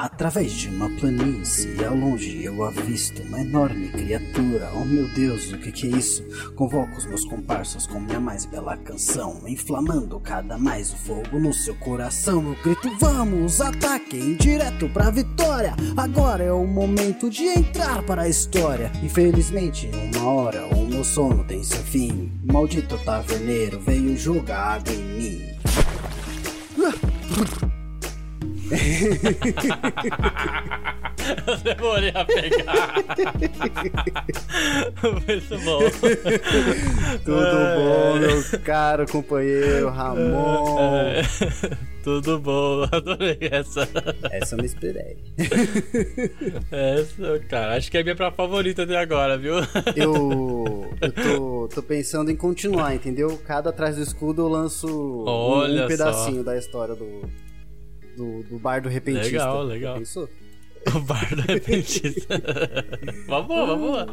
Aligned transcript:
Através 0.00 0.52
de 0.52 0.68
uma 0.68 0.88
planície, 0.90 1.84
ao 1.84 1.92
longe 1.92 2.44
eu 2.44 2.62
avisto 2.62 3.20
uma 3.22 3.40
enorme 3.40 3.88
criatura. 3.88 4.70
Oh 4.76 4.84
meu 4.84 5.08
Deus, 5.08 5.52
o 5.52 5.58
que, 5.58 5.72
que 5.72 5.88
é 5.88 5.96
isso? 5.98 6.22
Convoco 6.54 6.96
os 6.96 7.04
meus 7.04 7.24
comparsas 7.24 7.84
com 7.84 7.98
minha 7.98 8.20
mais 8.20 8.46
bela 8.46 8.76
canção, 8.76 9.42
inflamando 9.48 10.20
cada 10.20 10.56
mais 10.56 10.92
o 10.92 10.96
fogo 10.98 11.40
no 11.40 11.52
seu 11.52 11.74
coração. 11.74 12.46
Eu 12.46 12.56
grito: 12.62 12.96
Vamos, 13.00 13.60
ataquem 13.60 14.36
direto 14.36 14.88
pra 14.90 15.10
vitória. 15.10 15.74
Agora 15.96 16.44
é 16.44 16.52
o 16.52 16.64
momento 16.64 17.28
de 17.28 17.46
entrar 17.46 18.00
para 18.04 18.22
a 18.22 18.28
história. 18.28 18.92
Infelizmente, 19.02 19.90
uma 20.14 20.30
hora 20.30 20.64
o 20.76 20.86
meu 20.86 21.02
sono 21.02 21.42
tem 21.42 21.64
seu 21.64 21.82
fim. 21.82 22.30
Maldito 22.44 22.96
taverneiro 22.98 23.80
veio 23.80 24.16
jogar 24.16 24.76
água 24.76 24.94
em 24.94 25.18
mim. 25.18 25.42
Eu 31.46 31.56
demorei 31.58 32.12
a 32.14 32.24
pegar. 32.24 32.94
Muito 35.26 35.58
bom. 35.64 35.80
Tudo 37.24 37.56
bom, 37.76 38.18
meu 38.18 38.60
caro 38.64 39.06
companheiro 39.06 39.88
Ramon? 39.90 41.22
Tudo 42.02 42.38
bom, 42.38 42.84
adorei 42.90 43.38
essa. 43.50 43.86
Essa 44.30 44.54
eu 44.54 44.58
não 44.58 44.64
esperei. 44.64 45.18
Essa, 46.72 47.38
cara, 47.48 47.76
acho 47.76 47.90
que 47.90 47.98
é 47.98 48.00
a 48.00 48.02
minha 48.02 48.16
pra 48.16 48.30
favorita 48.30 48.84
até 48.84 48.96
agora, 48.96 49.36
viu? 49.36 49.56
Eu, 49.94 50.90
eu 51.00 51.12
tô, 51.12 51.68
tô 51.74 51.82
pensando 51.82 52.30
em 52.30 52.36
continuar, 52.36 52.94
entendeu? 52.94 53.38
Cada 53.46 53.70
atrás 53.70 53.96
do 53.96 54.02
escudo 54.02 54.42
eu 54.42 54.48
lanço 54.48 54.86
um, 54.88 55.24
Olha 55.28 55.84
um 55.84 55.88
pedacinho 55.88 56.38
só. 56.38 56.42
da 56.44 56.56
história 56.56 56.94
do, 56.94 57.28
do, 58.18 58.42
do 58.42 58.58
bardo 58.58 58.88
repentista. 58.88 59.30
Legal, 59.30 59.62
legal. 59.62 59.98
Pensou? 59.98 60.28
O 60.94 61.00
bar 61.00 61.34
do 61.36 61.42
repentista. 61.42 62.40
vamos, 63.28 63.66
vamos. 63.66 64.06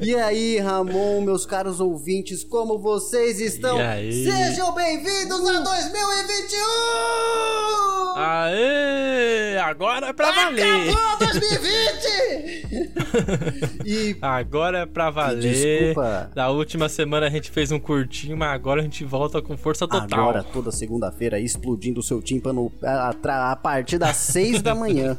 E 0.00 0.14
aí, 0.14 0.58
Ramon, 0.58 1.22
meus 1.22 1.46
caros 1.46 1.80
ouvintes, 1.80 2.44
como 2.44 2.78
vocês 2.78 3.40
estão? 3.40 3.78
E 3.78 3.82
aí? 3.82 4.24
Sejam 4.24 4.74
bem-vindos 4.74 5.40
a 5.48 5.60
2021! 5.60 6.58
Aê! 8.18 9.58
Agora 9.58 10.08
é 10.08 10.12
pra 10.12 10.30
valer! 10.32 10.90
Acabou 10.90 11.18
2020! 11.28 12.66
e 13.86 14.16
Agora 14.20 14.78
é 14.80 14.86
pra 14.86 15.10
valer. 15.10 15.40
Desculpa. 15.40 16.30
Na 16.34 16.48
última 16.50 16.88
semana 16.88 17.26
a 17.26 17.30
gente 17.30 17.50
fez 17.50 17.70
um 17.72 17.78
curtinho, 17.78 18.36
mas 18.36 18.50
agora 18.52 18.80
a 18.80 18.84
gente 18.84 19.04
volta 19.04 19.40
com 19.40 19.56
força 19.56 19.86
total. 19.88 20.20
agora, 20.20 20.42
toda 20.42 20.70
segunda-feira, 20.70 21.38
explodindo 21.40 22.00
o 22.00 22.02
seu 22.02 22.20
tímpano 22.20 22.70
a, 22.82 23.14
a- 23.22 23.52
a 23.52 23.56
partir 23.56 23.98
das 23.98 24.16
6 24.16 24.60
da 24.62 24.74
manhã. 24.74 25.16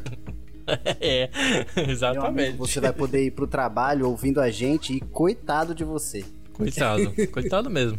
é, 0.99 1.29
Meu 1.75 1.83
amigo, 1.85 1.91
exatamente. 1.91 2.57
você 2.57 2.79
vai 2.79 2.91
poder 2.93 3.23
ir 3.25 3.31
pro 3.31 3.47
trabalho 3.47 4.07
ouvindo 4.07 4.39
a 4.41 4.49
gente 4.51 4.93
e 4.93 4.99
coitado 4.99 5.73
de 5.73 5.83
você. 5.83 6.23
Coitado, 6.53 7.13
coitado 7.31 7.69
mesmo. 7.69 7.97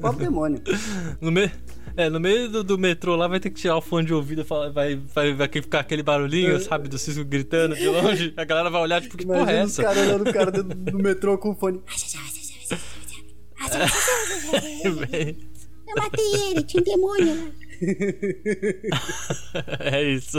Pobre 0.00 0.24
demônio. 0.24 0.62
No, 1.20 1.30
me... 1.30 1.50
é, 1.96 2.08
no 2.08 2.20
meio 2.20 2.48
do, 2.48 2.62
do 2.64 2.78
metrô 2.78 3.16
lá 3.16 3.26
vai 3.28 3.38
ter 3.40 3.50
que 3.50 3.60
tirar 3.60 3.76
o 3.76 3.80
fone 3.82 4.06
de 4.06 4.14
ouvido 4.14 4.42
e 4.42 4.44
falar- 4.44 4.70
vai, 4.70 4.94
vai, 4.96 5.34
vai 5.34 5.48
ficar 5.48 5.80
aquele 5.80 6.02
barulhinho, 6.02 6.58
sabe, 6.60 6.88
do 6.88 6.96
Cisco 6.96 7.24
gritando 7.24 7.74
de 7.74 7.86
longe. 7.88 8.32
A 8.36 8.44
galera 8.44 8.70
vai 8.70 8.80
olhar, 8.80 9.02
tipo, 9.02 9.16
que 9.18 9.26
porra 9.26 9.38
é 9.38 9.42
Imagina 9.42 9.62
essa? 9.64 9.82
caras 9.82 9.98
olhando 10.06 10.28
o 10.28 10.32
cara 10.32 10.50
do, 10.50 10.62
do 10.62 10.98
metrô 10.98 11.36
com 11.36 11.50
o 11.50 11.54
fone. 11.54 11.82
Eu 15.86 15.96
matei 15.96 16.32
ele, 16.50 16.62
tinha 16.62 16.80
um 16.80 16.84
demônio 16.84 17.34
lá. 17.44 17.50
é 19.80 20.02
isso. 20.02 20.38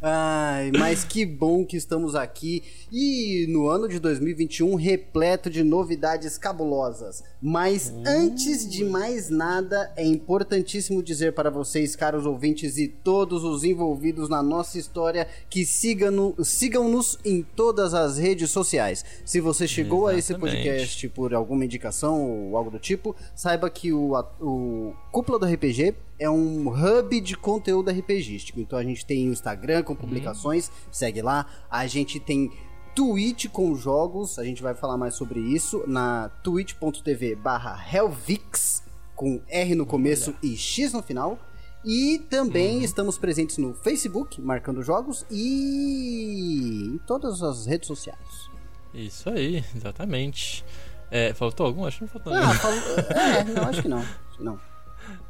Ai, 0.00 0.70
mas 0.78 1.04
que 1.04 1.24
bom 1.24 1.64
que 1.64 1.76
estamos 1.76 2.14
aqui 2.14 2.62
e 2.92 3.46
no 3.48 3.68
ano 3.68 3.88
de 3.88 3.98
2021 3.98 4.74
repleto 4.74 5.50
de 5.50 5.62
novidades 5.62 6.36
cabulosas. 6.38 7.22
Mas 7.40 7.92
antes 8.06 8.68
de 8.68 8.84
mais 8.84 9.30
nada, 9.30 9.92
é 9.96 10.04
importantíssimo 10.04 11.02
dizer 11.02 11.32
para 11.32 11.50
vocês, 11.50 11.96
caros 11.96 12.26
ouvintes 12.26 12.76
e 12.76 12.88
todos 12.88 13.44
os 13.44 13.64
envolvidos 13.64 14.28
na 14.28 14.42
nossa 14.42 14.78
história, 14.78 15.26
que 15.48 15.64
sigam- 15.64 16.34
sigam-nos 16.42 17.18
em 17.24 17.42
todas 17.42 17.94
as 17.94 18.18
redes 18.18 18.50
sociais. 18.50 19.04
Se 19.24 19.40
você 19.40 19.66
chegou 19.66 20.06
a 20.06 20.14
esse 20.16 20.32
Exatamente. 20.32 20.56
podcast 20.56 21.08
por 21.08 21.34
alguma 21.34 21.64
indicação 21.64 22.20
ou 22.48 22.56
algo 22.56 22.70
do 22.70 22.78
tipo, 22.78 23.16
saiba 23.34 23.70
que 23.70 23.92
o, 23.92 24.12
o 24.40 24.92
Cúpula 25.10 25.38
do 25.38 25.46
RPG 25.46 25.94
é 26.20 26.28
um 26.30 26.68
hub 26.68 27.20
de 27.20 27.36
conteúdo 27.36 27.90
RPGístico. 27.90 28.60
Então 28.60 28.78
a 28.78 28.84
gente 28.84 29.04
tem 29.04 29.28
o 29.28 29.32
Instagram 29.32 29.82
com 29.82 29.96
publicações, 29.96 30.70
segue 30.92 31.22
lá. 31.22 31.46
A 31.68 31.86
gente 31.86 32.20
tem 32.20 32.52
Twitch 32.94 33.46
com 33.48 33.74
jogos, 33.74 34.38
a 34.38 34.44
gente 34.44 34.62
vai 34.62 34.74
falar 34.74 34.96
mais 34.98 35.14
sobre 35.14 35.40
isso 35.40 35.82
na 35.86 36.28
twitch.tv 36.44 37.34
barra 37.36 37.82
Helvix, 37.92 38.82
com 39.16 39.40
R 39.48 39.74
no 39.74 39.86
começo 39.86 40.34
e 40.42 40.56
X 40.56 40.92
no 40.92 41.02
final. 41.02 41.38
E 41.82 42.18
também 42.28 42.84
estamos 42.84 43.16
presentes 43.16 43.56
no 43.56 43.72
Facebook, 43.72 44.38
marcando 44.38 44.82
jogos, 44.82 45.24
e 45.30 46.90
em 46.94 46.98
todas 47.06 47.42
as 47.42 47.64
redes 47.64 47.86
sociais. 47.86 48.50
Isso 48.92 49.30
aí, 49.30 49.64
exatamente. 49.74 50.62
É, 51.10 51.32
faltou 51.32 51.64
algum? 51.66 51.86
Acho 51.86 51.98
que 51.98 52.04
não 52.04 52.08
faltou 52.10 52.34
Ah, 52.34 52.40
nenhum. 52.40 52.54
falou... 52.54 52.78
é, 53.18 53.44
não, 53.48 53.62
acho 53.64 53.82
que 53.82 53.88
não. 53.88 53.98
Acho 53.98 54.36
que 54.36 54.44
não. 54.44 54.60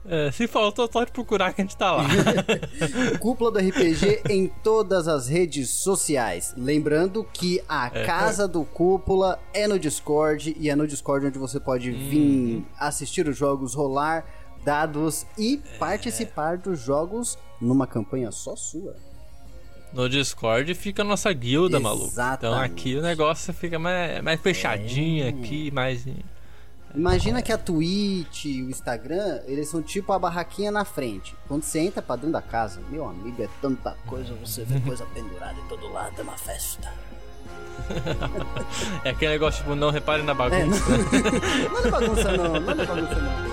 É, 0.07 0.31
se 0.31 0.47
faltou, 0.49 0.89
só 0.91 1.05
de 1.05 1.13
procurar 1.13 1.53
que 1.53 1.61
a 1.61 1.65
gente 1.65 1.77
tá 1.77 1.93
lá. 1.93 2.05
Cúpula 3.21 3.51
do 3.51 3.59
RPG 3.59 4.23
em 4.31 4.49
todas 4.63 5.07
as 5.07 5.29
redes 5.29 5.69
sociais. 5.71 6.55
Lembrando 6.57 7.23
que 7.33 7.61
a 7.69 7.91
É. 7.93 8.05
casa 8.05 8.49
do 8.49 8.65
Cúpula 8.65 9.39
é 9.53 9.69
no 9.69 9.79
Discord 9.79 10.57
e 10.59 10.71
é 10.71 10.75
no 10.77 10.87
Discord 10.87 11.27
onde 11.27 11.39
você 11.39 11.61
pode 11.61 11.91
Uhum. 11.91 12.09
vir 12.09 12.65
assistir 12.79 13.29
os 13.29 13.37
jogos, 13.37 13.75
rolar 13.75 14.25
dados 14.65 15.27
e 15.39 15.61
É. 15.75 15.79
participar 15.79 16.57
dos 16.59 16.81
jogos 16.81 17.39
numa 17.61 17.87
campanha 17.87 18.31
só 18.31 18.57
sua. 18.57 18.97
No 19.93 20.09
Discord 20.09 20.73
fica 20.75 21.03
a 21.03 21.05
nossa 21.05 21.33
guilda, 21.33 21.81
maluco. 21.81 22.05
Então 22.13 22.23
Exatamente. 22.25 22.65
aqui 22.73 22.97
o 22.97 23.03
negócio 23.03 23.53
fica 23.53 23.79
mais, 23.79 24.23
mais 24.23 24.41
fechadinho 24.41 25.25
É. 25.25 25.29
aqui, 25.31 25.71
mais. 25.73 26.07
Imagina 26.95 27.41
que 27.41 27.53
a 27.53 27.59
Twitch 27.59 28.47
e 28.47 28.63
o 28.63 28.71
Instagram, 28.71 29.41
eles 29.47 29.69
são 29.69 29.81
tipo 29.81 30.13
a 30.13 30.19
barraquinha 30.19 30.71
na 30.73 30.85
frente. 30.85 31.37
Quando 31.47 31.63
você 31.63 31.79
entra 31.81 32.03
pra 32.03 32.17
dentro 32.17 32.33
da 32.33 32.43
casa, 32.43 32.81
meu 32.91 33.09
amigo, 33.09 33.41
é 33.43 33.49
tanta 33.63 33.97
coisa, 34.07 34.35
você 34.35 34.65
vê 34.65 34.81
coisa 34.81 35.05
pendurada 35.15 35.59
em 35.59 35.69
todo 35.69 35.91
lado, 35.93 36.15
é 36.19 36.23
uma 36.23 36.37
festa. 36.37 36.93
É 39.05 39.11
aquele 39.11 39.33
negócio, 39.33 39.63
tipo, 39.63 39.75
não 39.75 39.91
repare 39.91 40.23
na 40.23 40.33
É, 40.33 40.35
bagunça. 40.35 40.85
não, 40.91 40.99
não 41.71 41.79
é 41.85 41.91
bagunça 41.91 42.33
não, 42.37 42.61
não 42.61 42.71
é 42.73 42.87
bagunça 42.87 43.15
não. 43.15 43.50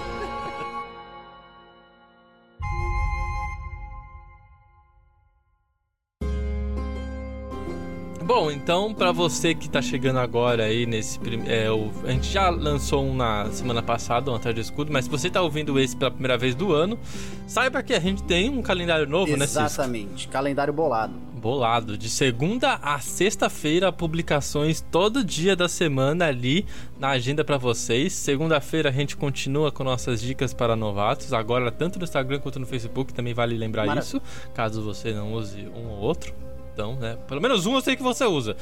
Bom, 8.38 8.52
então 8.52 8.94
pra 8.94 9.12
você 9.12 9.56
que 9.56 9.68
tá 9.68 9.82
chegando 9.82 10.20
agora 10.20 10.66
aí 10.66 10.86
nesse 10.86 11.20
é, 11.48 11.72
o- 11.72 11.92
a 12.06 12.12
gente 12.12 12.32
já 12.32 12.50
lançou 12.52 13.04
um 13.04 13.16
na 13.16 13.50
semana 13.50 13.82
passada, 13.82 14.30
um 14.32 14.36
atrás 14.36 14.54
do 14.54 14.62
escudo, 14.62 14.94
mas 14.94 15.06
se 15.06 15.12
você 15.12 15.28
tá 15.28 15.42
ouvindo 15.42 15.80
esse 15.80 15.98
pela 15.98 16.12
primeira 16.12 16.38
vez 16.38 16.54
do 16.54 16.72
ano, 16.72 17.00
saiba 17.48 17.82
que 17.82 17.96
a 17.96 18.00
gente 18.00 18.22
tem 18.22 18.48
um 18.50 18.62
calendário 18.62 19.08
novo, 19.08 19.36
né, 19.36 19.48
Cisco? 19.48 19.64
Exatamente, 19.64 20.28
calendário 20.28 20.72
bolado. 20.72 21.16
Bolado, 21.34 21.98
de 21.98 22.10
segunda 22.12 22.76
a 22.76 23.00
sexta-feira, 23.00 23.92
publicações 23.92 24.82
todo 24.92 25.24
dia 25.24 25.56
da 25.56 25.68
semana 25.68 26.28
ali 26.28 26.64
na 27.00 27.10
agenda 27.10 27.44
pra 27.44 27.58
vocês. 27.58 28.14
Segunda-feira 28.14 28.90
a 28.90 28.92
gente 28.92 29.18
continua 29.18 29.72
com 29.72 29.84
nossas 29.84 30.22
dicas 30.22 30.54
para 30.54 30.76
novatos, 30.76 31.34
agora 31.34 31.72
tanto 31.72 31.98
no 31.98 32.06
Instagram 32.06 32.40
quanto 32.40 32.60
no 32.60 32.68
Facebook, 32.68 33.16
também 33.16 33.34
vale 33.34 33.58
lembrar 33.58 33.88
Maravilha. 33.88 34.06
isso, 34.08 34.22
caso 34.54 34.84
você 34.84 35.12
não 35.12 35.34
use 35.34 35.68
um 35.76 35.88
ou 35.90 35.98
outro. 36.02 36.36
Então, 36.78 36.96
né, 36.96 37.18
pelo 37.28 37.42
menos 37.42 37.66
um 37.66 37.74
eu 37.74 37.82
sei 37.82 37.96
que 37.96 38.04
você 38.04 38.24
usa. 38.24 38.56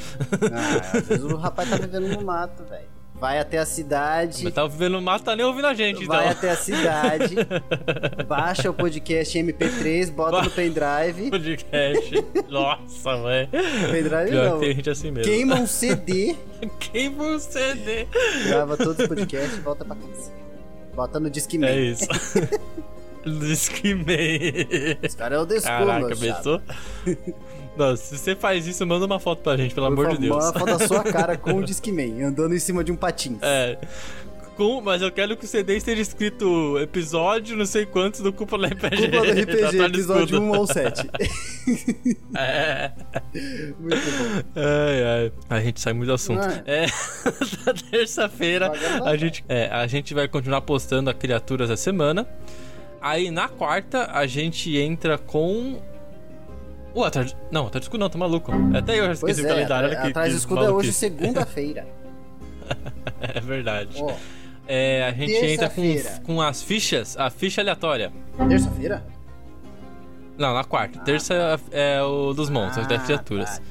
Ah, 0.53 0.97
às 0.97 1.05
vezes 1.05 1.25
o 1.25 1.35
rapaz 1.35 1.69
tá 1.69 1.75
vivendo 1.75 2.07
no 2.07 2.23
mato, 2.23 2.63
velho. 2.63 2.85
Vai 3.19 3.39
até 3.39 3.57
a 3.57 3.65
cidade, 3.65 4.41
Mas 4.43 4.53
tá 4.53 4.65
vivendo 4.65 4.93
no 4.93 5.01
mato, 5.01 5.23
tá 5.25 5.35
nem 5.35 5.45
ouvindo 5.45 5.67
a 5.67 5.73
gente, 5.73 6.03
então. 6.03 6.15
vai 6.15 6.29
até 6.29 6.49
a 6.49 6.55
cidade, 6.55 7.35
baixa 8.25 8.69
o 8.69 8.73
podcast 8.73 9.37
MP3, 9.37 10.11
bota 10.11 10.41
no 10.43 10.49
pendrive. 10.49 11.29
podcast. 11.31 12.25
Nossa, 12.49 13.17
velho. 13.21 13.49
Pendrive 13.91 14.29
Pior 14.29 14.49
não. 14.51 14.59
tem 14.59 14.75
gente 14.75 14.89
assim 14.89 15.11
mesmo. 15.11 15.29
Queima 15.31 15.55
um 15.55 15.67
CD, 15.67 16.35
Quem 16.79 17.09
você 17.13 17.73
CD? 17.75 18.07
grava 18.47 18.77
todos 18.77 18.97
os 18.99 19.07
podcasts 19.07 19.57
e 19.57 19.61
volta 19.61 19.83
pra 19.83 19.95
casa. 19.95 20.31
Bota 20.93 21.19
no 21.19 21.29
Discman. 21.29 21.67
É 21.69 21.79
isso. 21.81 22.07
Disquimei. 23.25 24.97
Esse 25.01 25.17
cara 25.17 25.35
é 25.35 25.39
o 25.39 25.45
Desculpa, 25.45 25.85
Caraca, 25.85 26.15
pensou? 26.15 26.61
Não, 27.77 27.95
se 27.95 28.17
você 28.17 28.35
faz 28.35 28.65
isso, 28.67 28.85
manda 28.85 29.05
uma 29.05 29.19
foto 29.19 29.41
pra 29.41 29.57
gente, 29.57 29.73
pelo 29.75 29.87
amor 29.87 30.09
de 30.09 30.17
Deus. 30.19 30.35
Uma 30.35 30.53
foto 30.53 30.77
da 30.77 30.87
sua 30.87 31.03
cara 31.03 31.35
com 31.37 31.53
o 31.55 31.63
Discman, 31.65 32.23
andando 32.23 32.55
em 32.55 32.59
cima 32.59 32.83
de 32.83 32.91
um 32.91 32.95
patins. 32.95 33.37
É. 33.41 33.77
com, 34.55 34.79
mas 34.79 35.01
eu 35.01 35.11
quero 35.11 35.35
que 35.35 35.43
o 35.43 35.47
CD 35.47 35.75
esteja 35.75 36.01
escrito 36.01 36.79
episódio 36.79 37.57
não 37.57 37.65
sei 37.65 37.85
quantos 37.85 38.21
do 38.21 38.31
Cúpula 38.31 38.69
RPG. 38.69 39.09
Cúpula 39.11 39.33
do 39.33 39.41
RPG, 39.41 39.63
Atalho 39.65 39.85
episódio 39.95 40.23
Escudo. 40.23 40.41
1 40.41 40.55
ao 40.55 40.67
7. 40.67 41.09
É. 42.37 42.91
Muito 43.79 44.05
bom. 44.11 44.43
Ai, 44.55 45.03
ai. 45.03 45.31
A 45.49 45.59
gente 45.61 45.81
sai 45.81 45.93
muito 45.93 46.07
do 46.07 46.13
assunto. 46.13 46.41
Ah, 46.41 46.63
É. 46.65 46.85
Na 47.65 47.73
terça-feira, 47.91 48.71
a 49.03 49.15
gente, 49.17 49.43
é, 49.49 49.67
a 49.67 49.85
gente 49.87 50.13
vai 50.13 50.27
continuar 50.27 50.61
postando 50.61 51.09
a 51.09 51.13
Criaturas 51.13 51.69
da 51.69 51.75
Semana. 51.77 52.27
Aí 53.05 53.29
na 53.29 53.47
quarta, 53.47 54.09
a 54.11 54.25
gente 54.25 54.75
entra 54.75 55.15
com. 55.15 55.79
O 56.91 57.03
atrás. 57.03 57.37
Não, 57.51 57.67
atrás 57.67 57.81
do 57.81 57.83
escudo 57.83 57.99
não, 57.99 58.09
tá 58.09 58.17
maluco. 58.17 58.51
Até 58.75 58.93
eu 58.99 59.03
já 59.13 59.15
Pois 59.19 59.37
esqueci 59.37 59.41
o 59.41 59.45
é, 59.45 59.49
calendário. 59.49 59.89
Que, 59.89 60.07
atrás 60.07 60.33
do 60.33 60.37
escudo 60.39 60.65
é 60.65 60.71
hoje 60.71 60.91
segunda-feira. 60.91 61.87
É 63.21 63.39
verdade. 63.39 64.01
Ó, 64.01 64.11
É, 64.67 65.03
a 65.07 65.11
gente 65.11 65.33
entra 65.33 65.69
com, 65.69 65.83
com 66.25 66.41
as 66.41 66.63
fichas, 66.63 67.15
a 67.15 67.29
ficha 67.29 67.61
aleatória. 67.61 68.11
terça-feira? 68.49 69.05
Não, 70.35 70.53
na 70.53 70.63
quarta. 70.63 70.99
Terça 71.01 71.59
é 71.71 72.01
o 72.01 72.33
dos 72.33 72.49
monstros, 72.49 72.87
das 72.87 73.01
Ah, 73.01 73.05
criaturas. 73.05 73.59
tá. 73.59 73.63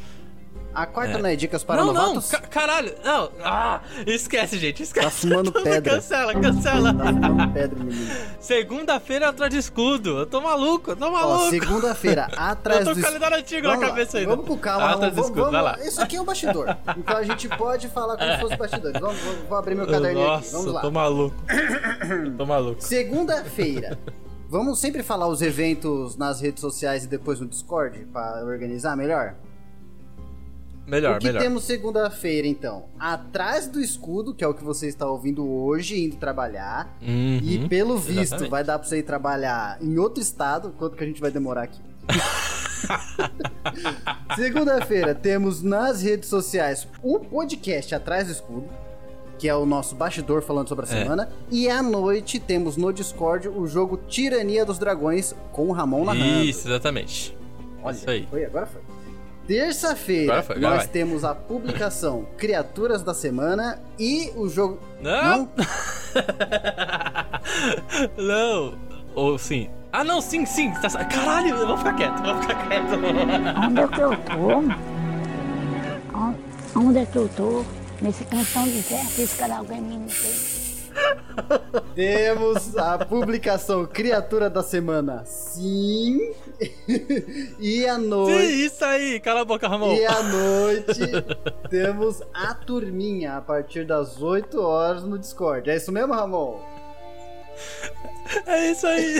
A 0.74 0.86
quarta 0.86 1.18
É. 1.18 1.22
não 1.22 1.28
é 1.28 1.36
dicas 1.36 1.62
para 1.62 1.76
não, 1.84 1.92
novatos? 1.92 2.30
não, 2.32 2.40
ca- 2.40 2.46
caralho. 2.48 2.92
Não, 3.04 3.30
ah, 3.44 3.80
esquece, 4.06 4.58
gente, 4.58 4.82
esquece. 4.82 5.04
Tá 5.06 5.10
fumando 5.10 5.52
pedra. 5.62 5.94
Cancela, 5.94 6.34
cancela. 6.34 6.92
Tá 6.92 7.04
fumando 7.06 7.52
pedra, 7.52 7.78
menino. 7.84 8.10
Segunda-feira 8.40 9.26
é 9.26 9.28
atrás 9.28 9.52
de 9.52 9.58
escudo. 9.58 10.18
Eu 10.18 10.26
tô 10.26 10.40
maluco, 10.40 10.90
eu 10.90 10.96
tô 10.96 11.10
maluco. 11.10 11.50
segunda-feira, 11.50 12.28
atrás 12.36 12.80
eu 12.86 12.86
tô 12.86 12.94
do 12.94 12.96
com 13.00 13.06
calendário 13.06 13.36
antigo 13.38 13.62
Vamos 13.68 13.80
na 13.80 13.86
lá, 13.86 13.92
cabeça 13.92 14.18
ainda. 14.18 14.30
Vamos 14.30 14.46
com 14.48 14.58
calma, 14.58 14.86
atrás 14.90 15.12
do 15.12 15.16
vamos, 15.22 15.30
escudo, 15.30 15.50
vai 15.52 15.62
lá. 15.62 15.72
vamos- 15.72 15.86
Isso 15.86 16.02
aqui 16.02 16.16
é 16.16 16.20
um 16.20 16.24
bastidor. 16.24 16.76
Então 16.96 17.16
a 17.16 17.22
gente 17.22 17.48
pode 17.48 17.88
falar 17.88 18.16
como 18.16 18.32
se 18.32 18.40
fosse 18.40 18.56
bastidores. 18.56 19.00
Vamos, 19.00 19.18
vou, 19.20 19.34
vou 19.48 19.58
abrir 19.58 19.74
meu 19.76 19.86
caderninho 19.86 20.26
aqui. 20.32 20.36
Nossa, 20.36 20.50
Vamos 20.52 20.66
eu 20.66 20.72
lá. 20.72 20.80
tô 20.80 20.90
maluco. 20.90 21.36
Eu 22.10 22.36
tô 22.36 22.46
maluco. 22.46 22.82
Segunda-feira. 22.82 23.98
Vamos 24.48 24.78
sempre 24.78 25.02
falar 25.02 25.26
os 25.26 25.40
eventos 25.42 26.16
nas 26.16 26.40
redes 26.40 26.60
sociais 26.60 27.04
e 27.04 27.06
depois 27.06 27.40
no 27.40 27.46
Discord 27.46 27.98
pra 28.12 28.42
organizar 28.44 28.96
melhor? 28.96 29.34
Melhor, 30.86 31.16
o 31.16 31.18
que 31.18 31.26
melhor. 31.26 31.42
temos 31.42 31.64
segunda-feira, 31.64 32.46
então? 32.46 32.84
Atrás 32.98 33.66
do 33.66 33.80
escudo, 33.80 34.34
que 34.34 34.44
é 34.44 34.48
o 34.48 34.52
que 34.52 34.62
você 34.62 34.86
está 34.86 35.08
ouvindo 35.10 35.48
hoje, 35.50 35.98
indo 36.02 36.16
trabalhar. 36.16 36.94
Uhum, 37.00 37.40
E 37.42 37.66
pelo 37.68 37.96
visto, 37.96 38.20
exatamente. 38.20 38.50
vai 38.50 38.62
dar 38.64 38.78
pra 38.78 38.86
você 38.88 38.98
ir 38.98 39.02
trabalhar 39.02 39.78
em 39.82 39.98
outro 39.98 40.22
estado, 40.22 40.74
quanto 40.78 40.96
que 40.96 41.02
a 41.02 41.06
gente 41.06 41.20
vai 41.20 41.30
demorar 41.30 41.62
aqui. 41.62 41.80
Segunda-feira, 44.36 45.14
temos 45.14 45.62
nas 45.62 46.02
redes 46.02 46.28
sociais 46.28 46.86
o 47.02 47.18
podcast 47.20 47.94
Atrás 47.94 48.26
do 48.26 48.32
Escudo, 48.32 48.64
que 49.38 49.48
é 49.48 49.54
o 49.54 49.66
nosso 49.66 49.94
bastidor 49.94 50.42
falando 50.42 50.68
sobre 50.68 50.86
a 50.86 50.88
É. 50.88 51.02
semana. 51.02 51.28
E 51.50 51.68
à 51.68 51.82
noite 51.82 52.38
temos 52.38 52.76
no 52.76 52.92
Discord 52.92 53.48
o 53.48 53.66
jogo 53.66 53.96
Tirania 54.08 54.64
dos 54.64 54.78
Dragões 54.78 55.34
com 55.52 55.68
o 55.68 55.72
Ramon 55.72 56.04
narrando. 56.04 56.44
Isso, 56.44 56.68
exatamente. 56.68 57.36
Olha, 57.82 57.94
Isso 57.94 58.08
aí. 58.10 58.26
foi, 58.30 58.44
agora 58.44 58.66
foi. 58.66 58.80
Terça-feira, 59.46 60.44
nós 60.56 60.76
vai. 60.78 60.86
temos 60.86 61.22
a 61.24 61.34
publicação 61.34 62.26
Criaturas 62.38 63.02
da 63.02 63.12
Semana 63.12 63.78
e 63.98 64.30
o 64.36 64.48
jogo. 64.48 64.78
Não? 65.02 65.48
Não. 68.16 68.74
Ou 69.14 69.38
sim. 69.38 69.68
Ah, 69.92 70.02
não, 70.02 70.20
sim, 70.20 70.44
sim. 70.44 70.72
Tá... 70.72 70.88
Caralho, 71.04 71.50
eu 71.56 71.66
vou 71.68 71.76
ficar 71.78 71.94
quieto, 71.94 72.18
eu 72.26 72.32
vou 72.34 72.42
ficar 72.42 72.68
quieto. 72.68 72.94
Onde 73.68 73.80
é 73.80 73.86
que 73.88 74.00
eu 74.00 74.16
tô? 74.16 74.58
On- 76.18 76.34
Onde 76.76 76.98
é 76.98 77.06
que 77.06 77.16
eu 77.16 77.28
tô? 77.36 77.64
Nesse 78.02 78.24
cantão 78.24 78.64
de 78.64 78.82
terra 78.82 79.08
que 79.14 79.22
esse 79.22 79.36
cara 79.38 79.58
alguém 79.58 79.80
me 79.80 80.06
tem. 80.10 80.53
Temos 81.94 82.76
a 82.76 82.98
publicação 83.04 83.86
Criatura 83.86 84.48
da 84.50 84.62
Semana, 84.62 85.24
sim. 85.24 86.18
e 87.58 87.86
à 87.86 87.96
Sim, 87.96 88.06
noite. 88.06 88.64
isso 88.66 88.84
aí. 88.84 89.20
Cala 89.20 89.40
a 89.42 89.44
boca, 89.44 89.66
Ramon. 89.68 89.94
E 89.94 90.04
à 90.06 90.22
noite 90.22 91.00
temos 91.68 92.22
a 92.32 92.54
turminha 92.54 93.36
a 93.36 93.40
partir 93.40 93.84
das 93.84 94.20
8 94.22 94.60
horas 94.60 95.02
no 95.02 95.18
Discord. 95.18 95.68
É 95.70 95.76
isso 95.76 95.90
mesmo, 95.92 96.14
Ramon? 96.14 96.60
É 98.46 98.70
isso 98.70 98.86
aí. 98.86 99.18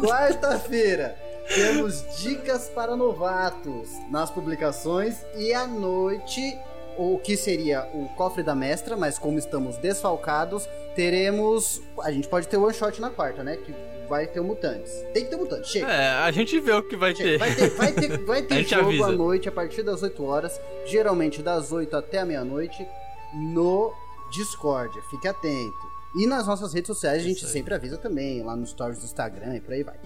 Quarta-feira 0.00 1.16
temos 1.54 2.04
dicas 2.18 2.68
para 2.68 2.96
novatos 2.96 3.88
nas 4.10 4.30
publicações 4.30 5.16
e 5.36 5.52
à 5.54 5.66
noite 5.66 6.58
o 6.98 7.18
que 7.18 7.36
seria 7.36 7.88
o 7.94 8.08
cofre 8.16 8.42
da 8.42 8.54
mestra, 8.54 8.96
mas 8.96 9.18
como 9.18 9.38
estamos 9.38 9.76
desfalcados, 9.78 10.68
teremos. 10.94 11.80
A 12.02 12.10
gente 12.12 12.28
pode 12.28 12.48
ter 12.48 12.56
one 12.56 12.72
shot 12.74 13.00
na 13.00 13.10
quarta, 13.10 13.42
né? 13.44 13.56
Que 13.56 13.74
vai 14.08 14.26
ter 14.26 14.40
o 14.40 14.44
mutantes. 14.44 14.92
Tem 15.12 15.24
que 15.24 15.30
ter 15.30 15.36
mutantes, 15.36 15.70
chega. 15.70 15.86
É, 15.92 16.08
a 16.10 16.30
gente 16.30 16.58
vê 16.60 16.72
o 16.72 16.82
que 16.82 16.96
vai 16.96 17.14
Chega. 17.14 17.30
ter. 17.30 17.38
Vai 17.38 17.54
ter, 17.54 17.70
vai 17.70 17.92
ter, 17.92 18.18
vai 18.24 18.42
ter 18.42 18.64
jogo 18.64 18.88
avisa. 18.88 19.06
à 19.06 19.12
noite 19.12 19.48
a 19.48 19.52
partir 19.52 19.82
das 19.82 20.02
8 20.02 20.24
horas, 20.24 20.60
geralmente 20.86 21.42
das 21.42 21.72
8 21.72 21.96
até 21.96 22.18
a 22.18 22.24
meia-noite, 22.24 22.86
no 23.34 23.92
Discord. 24.32 24.92
Fique 25.10 25.26
atento. 25.28 25.86
E 26.18 26.26
nas 26.26 26.46
nossas 26.46 26.72
redes 26.72 26.86
sociais 26.86 27.20
a 27.22 27.24
gente 27.26 27.38
Isso 27.38 27.46
aí. 27.46 27.52
sempre 27.52 27.74
avisa 27.74 27.98
também, 27.98 28.42
lá 28.42 28.56
nos 28.56 28.70
stories 28.70 28.98
do 29.00 29.04
Instagram 29.04 29.56
e 29.56 29.60
por 29.60 29.74
aí 29.74 29.82
vai. 29.82 29.96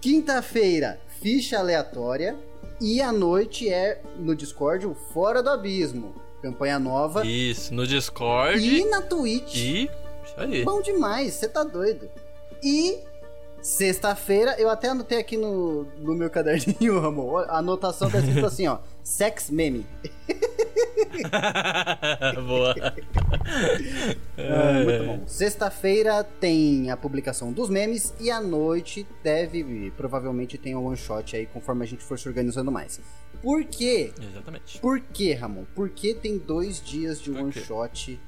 Quinta-feira, 0.00 1.00
ficha 1.20 1.58
aleatória. 1.58 2.36
E 2.80 3.02
à 3.02 3.10
noite 3.10 3.68
é 3.68 4.00
no 4.16 4.36
Discord 4.36 4.86
o 4.86 4.94
Fora 4.94 5.42
do 5.42 5.50
Abismo. 5.50 6.14
Campanha 6.42 6.78
nova. 6.78 7.26
Isso, 7.26 7.74
no 7.74 7.86
Discord. 7.86 8.64
E 8.64 8.84
na 8.84 9.02
Twitch. 9.02 9.56
E. 9.56 9.90
Isso 10.24 10.34
aí. 10.36 10.64
Bom 10.64 10.80
demais, 10.80 11.34
você 11.34 11.48
tá 11.48 11.64
doido. 11.64 12.08
E 12.62 12.98
sexta-feira, 13.60 14.54
eu 14.58 14.68
até 14.68 14.88
anotei 14.88 15.18
aqui 15.18 15.36
no, 15.36 15.84
no 15.98 16.14
meu 16.14 16.30
caderninho, 16.30 16.98
amor. 17.04 17.46
A 17.48 17.58
anotação 17.58 18.10
tá 18.10 18.18
escrito 18.18 18.46
assim, 18.46 18.66
ó. 18.66 18.78
Sex 19.02 19.50
meme. 19.50 19.86
Boa. 22.46 22.74
Ah, 24.36 24.84
muito 24.84 25.04
bom. 25.04 25.22
Sexta-feira 25.26 26.22
tem 26.22 26.90
a 26.90 26.96
publicação 26.96 27.52
dos 27.52 27.70
memes 27.70 28.12
e 28.20 28.30
à 28.30 28.40
noite 28.40 29.06
deve, 29.22 29.92
provavelmente 29.96 30.58
tem 30.58 30.76
um 30.76 30.86
one 30.86 30.96
shot 30.96 31.34
aí 31.34 31.46
conforme 31.46 31.84
a 31.84 31.86
gente 31.86 32.04
for 32.04 32.18
se 32.18 32.28
organizando 32.28 32.70
mais. 32.70 33.00
Por 33.42 33.64
quê? 33.64 34.12
Exatamente. 34.20 34.78
Por 34.80 35.00
quê, 35.00 35.32
Ramon? 35.34 35.64
Por 35.74 35.88
que 35.90 36.14
tem 36.14 36.38
dois 36.38 36.82
dias 36.82 37.20
de 37.20 37.30
one 37.30 37.52
shot 37.52 38.18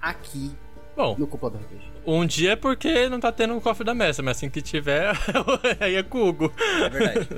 aqui 0.00 0.50
Bom, 0.96 1.14
no 1.18 1.26
Cúpula 1.26 1.52
do 1.52 1.58
RPG? 1.58 1.80
um 2.06 2.26
dia 2.26 2.52
é 2.52 2.56
porque 2.56 3.08
não 3.08 3.20
tá 3.20 3.30
tendo 3.30 3.56
o 3.56 3.60
cofre 3.60 3.84
da 3.84 3.94
mesa, 3.94 4.22
mas 4.22 4.36
assim 4.36 4.50
que 4.50 4.60
tiver, 4.60 5.12
aí 5.78 5.94
é 5.94 6.02
com 6.02 6.18
o 6.18 6.28
Hugo. 6.28 6.52
É 6.84 6.88
verdade. 6.88 7.28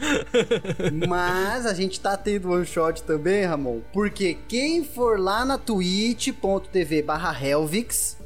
Mas 1.06 1.66
a 1.66 1.74
gente 1.74 2.00
tá 2.00 2.16
tendo 2.16 2.50
one 2.50 2.64
shot 2.64 3.02
também, 3.02 3.44
Ramon. 3.44 3.80
Porque 3.92 4.38
quem 4.48 4.82
for 4.82 5.20
lá 5.20 5.44
na 5.44 5.58
twitch.tv 5.58 7.02
barra 7.02 7.38
Helvix 7.38 8.16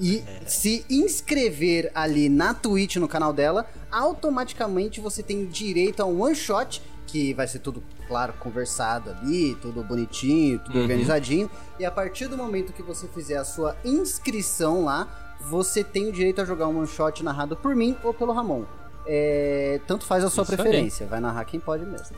e 0.00 0.22
se 0.46 0.84
inscrever 0.90 1.90
ali 1.94 2.28
na 2.28 2.52
Twitch 2.52 2.96
no 2.96 3.08
canal 3.08 3.32
dela, 3.32 3.66
automaticamente 3.92 5.00
você 5.00 5.22
tem 5.22 5.46
direito 5.46 6.00
a 6.00 6.06
um 6.06 6.22
one 6.22 6.34
shot, 6.34 6.82
que 7.06 7.34
vai 7.34 7.46
ser 7.46 7.58
tudo, 7.58 7.82
claro, 8.08 8.32
conversado 8.40 9.10
ali, 9.10 9.54
tudo 9.56 9.84
bonitinho, 9.84 10.58
tudo 10.60 10.76
Uhum. 10.76 10.82
organizadinho. 10.82 11.50
E 11.78 11.84
a 11.84 11.90
partir 11.90 12.26
do 12.26 12.36
momento 12.36 12.72
que 12.72 12.82
você 12.82 13.06
fizer 13.08 13.36
a 13.36 13.44
sua 13.44 13.76
inscrição 13.84 14.84
lá, 14.84 15.36
você 15.40 15.84
tem 15.84 16.08
o 16.08 16.12
direito 16.12 16.40
a 16.40 16.44
jogar 16.44 16.68
um 16.68 16.78
one 16.78 16.86
shot 16.86 17.22
narrado 17.22 17.54
por 17.56 17.74
mim 17.76 17.96
ou 18.02 18.14
pelo 18.14 18.32
Ramon. 18.32 18.64
É, 19.06 19.80
tanto 19.86 20.06
faz 20.06 20.24
a 20.24 20.30
sua 20.30 20.42
Isso 20.44 20.52
aí. 20.52 20.56
preferência, 20.56 21.06
vai 21.06 21.20
narrar 21.20 21.44
quem 21.44 21.58
pode 21.60 21.84
mesmo. 21.84 22.16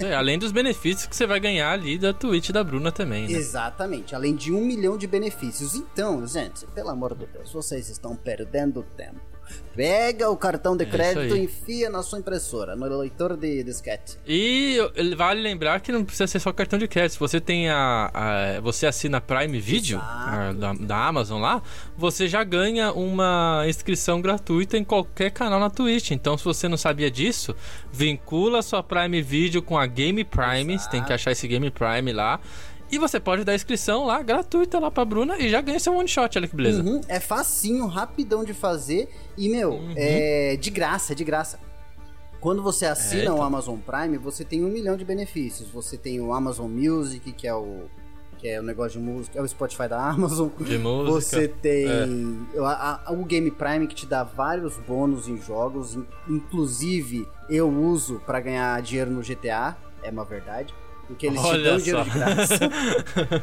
Aí, 0.00 0.12
além 0.12 0.38
dos 0.38 0.50
benefícios 0.52 1.06
que 1.06 1.14
você 1.14 1.26
vai 1.26 1.38
ganhar 1.38 1.70
ali 1.70 1.96
da 1.98 2.12
Twitch 2.12 2.50
da 2.50 2.64
Bruna 2.64 2.90
também, 2.90 3.28
né? 3.28 3.32
Exatamente, 3.34 4.14
além 4.14 4.34
de 4.34 4.52
um 4.52 4.64
milhão 4.64 4.98
de 4.98 5.06
benefícios. 5.06 5.74
Então, 5.74 6.26
gente, 6.26 6.66
pelo 6.68 6.88
amor 6.90 7.14
de 7.14 7.26
Deus, 7.26 7.52
vocês 7.52 7.88
estão 7.88 8.16
perdendo 8.16 8.82
tempo. 8.96 9.20
Pega 9.74 10.28
o 10.28 10.36
cartão 10.36 10.76
de 10.76 10.84
É 10.84 10.86
crédito 10.86 11.32
aí. 11.34 11.40
e 11.40 11.44
enfia 11.44 11.88
na 11.88 12.02
sua 12.02 12.18
impressora, 12.18 12.76
no 12.76 12.86
leitor 12.98 13.36
de 13.38 13.62
disquete. 13.64 14.18
E 14.28 14.76
vale 15.16 15.40
lembrar 15.40 15.80
que 15.80 15.90
não 15.90 16.04
precisa 16.04 16.26
ser 16.26 16.40
só 16.40 16.52
cartão 16.52 16.78
de 16.78 16.86
crédito. 16.86 17.12
Se 17.14 17.18
você 17.18 17.40
tem 17.40 17.70
a, 17.70 18.10
a- 18.12 18.60
você 18.60 18.86
assina 18.86 19.18
Prime 19.20 19.58
Video 19.58 19.98
a- 19.98 20.52
da, 20.52 20.74
da 20.74 21.06
Amazon 21.06 21.40
lá, 21.40 21.62
você 21.96 22.28
já 22.28 22.44
ganha 22.44 22.92
uma 22.92 23.64
inscrição 23.66 24.20
gratuita 24.20 24.76
em 24.76 24.84
qualquer 24.84 25.30
canal 25.30 25.58
na 25.58 25.70
Twitch. 25.70 26.10
Então, 26.10 26.36
se 26.36 26.44
você 26.44 26.68
não 26.68 26.76
sabia 26.76 27.10
disso, 27.10 27.56
vincula 27.90 28.58
a 28.58 28.62
sua 28.62 28.82
Prime 28.82 29.22
Video 29.22 29.62
com 29.62 29.78
a 29.78 29.86
Game 29.86 30.22
Prime. 30.24 30.78
Você 30.78 30.90
tem 30.90 31.02
que 31.02 31.12
achar 31.14 31.30
esse 31.32 31.48
Game 31.48 31.70
Prime 31.70 32.12
lá. 32.12 32.38
E 32.92 32.98
você 32.98 33.18
pode 33.18 33.42
dar 33.42 33.54
inscrição 33.54 34.04
lá, 34.04 34.22
gratuita 34.22 34.78
lá 34.78 34.90
pra 34.90 35.02
Bruna 35.04 35.38
e 35.38 35.48
já 35.48 35.62
ganha 35.62 35.80
seu 35.80 35.94
one 35.96 36.06
shot, 36.06 36.36
olha 36.38 36.46
que 36.46 36.54
beleza. 36.54 36.82
Uhum, 36.82 37.00
é 37.08 37.18
facinho, 37.18 37.86
rapidão 37.86 38.44
de 38.44 38.52
fazer 38.52 39.08
e, 39.36 39.48
meu, 39.48 39.70
Uhum. 39.72 39.94
é 39.96 40.56
de 40.60 40.70
graça, 40.70 41.14
é 41.14 41.16
de 41.16 41.24
graça. 41.24 41.58
Quando 42.38 42.62
você 42.62 42.84
assina 42.84 43.20
É, 43.22 43.24
então. 43.24 43.38
o 43.38 43.42
Amazon 43.42 43.78
Prime, 43.78 44.18
você 44.18 44.44
tem 44.44 44.62
um 44.64 44.68
milhão 44.68 44.96
de 44.96 45.04
benefícios. 45.06 45.70
Você 45.70 45.96
tem 45.96 46.20
o 46.20 46.34
Amazon 46.34 46.70
Music, 46.70 47.32
que 47.32 47.46
é 47.48 47.54
o 47.54 47.84
que 48.38 48.48
é 48.48 48.58
o 48.58 48.62
negócio 48.64 48.98
de 48.98 49.06
música, 49.06 49.38
é 49.38 49.42
o 49.42 49.46
Spotify 49.46 49.86
da 49.88 50.00
Amazon. 50.10 50.48
De 50.58 50.76
música. 50.76 51.12
Você 51.36 51.46
tem 51.46 51.86
É. 51.86 52.58
a- 52.58 53.00
a- 53.06 53.12
o 53.12 53.24
Game 53.24 53.48
Prime 53.52 53.86
que 53.86 53.94
te 53.94 54.04
dá 54.04 54.24
vários 54.24 54.76
bônus 54.78 55.28
em 55.28 55.40
jogos, 55.40 55.94
in- 55.94 56.04
inclusive 56.28 57.26
eu 57.48 57.68
uso 57.70 58.20
pra 58.26 58.40
ganhar 58.40 58.82
dinheiro 58.82 59.12
no 59.12 59.22
GTA, 59.22 59.76
é 60.02 60.10
uma 60.10 60.24
verdade, 60.24 60.74
porque 61.12 61.26
eles 61.28 61.40
te 61.40 61.46
Olha 61.46 61.62
dão 61.70 61.78
só. 61.78 61.84
dinheiro 61.84 62.04
de 62.04 62.10
graça. 62.18 62.58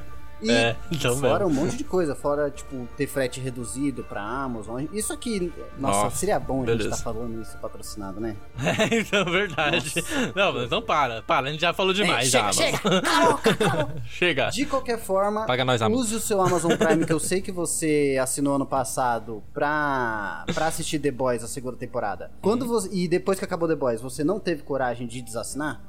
E 0.42 0.50
É, 0.50 0.74
então 0.90 1.18
fora 1.18 1.46
mesmo. 1.46 1.60
um 1.60 1.66
monte 1.66 1.76
de 1.76 1.84
coisa, 1.84 2.16
fora, 2.16 2.50
tipo, 2.50 2.88
ter 2.96 3.08
frete 3.08 3.42
reduzido 3.42 4.06
pra 4.06 4.22
Amazon. 4.22 4.86
Isso 4.94 5.12
aqui, 5.12 5.52
nossa, 5.78 6.04
Nossa, 6.04 6.16
seria 6.16 6.40
bom 6.40 6.60
a 6.64 6.66
gente 6.66 6.78
beleza. 6.78 6.90
estar 6.92 7.04
falando 7.04 7.42
isso 7.42 7.58
patrocinado, 7.58 8.22
né? 8.22 8.38
É, 8.90 9.00
então, 9.00 9.26
verdade. 9.26 9.94
Não, 10.34 10.54
mas 10.54 10.64
então 10.64 10.82
para, 10.82 11.22
para, 11.24 11.50
a 11.50 11.52
gente 11.52 11.60
já 11.60 11.74
falou 11.74 11.94
demais 11.94 12.34
É, 12.34 12.40
chega, 12.40 12.52
já. 12.54 12.54
chega, 12.54 13.02
caloca. 13.02 13.58
Chega. 14.08 14.50
De 14.50 14.66
qualquer 14.66 14.98
forma, 14.98 15.46
Paga 15.46 15.66
nós, 15.66 15.82
Amazon. 15.82 16.02
use 16.06 16.16
o 16.16 16.20
seu 16.22 16.40
Amazon 16.42 16.72
Prime, 16.78 17.06
que 17.06 17.12
eu 17.12 17.20
sei 17.20 17.42
que 17.42 17.52
você 17.52 18.18
assinou 18.22 18.56
ano 18.56 18.66
passado 18.66 19.44
pra, 19.54 20.46
pra 20.56 20.68
assistir 20.68 21.00
The 21.00 21.12
Boys, 21.12 21.44
a 21.44 21.50
segunda 21.50 21.76
temporada. 21.76 22.32
Quando 22.42 22.62
Uhum. 22.62 22.68
você, 22.70 22.90
e 22.94 23.10
depois 23.10 23.38
que 23.40 23.44
acabou 23.44 23.68
The 23.68 23.76
Boys, 23.76 24.00
você 24.00 24.24
não 24.24 24.40
teve 24.40 24.64
coragem 24.64 25.06
de 25.06 25.22
desassinar? 25.22 25.82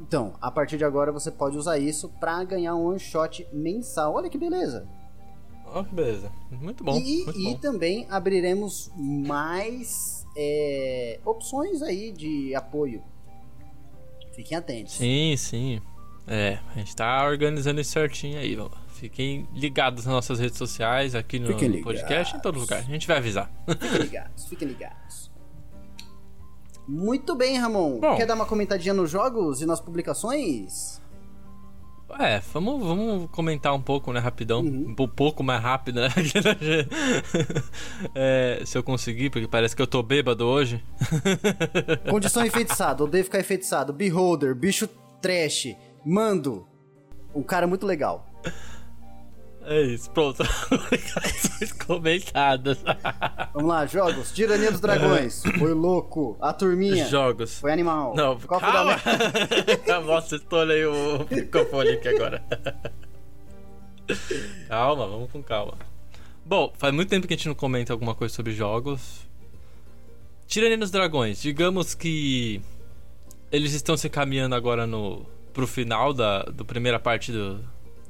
Então, 0.00 0.34
a 0.40 0.50
partir 0.50 0.76
de 0.76 0.84
agora 0.84 1.12
você 1.12 1.30
pode 1.30 1.56
usar 1.56 1.78
isso 1.78 2.08
pra 2.20 2.42
ganhar 2.44 2.74
um 2.74 2.86
one 2.86 2.98
shot 2.98 3.46
mensal. 3.52 4.14
Olha 4.14 4.28
que 4.28 4.38
beleza. 4.38 4.86
Ó, 5.66 5.82
que 5.82 5.94
beleza. 5.94 6.30
Muito 6.50 6.84
bom. 6.84 6.96
e 6.98 7.24
muito 7.24 7.40
e 7.40 7.44
bom. 7.44 7.58
também 7.58 8.06
abriremos 8.10 8.90
mais 8.96 10.26
é, 10.36 11.20
opções 11.24 11.82
aí 11.82 12.12
de 12.12 12.54
apoio. 12.54 13.02
Fiquem 14.34 14.58
atentos. 14.58 14.94
Sim, 14.94 15.34
sim. 15.36 15.80
É, 16.26 16.58
a 16.74 16.78
gente 16.78 16.94
tá 16.94 17.24
organizando 17.24 17.80
isso 17.80 17.92
certinho 17.92 18.38
aí. 18.38 18.56
Fiquem 18.88 19.48
ligados 19.52 20.04
nas 20.06 20.14
nossas 20.14 20.38
redes 20.38 20.56
sociais, 20.56 21.14
aqui 21.14 21.38
no 21.38 21.54
podcast, 21.82 22.36
em 22.36 22.40
todo 22.40 22.58
lugar. 22.58 22.78
A 22.78 22.82
gente 22.82 23.06
vai 23.06 23.18
avisar. 23.18 23.50
Fiquem 23.68 23.98
ligados, 24.02 24.44
fiquem 24.46 24.68
ligados. 24.68 25.30
Muito 26.86 27.34
bem, 27.34 27.58
Ramon. 27.58 28.00
Bom. 28.00 28.16
Quer 28.16 28.26
dar 28.26 28.34
uma 28.34 28.46
comentadinha 28.46 28.94
nos 28.94 29.10
jogos 29.10 29.62
e 29.62 29.66
nas 29.66 29.80
publicações? 29.80 31.02
É, 32.18 32.40
vamos, 32.52 32.84
vamos 32.84 33.30
comentar 33.30 33.74
um 33.74 33.80
pouco, 33.80 34.12
né, 34.12 34.20
rapidão. 34.20 34.60
Uhum. 34.60 34.94
Um 34.98 35.06
pouco 35.08 35.42
mais 35.42 35.60
rápido, 35.60 36.00
né? 36.00 36.08
É, 38.14 38.62
se 38.64 38.76
eu 38.76 38.82
conseguir, 38.82 39.30
porque 39.30 39.48
parece 39.48 39.74
que 39.74 39.82
eu 39.82 39.86
tô 39.86 40.02
bêbado 40.02 40.44
hoje. 40.44 40.82
Condição 42.08 42.44
enfeitiçada, 42.44 43.02
odeio 43.02 43.24
ficar 43.24 43.40
enfeitiçado. 43.40 43.92
Beholder, 43.92 44.54
bicho 44.54 44.88
trash, 45.20 45.74
mando. 46.04 46.66
Um 47.34 47.42
cara 47.42 47.66
muito 47.66 47.86
legal. 47.86 48.26
É 49.66 49.80
isso, 49.82 50.10
pronto. 50.10 50.42
Comentadas. 51.86 52.78
Vamos 53.52 53.68
lá, 53.68 53.86
jogos. 53.86 54.30
Tirania 54.32 54.70
dos 54.70 54.80
Dragões. 54.80 55.42
Foi 55.58 55.72
louco. 55.72 56.36
A 56.40 56.52
turminha. 56.52 57.06
Jogos. 57.06 57.58
Foi 57.60 57.72
animal. 57.72 58.14
Não, 58.14 58.38
foi 58.38 58.58
calma. 58.60 58.96
da- 59.86 60.00
Nossa, 60.00 60.36
estourei 60.36 60.84
o 60.86 61.26
microfone 61.30 61.90
aqui 61.90 62.08
agora. 62.08 62.44
calma, 64.68 65.06
vamos 65.06 65.30
com 65.30 65.42
calma. 65.42 65.74
Bom, 66.44 66.72
faz 66.76 66.92
muito 66.94 67.08
tempo 67.08 67.26
que 67.26 67.34
a 67.34 67.36
gente 67.36 67.48
não 67.48 67.54
comenta 67.54 67.92
alguma 67.92 68.14
coisa 68.14 68.34
sobre 68.34 68.52
jogos. 68.52 69.26
Tirania 70.46 70.76
dos 70.76 70.90
Dragões, 70.90 71.40
digamos 71.40 71.94
que 71.94 72.60
eles 73.50 73.72
estão 73.72 73.96
se 73.96 74.10
caminhando 74.10 74.54
agora 74.54 74.86
no 74.86 75.24
pro 75.54 75.66
final 75.66 76.12
da 76.12 76.42
do 76.42 76.64
primeira 76.64 76.98
parte 76.98 77.32
do, 77.32 77.64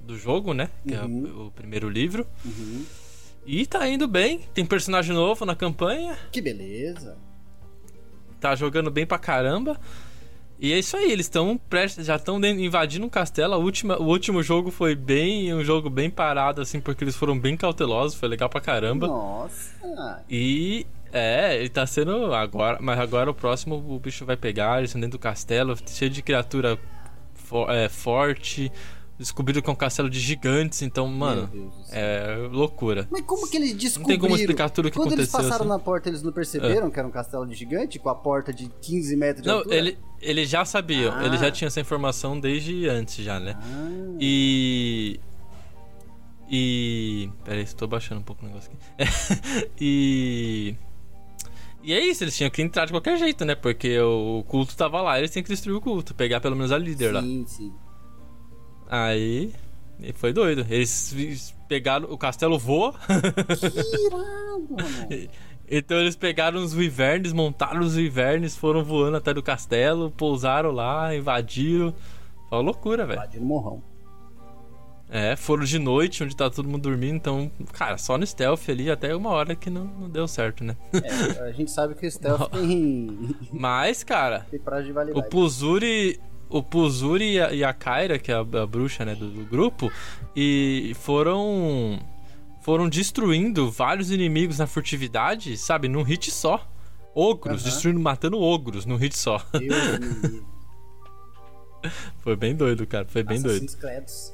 do 0.05 0.17
jogo, 0.19 0.53
né? 0.55 0.69
Que 0.87 0.95
é 0.95 1.03
Uhum. 1.03 1.25
o, 1.43 1.47
o 1.47 1.51
primeiro 1.51 1.89
livro. 1.89 2.27
Uhum. 2.45 2.85
E 3.47 3.67
tá 3.67 3.87
indo 3.89 4.07
bem, 4.09 4.41
tem 4.55 4.65
personagem 4.65 5.15
novo 5.15 5.45
na 5.45 5.55
campanha. 5.55 6.17
Que 6.33 6.41
beleza. 6.41 7.17
tá 8.41 8.55
jogando 8.55 8.91
bem 8.91 9.07
pra 9.07 9.19
caramba. 9.19 9.79
E 10.61 10.73
é 10.73 10.79
isso 10.79 10.97
aí, 10.97 11.11
eles 11.11 11.27
estão 11.27 11.61
já 11.99 12.17
estão 12.17 12.39
invadindo 12.45 13.05
um 13.05 13.09
castelo. 13.09 13.55
A 13.55 13.57
última, 13.57 13.99
o 13.99 14.05
último 14.05 14.43
jogo 14.43 14.71
foi 14.71 14.95
bem 14.95 15.53
um 15.53 15.65
jogo 15.65 15.91
bem 15.91 16.09
parado 16.09 16.61
assim, 16.63 16.81
porque 16.81 17.03
eles 17.05 17.17
foram 17.17 17.39
bem 17.39 17.57
cautelosos, 17.57 18.17
foi 18.19 18.29
legal 18.29 18.49
pra 18.49 18.61
caramba. 18.61 19.07
Nossa. 19.07 20.23
E 20.31 20.87
é, 21.13 21.57
ele 21.59 21.69
tá 21.69 21.87
sendo 21.87 22.33
agora, 22.35 22.79
mas 22.81 22.99
agora 23.01 23.31
o 23.31 23.35
próximo 23.35 23.77
o 23.77 23.99
bicho 23.99 24.25
vai 24.25 24.37
pegar, 24.37 24.79
eles 24.79 24.91
estão 24.91 25.01
dentro 25.01 25.19
do 25.19 25.21
castelo, 25.23 25.77
cheio 25.87 26.11
de 26.11 26.23
criatura 26.23 26.79
fo- 27.35 27.71
é, 27.71 27.89
forte. 27.89 28.71
Descobriram 29.25 29.63
que 29.63 29.71
é 29.71 29.73
um 29.73 29.77
castelo 29.77 30.11
de 30.11 30.21
gigantes, 30.21 30.83
então, 30.83 31.09
mano, 31.09 31.49
é 31.91 32.47
loucura. 32.53 33.09
Mas 33.11 33.23
como 33.23 33.49
que 33.49 33.57
eles 33.57 33.71
Não 33.73 33.79
descobriram? 33.79 34.09
tem 34.09 34.19
como 34.19 34.37
explicar 34.39 34.69
tudo 34.69 34.89
o 34.89 34.91
que 34.91 34.99
Quando 34.99 35.13
eles 35.13 35.29
aconteceu. 35.31 35.51
passaram 35.51 35.65
assim. 35.73 35.79
na 35.79 35.85
porta, 35.85 36.09
eles 36.11 36.23
não 36.23 36.31
perceberam 36.31 36.91
que 36.91 36.99
era 36.99 37.09
um 37.09 37.11
castelo 37.11 37.47
de 37.47 37.55
gigante 37.55 37.99
com 37.99 38.11
a 38.11 38.15
porta 38.15 38.53
de 38.53 38.69
15 38.83 39.17
metros 39.17 39.43
de 39.43 39.49
Não, 39.49 39.57
altura? 39.59 39.75
ele, 39.77 39.99
eles 40.21 40.49
já 40.51 40.63
sabiam, 40.67 41.11
Ah. 41.17 41.25
eles 41.25 41.41
já 41.41 41.51
tinham 41.51 41.69
essa 41.69 41.81
informação 41.81 42.39
desde 42.39 42.87
antes 42.87 43.25
já, 43.25 43.41
né? 43.41 43.57
Ah, 43.59 44.17
E. 44.21 45.19
E. 46.51 47.31
Pera 47.45 47.57
aí, 47.57 47.63
estou 47.65 47.89
baixando 47.89 48.21
um 48.21 48.25
pouco 48.25 48.45
o 48.45 48.49
negócio 48.49 48.71
aqui. 48.71 48.79
e. 49.81 50.75
E 51.83 51.93
é 51.93 52.01
isso, 52.03 52.25
eles 52.25 52.35
tinham 52.37 52.51
que 52.51 52.63
entrar 52.63 52.87
de 52.87 52.93
qualquer 52.93 53.19
jeito, 53.19 53.45
né? 53.45 53.55
Porque 53.55 53.99
o 54.01 54.43
culto 54.49 54.75
tava 54.75 55.03
lá, 55.03 55.19
eles 55.19 55.31
tinham 55.31 55.43
que 55.43 55.51
destruir 55.51 55.77
o 55.77 55.81
culto, 55.83 56.15
pegar 56.15 56.41
pelo 56.41 56.57
menos 56.57 56.73
a 56.73 56.79
líder 56.79 57.13
lá. 57.13 57.21
sim, 57.23 57.45
sim. 57.47 57.73
Aí. 58.89 59.53
E 60.01 60.13
foi 60.13 60.33
doido. 60.33 60.67
Eles 60.69 61.55
pegaram. 61.69 62.11
O 62.11 62.19
castelo 62.19 62.59
voa. 62.59 62.93
Que 62.93 64.07
irado, 64.07 64.67
mano. 64.71 65.29
então 65.71 65.99
eles 65.99 66.17
pegaram 66.17 66.63
os 66.63 66.75
wyverns, 66.75 67.33
montaram 67.33 67.81
os 67.81 67.97
wyverns, 67.97 68.57
foram 68.57 68.85
voando 68.85 69.17
até 69.17 69.33
do 69.33 69.43
castelo, 69.43 70.11
pousaram 70.11 70.71
lá, 70.73 71.15
invadiram. 71.15 71.95
Foi 72.49 72.59
uma 72.59 72.65
loucura, 72.65 73.07
velho. 73.07 73.19
Invadiram 73.19 73.45
o 73.45 73.49
morrão. 73.49 73.95
É, 75.11 75.37
foram 75.37 75.65
de 75.65 75.79
noite, 75.79 76.25
onde 76.25 76.35
tá 76.35 76.51
todo 76.51 76.69
mundo 76.69 76.83
dormindo, 76.83 77.15
então, 77.15 77.51
cara, 77.73 77.97
só 77.99 78.19
no 78.19 78.27
stealth 78.27 78.69
ali, 78.69 78.91
até 78.91 79.15
uma 79.15 79.31
hora 79.31 79.55
que 79.55 79.69
não, 79.71 79.85
não 79.85 80.09
deu 80.09 80.27
certo, 80.27 80.65
né? 80.65 80.77
É, 80.93 81.41
a 81.43 81.53
gente 81.53 81.71
sabe 81.71 81.95
que 81.95 82.07
o 82.07 82.11
stealth 82.11 82.51
tem, 82.51 83.37
Mas, 83.53 84.03
cara, 84.03 84.47
tem 84.51 84.59
prazo 84.59 84.87
de 84.87 84.91
o 84.91 84.95
validade. 84.95 85.29
Puzuri. 85.29 86.19
O 86.55 86.63
Puzuri 86.63 87.33
e 87.33 87.41
a, 87.41 87.53
e 87.53 87.65
a 87.65 87.75
Kyra, 87.75 88.17
que 88.17 88.31
é 88.31 88.35
a, 88.37 88.39
a 88.39 88.67
bruxa 88.67 89.05
né, 89.05 89.17
do, 89.17 89.29
do 89.29 89.45
grupo, 89.45 89.91
e 90.37 90.93
foram. 91.01 91.99
Foram 92.63 92.89
destruindo 92.89 93.71
vários 93.71 94.13
inimigos 94.13 94.59
na 94.59 94.67
furtividade, 94.69 95.57
sabe? 95.59 95.89
Num 95.89 96.03
hit 96.03 96.31
só. 96.31 96.67
Ogros, 97.13 97.63
Aham. 97.63 97.71
destruindo, 97.71 97.99
matando 98.01 98.41
ogros 98.41 98.87
num 98.87 98.97
hit 98.97 99.19
só. 99.19 99.45
Foi 102.21 102.37
bem 102.37 102.55
doido, 102.55 102.87
cara. 102.87 103.05
Foi 103.07 103.25
bem 103.25 103.43
doido. 103.43 103.65
Assassinos 103.65 103.75
credos. 103.75 104.33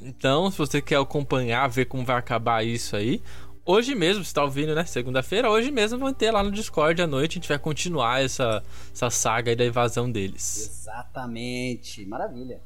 Então, 0.00 0.50
se 0.50 0.58
você 0.58 0.82
quer 0.82 0.96
acompanhar, 0.96 1.68
ver 1.68 1.84
como 1.86 2.04
vai 2.04 2.16
acabar 2.16 2.66
isso 2.66 2.96
aí, 2.96 3.22
hoje 3.64 3.94
mesmo, 3.94 4.24
você 4.24 4.34
tá 4.34 4.42
ouvindo, 4.42 4.74
né? 4.74 4.84
Segunda-feira, 4.84 5.50
hoje 5.50 5.70
mesmo 5.70 5.98
vão 5.98 6.12
ter 6.12 6.30
lá 6.30 6.42
no 6.42 6.50
Discord 6.50 7.00
à 7.00 7.06
noite, 7.06 7.32
a 7.32 7.34
gente 7.40 7.48
vai 7.48 7.58
continuar 7.58 8.22
essa, 8.22 8.62
essa 8.92 9.10
saga 9.10 9.50
aí 9.50 9.56
da 9.56 9.64
invasão 9.64 10.10
deles. 10.10 10.68
Exatamente. 10.80 12.04
Maravilha. 12.06 12.60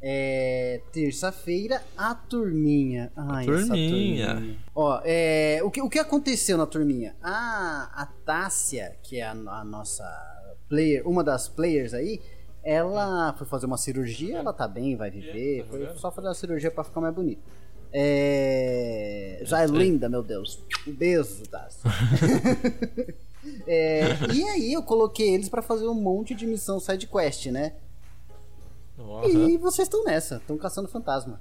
É, 0.00 0.80
terça-feira, 0.92 1.82
a 1.96 2.14
turminha. 2.14 3.10
Ai, 3.16 3.48
essa 3.48 3.66
turminha. 3.66 4.56
Ó, 4.74 5.00
é, 5.04 5.60
o, 5.64 5.70
que, 5.70 5.82
o 5.82 5.88
que 5.88 5.98
aconteceu 5.98 6.56
na 6.56 6.66
turminha? 6.66 7.16
A, 7.20 7.90
a 7.94 8.06
Tássia, 8.06 8.96
que 9.02 9.18
é 9.18 9.24
a, 9.24 9.32
a 9.32 9.64
nossa 9.64 10.04
player, 10.68 11.06
uma 11.06 11.24
das 11.24 11.48
players 11.48 11.94
aí, 11.94 12.20
ela 12.62 13.32
foi 13.36 13.46
fazer 13.46 13.66
uma 13.66 13.78
cirurgia, 13.78 14.38
ela 14.38 14.52
tá 14.52 14.68
bem, 14.68 14.94
vai 14.94 15.10
viver. 15.10 15.66
Foi 15.68 15.88
só 15.96 16.12
fazer 16.12 16.28
uma 16.28 16.34
cirurgia 16.34 16.70
pra 16.70 16.84
ficar 16.84 17.00
mais 17.00 17.14
bonita. 17.14 17.42
É, 17.92 19.40
já 19.42 19.62
é 19.62 19.66
linda, 19.66 20.08
meu 20.08 20.22
Deus. 20.22 20.58
Um 20.86 20.92
beijo, 20.92 21.42
Tássia. 21.50 21.80
É, 23.66 24.02
e 24.34 24.42
aí 24.44 24.72
eu 24.74 24.82
coloquei 24.82 25.32
eles 25.34 25.48
pra 25.48 25.62
fazer 25.62 25.86
um 25.86 25.94
monte 25.94 26.34
de 26.34 26.44
missão 26.46 26.78
side 26.78 27.06
quest, 27.06 27.46
né? 27.46 27.72
Aham. 28.98 29.24
E 29.48 29.56
vocês 29.56 29.86
estão 29.86 30.04
nessa, 30.04 30.36
estão 30.36 30.58
caçando 30.58 30.86
fantasma. 30.88 31.40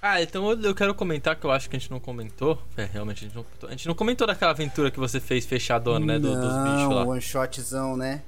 Ah, 0.00 0.22
então 0.22 0.48
eu- 0.52 0.74
quero 0.74 0.94
comentar 0.94 1.34
que 1.34 1.44
eu 1.44 1.50
acho 1.50 1.68
que 1.68 1.76
a 1.76 1.78
gente 1.78 1.90
não 1.90 1.98
comentou. 1.98 2.56
É, 2.76 2.84
realmente 2.84 3.24
a 3.24 3.28
gente 3.28 3.34
não 3.36 3.42
comentou. 3.42 3.68
A 3.68 3.72
gente 3.72 3.88
não 3.88 3.94
comentou 3.94 4.26
daquela 4.26 4.52
aventura 4.52 4.90
que 4.90 4.98
você 5.00 5.18
fez 5.18 5.44
fechadona, 5.44 6.06
né? 6.06 6.18
do- 6.18 6.28
dos 6.30 6.62
bichos 6.62 6.94
lá. 6.94 7.04
one 7.04 7.20
shotzão, 7.20 7.96
né? 7.96 8.22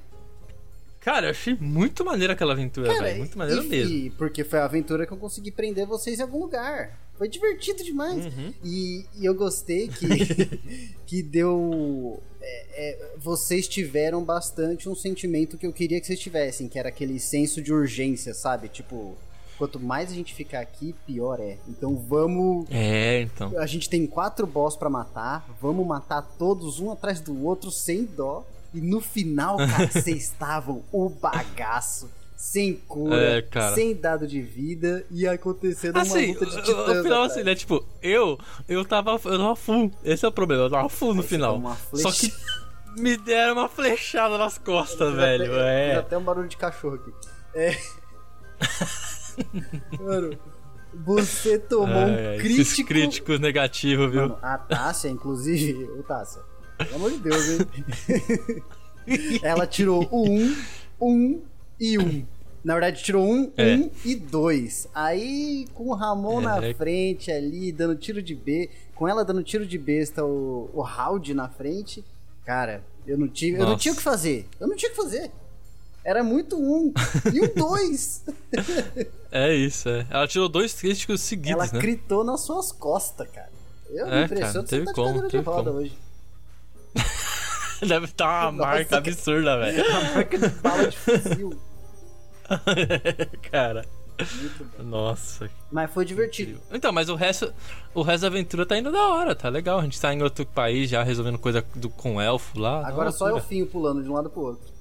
Cara, 1.03 1.27
eu 1.27 1.31
achei 1.31 1.57
muito 1.59 2.05
maneira 2.05 2.31
aquela 2.31 2.53
aventura, 2.53 2.93
velho. 3.01 3.17
Muito 3.17 3.37
maneira 3.37 3.61
mesmo. 3.61 4.11
porque 4.11 4.43
foi 4.43 4.59
a 4.59 4.65
aventura 4.65 5.05
que 5.05 5.11
eu 5.11 5.17
consegui 5.17 5.51
prender 5.51 5.85
vocês 5.85 6.19
em 6.19 6.21
algum 6.21 6.39
lugar. 6.39 6.97
Foi 7.17 7.27
divertido 7.27 7.83
demais. 7.83 8.25
Uhum. 8.25 8.53
E, 8.63 9.05
e 9.15 9.25
eu 9.25 9.35
gostei 9.35 9.89
que, 9.89 10.07
que 11.05 11.21
deu. 11.21 12.21
é, 12.41 13.11
vocês 13.17 13.67
tiveram 13.67 14.23
bastante 14.23 14.87
um 14.87 14.95
sentimento 14.95 15.57
que 15.57 15.67
eu 15.67 15.73
queria 15.73 15.99
que 15.99 16.07
vocês 16.07 16.19
tivessem, 16.19 16.69
que 16.69 16.79
era 16.79 16.89
aquele 16.89 17.19
senso 17.19 17.61
de 17.61 17.73
urgência, 17.73 18.33
sabe? 18.33 18.69
Tipo, 18.69 19.15
quanto 19.57 19.79
mais 19.79 20.09
a 20.09 20.13
gente 20.13 20.33
ficar 20.33 20.61
aqui, 20.61 20.95
pior 21.05 21.39
é. 21.39 21.57
Então 21.67 21.95
vamos. 21.95 22.65
É, 22.71 23.21
então. 23.21 23.57
A 23.59 23.65
gente 23.65 23.89
tem 23.89 24.07
quatro 24.07 24.47
boss 24.47 24.75
para 24.75 24.89
matar, 24.89 25.45
vamos 25.61 25.85
matar 25.85 26.21
todos 26.21 26.79
um 26.79 26.91
atrás 26.91 27.19
do 27.19 27.45
outro 27.45 27.69
sem 27.69 28.05
dó. 28.05 28.45
E 28.73 28.81
no 28.81 28.99
final, 29.01 29.57
cara, 29.57 29.87
vocês 29.91 30.23
estavam 30.23 30.83
o 30.91 31.09
bagaço 31.09 32.09
sem 32.35 32.73
cura, 32.73 33.15
É, 33.15 33.71
sem 33.73 33.95
dado 33.95 34.27
de 34.27 34.41
vida 34.41 35.05
e 35.09 35.25
acontecendo 35.27 35.95
uma 35.95 36.01
Assim, 36.01 36.33
luta 36.33 36.45
de 36.45 36.55
no 36.57 36.61
titãs. 36.61 36.85
final, 36.85 36.99
atrás. 37.23 37.31
assim, 37.31 37.43
né? 37.43 37.55
Tipo, 37.55 37.85
eu, 38.01 38.37
eu 38.67 38.83
tava, 38.83 39.11
eu 39.11 39.37
tava 39.37 39.55
full. 39.55 39.91
Esse 40.03 40.25
é 40.25 40.27
o 40.27 40.31
problema, 40.31 40.63
eu 40.63 40.69
tava 40.69 40.89
full 40.89 41.13
no 41.13 41.21
Aí 41.21 41.27
você 41.27 41.35
final. 41.35 41.55
uma 41.55 41.77
Só 41.93 42.11
que 42.11 42.33
me 42.99 43.15
deram 43.15 43.53
uma 43.53 43.69
flechada 43.69 44.37
nas 44.37 44.57
costas, 44.57 45.09
Fiz 45.09 45.15
velho. 45.17 45.45
até, 45.53 45.89
É. 45.91 45.95
até 45.95 46.17
um 46.17 46.23
barulho 46.23 46.49
de 46.49 46.57
cachorro 46.57 46.95
aqui. 46.95 47.13
É. 47.55 47.77
Mano, 49.99 50.37
você 50.93 51.57
tomou 51.57 51.87
Ai, 51.95 52.35
um 52.35 52.39
crítico. 52.39 52.61
Esses 52.61 52.85
críticos 52.85 53.39
negativos, 53.39 54.11
viu? 54.11 54.21
Mano, 54.23 54.37
a 54.41 54.57
Tássia, 54.57 55.09
inclusive, 55.09 55.85
o 55.85 56.03
Tássia, 56.03 56.41
pelo 56.85 56.95
amor 56.95 57.11
de 57.11 57.17
Deus, 57.19 57.49
hein? 57.49 58.63
Ela 59.43 59.67
tirou 59.67 60.07
o 60.11 60.29
1, 60.29 60.55
1 61.01 61.41
e 61.79 61.97
1. 61.97 62.25
Na 62.63 62.73
verdade, 62.75 63.03
tirou 63.03 63.25
1, 63.29 63.51
É. 63.57 63.75
1 63.75 63.91
e 64.05 64.15
2. 64.15 64.87
Aí, 64.95 65.67
com 65.73 65.87
o 65.89 65.93
Ramon 65.93 66.39
É. 66.41 66.43
na 66.43 66.73
frente 66.75 67.29
ali, 67.31 67.71
dando 67.71 67.95
tiro 67.95 68.21
de 68.21 68.33
B, 68.33 68.69
com 68.95 69.07
ela 69.07 69.25
dando 69.25 69.43
tiro 69.43 69.65
de 69.65 69.77
besta, 69.77 70.23
o, 70.23 70.69
o 70.73 70.81
Howdy 70.81 71.33
na 71.33 71.49
frente, 71.49 72.03
cara, 72.45 72.81
eu 73.05 73.17
não, 73.17 73.27
tive, 73.27 73.59
eu 73.59 73.65
não 73.65 73.75
tinha 73.75 73.93
o 73.93 73.97
que 73.97 74.01
fazer. 74.03 74.47
Eu 74.59 74.67
não 74.67 74.75
tinha 74.77 74.89
o 74.89 74.95
que 74.95 75.01
fazer. 75.01 75.29
Era 76.05 76.23
muito 76.23 76.57
um. 76.57 76.93
E 77.33 77.39
o 77.41 77.53
dois. 77.53 78.23
É 79.35 79.51
isso, 79.51 79.89
é. 79.89 80.05
Ela 80.11 80.27
tirou 80.27 80.47
dois 80.47 80.73
críticos 80.75 81.19
Ela 81.19 81.27
seguidos, 81.27 81.71
né? 81.71 81.79
gritou 81.79 82.23
nas 82.23 82.41
suas 82.41 82.71
costas, 82.71 83.27
cara. 83.29 83.49
Eu 83.89 84.05
É, 84.07 84.19
me 84.19 84.25
impressiono 84.25 84.67
cara, 84.67 84.67
você 84.67 84.85
tá 84.85 84.93
como, 84.93 85.21
de 85.23 85.27
teve 85.29 85.43
roda 85.43 85.71
como. 85.71 85.79
hoje. 85.81 85.97
Deve 87.87 88.05
estar 88.05 88.49
uma 88.49 88.51
Nossa, 88.51 88.69
marca 88.77 88.97
absurda, 88.97 89.57
velho. 89.59 89.85
A 89.95 90.01
marca 90.15 90.37
de 90.37 90.49
bala 90.49 90.87
de 90.87 90.97
fuzil. 90.97 91.59
Cara, 93.51 93.85
Muito 94.19 94.63
bom. 94.77 94.83
nossa. 94.83 95.49
Mas 95.71 95.91
foi 95.91 96.05
divertido. 96.05 96.59
Então, 96.71 96.91
mas 96.91 97.09
o 97.09 97.15
resto, 97.15 97.53
o 97.93 98.01
resto 98.01 98.21
da 98.21 98.27
aventura 98.27 98.65
tá 98.65 98.77
indo 98.77 98.91
da 98.91 99.07
hora, 99.09 99.33
tá 99.35 99.49
legal. 99.49 99.79
A 99.79 99.83
gente 99.83 99.99
tá 99.99 100.13
em 100.13 100.21
outro 100.21 100.45
país 100.45 100.89
já 100.89 101.03
resolvendo 101.03 101.37
coisa 101.37 101.63
do, 101.75 101.89
com 101.89 102.21
elfo 102.21 102.59
lá. 102.59 102.85
Agora 102.87 103.11
só 103.11 103.29
eu 103.29 103.39
finho 103.39 103.65
pulando 103.65 104.03
de 104.03 104.09
um 104.09 104.13
lado 104.13 104.29
pro 104.29 104.41
outro. 104.41 104.71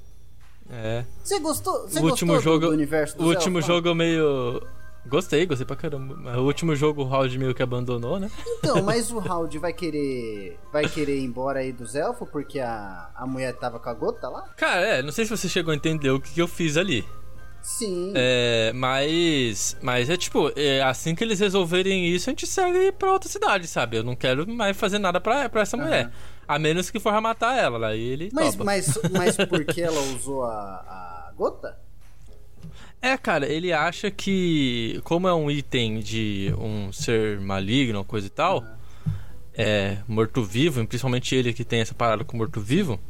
É. 0.71 1.05
Você 1.23 1.39
gostou? 1.41 1.89
Você 1.89 1.99
o 2.01 2.05
último 2.05 2.33
gostou 2.35 2.55
do- 2.59 2.61
jogo, 2.61 2.67
do, 2.67 2.73
universo 2.73 3.17
do 3.19 3.25
o 3.25 3.29
último 3.29 3.61
Zelda? 3.61 3.75
jogo 3.75 3.89
eu 3.89 3.95
meio 3.95 4.63
gostei, 5.07 5.47
gostei 5.47 5.67
pra 5.67 5.77
caramba. 5.77 6.17
Mas 6.17 6.37
O 6.37 6.43
último 6.43 6.75
jogo 6.75 7.03
o 7.03 7.07
Howard 7.07 7.39
meio 7.39 7.55
que 7.55 7.63
abandonou, 7.63 8.19
né? 8.19 8.31
Então, 8.59 8.83
mas 8.85 9.11
o 9.11 9.19
Howdy 9.19 9.59
vai 9.59 9.73
querer 9.73 10.59
vai 10.73 10.89
querer 10.89 11.19
ir 11.19 11.25
embora 11.25 11.61
aí 11.61 11.73
dos 11.73 11.95
elfos 11.95 12.29
porque 12.31 12.61
a, 12.61 13.11
a 13.15 13.27
mulher 13.27 13.55
tava 13.57 13.79
com 13.79 13.89
a 13.89 13.95
gota 13.95 14.29
lá? 14.29 14.43
Cara, 14.57 14.81
é, 14.81 15.03
não 15.03 15.13
sei 15.13 15.25
se 15.25 15.31
você 15.31 15.49
chegou 15.49 15.73
a 15.73 15.77
entender 15.77 16.11
o 16.11 16.21
que, 16.21 16.33
que 16.33 16.43
eu 16.43 16.49
fiz 16.49 16.77
ali. 16.77 17.05
Sim. 17.63 18.13
É, 18.17 18.73
mas. 18.75 19.77
Mas 19.81 20.11
é 20.11 20.17
tipo, 20.17 20.53
é, 20.57 20.83
assim 20.83 21.15
que 21.15 21.23
eles 21.23 21.39
resolverem 21.39 22.09
isso, 22.09 22.29
a 22.29 22.33
gente 22.33 22.47
segue 22.47 22.91
pra 22.93 23.13
outra 23.13 23.29
cidade, 23.29 23.69
sabe? 23.69 23.97
Eu 23.97 24.03
não 24.03 24.17
quero 24.17 24.47
mais 24.49 24.77
fazer 24.77 24.99
nada 24.99 25.21
pra, 25.21 25.49
pra 25.49 25.63
essa 25.63 25.77
mulher. 25.77 26.11
A 26.47 26.59
menos 26.59 26.91
que 26.91 26.99
for 26.99 27.19
matar 27.21 27.57
ela, 27.57 27.87
aí 27.87 28.01
ele. 28.01 28.31
Mas, 28.33 28.53
topa. 28.53 28.65
mas, 28.65 28.99
mas 29.13 29.37
porque 29.49 29.81
ela 29.81 30.01
usou 30.01 30.45
a, 30.45 30.51
a 30.51 31.33
gota? 31.37 31.79
É, 33.03 33.19
cara, 33.19 33.47
ele 33.47 33.73
acha 33.73 34.13
que, 34.13 35.01
como 35.03 35.27
é 35.27 35.35
um 35.35 35.51
item 35.51 35.99
de 35.99 36.55
um 36.57 36.93
ser 36.93 37.41
maligno, 37.41 38.05
coisa 38.05 38.29
e 38.29 38.31
tal, 38.31 38.65
é 39.53 39.99
morto-vivo, 40.07 40.87
principalmente 40.87 41.35
ele 41.35 41.53
que 41.53 41.65
tem 41.65 41.81
essa 41.81 41.95
parada 41.95 42.23
com 42.23 42.37
morto-vivo, 42.37 43.01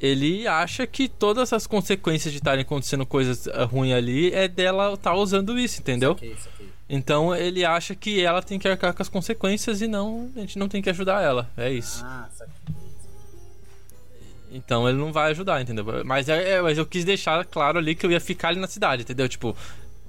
ele 0.00 0.44
acha 0.48 0.88
que 0.88 1.08
todas 1.08 1.52
as 1.52 1.68
consequências 1.68 2.32
de 2.32 2.38
estarem 2.38 2.62
acontecendo 2.62 3.06
coisas 3.06 3.46
ah, 3.46 3.64
ruins 3.64 3.92
ali 3.92 4.32
é 4.32 4.48
dela 4.48 4.94
estar 4.94 5.14
usando 5.14 5.56
isso, 5.56 5.80
entendeu? 5.80 6.16
Que 6.16 6.26
isso 6.26 6.48
aqui. 6.48 6.68
Então 6.88 7.32
ele 7.36 7.64
acha 7.64 7.94
que 7.94 8.20
ela 8.20 8.42
tem 8.42 8.58
que 8.58 8.66
arcar 8.66 8.92
com 8.92 9.02
as 9.02 9.08
consequências 9.08 9.80
e 9.80 9.86
não, 9.86 10.28
a 10.34 10.40
gente 10.40 10.58
não 10.58 10.68
tem 10.68 10.82
que 10.82 10.90
ajudar 10.90 11.22
ela. 11.22 11.48
É 11.56 11.70
isso. 11.70 12.02
Ah, 12.04 12.28
saquei. 12.32 12.79
Então 14.50 14.88
ele 14.88 14.98
não 14.98 15.12
vai 15.12 15.30
ajudar, 15.30 15.60
entendeu? 15.60 15.84
Mas, 16.04 16.28
é, 16.28 16.52
é, 16.52 16.62
mas 16.62 16.76
eu 16.76 16.84
quis 16.84 17.04
deixar 17.04 17.44
claro 17.44 17.78
ali 17.78 17.94
que 17.94 18.04
eu 18.04 18.10
ia 18.10 18.20
ficar 18.20 18.48
ali 18.48 18.60
na 18.60 18.66
cidade, 18.66 19.02
entendeu? 19.02 19.28
Tipo, 19.28 19.56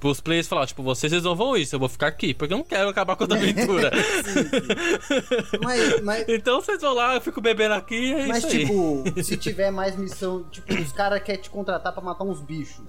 pros 0.01 0.19
players 0.19 0.47
falar, 0.47 0.65
tipo, 0.65 0.81
vocês 0.81 1.13
resolvam 1.13 1.55
isso, 1.55 1.75
eu 1.75 1.79
vou 1.79 1.87
ficar 1.87 2.07
aqui, 2.07 2.33
porque 2.33 2.51
eu 2.51 2.57
não 2.57 2.65
quero 2.65 2.89
acabar 2.89 3.15
com 3.15 3.23
a 3.23 3.35
aventura. 3.35 3.91
Mas, 5.63 6.01
mas, 6.01 6.25
então 6.29 6.59
vocês 6.59 6.81
vão 6.81 6.93
lá, 6.93 7.13
eu 7.13 7.21
fico 7.21 7.39
bebendo 7.39 7.75
aqui 7.75 7.95
e 7.95 8.13
é 8.13 8.25
mas 8.25 8.43
tipo, 8.45 9.03
se 9.23 9.37
tiver 9.37 9.69
mais 9.69 9.95
missão, 9.95 10.43
tipo, 10.49 10.73
os 10.73 10.91
caras 10.91 11.21
querem 11.21 11.41
te 11.41 11.49
contratar 11.49 11.93
pra 11.93 12.01
matar 12.01 12.23
uns 12.23 12.41
bichos. 12.41 12.83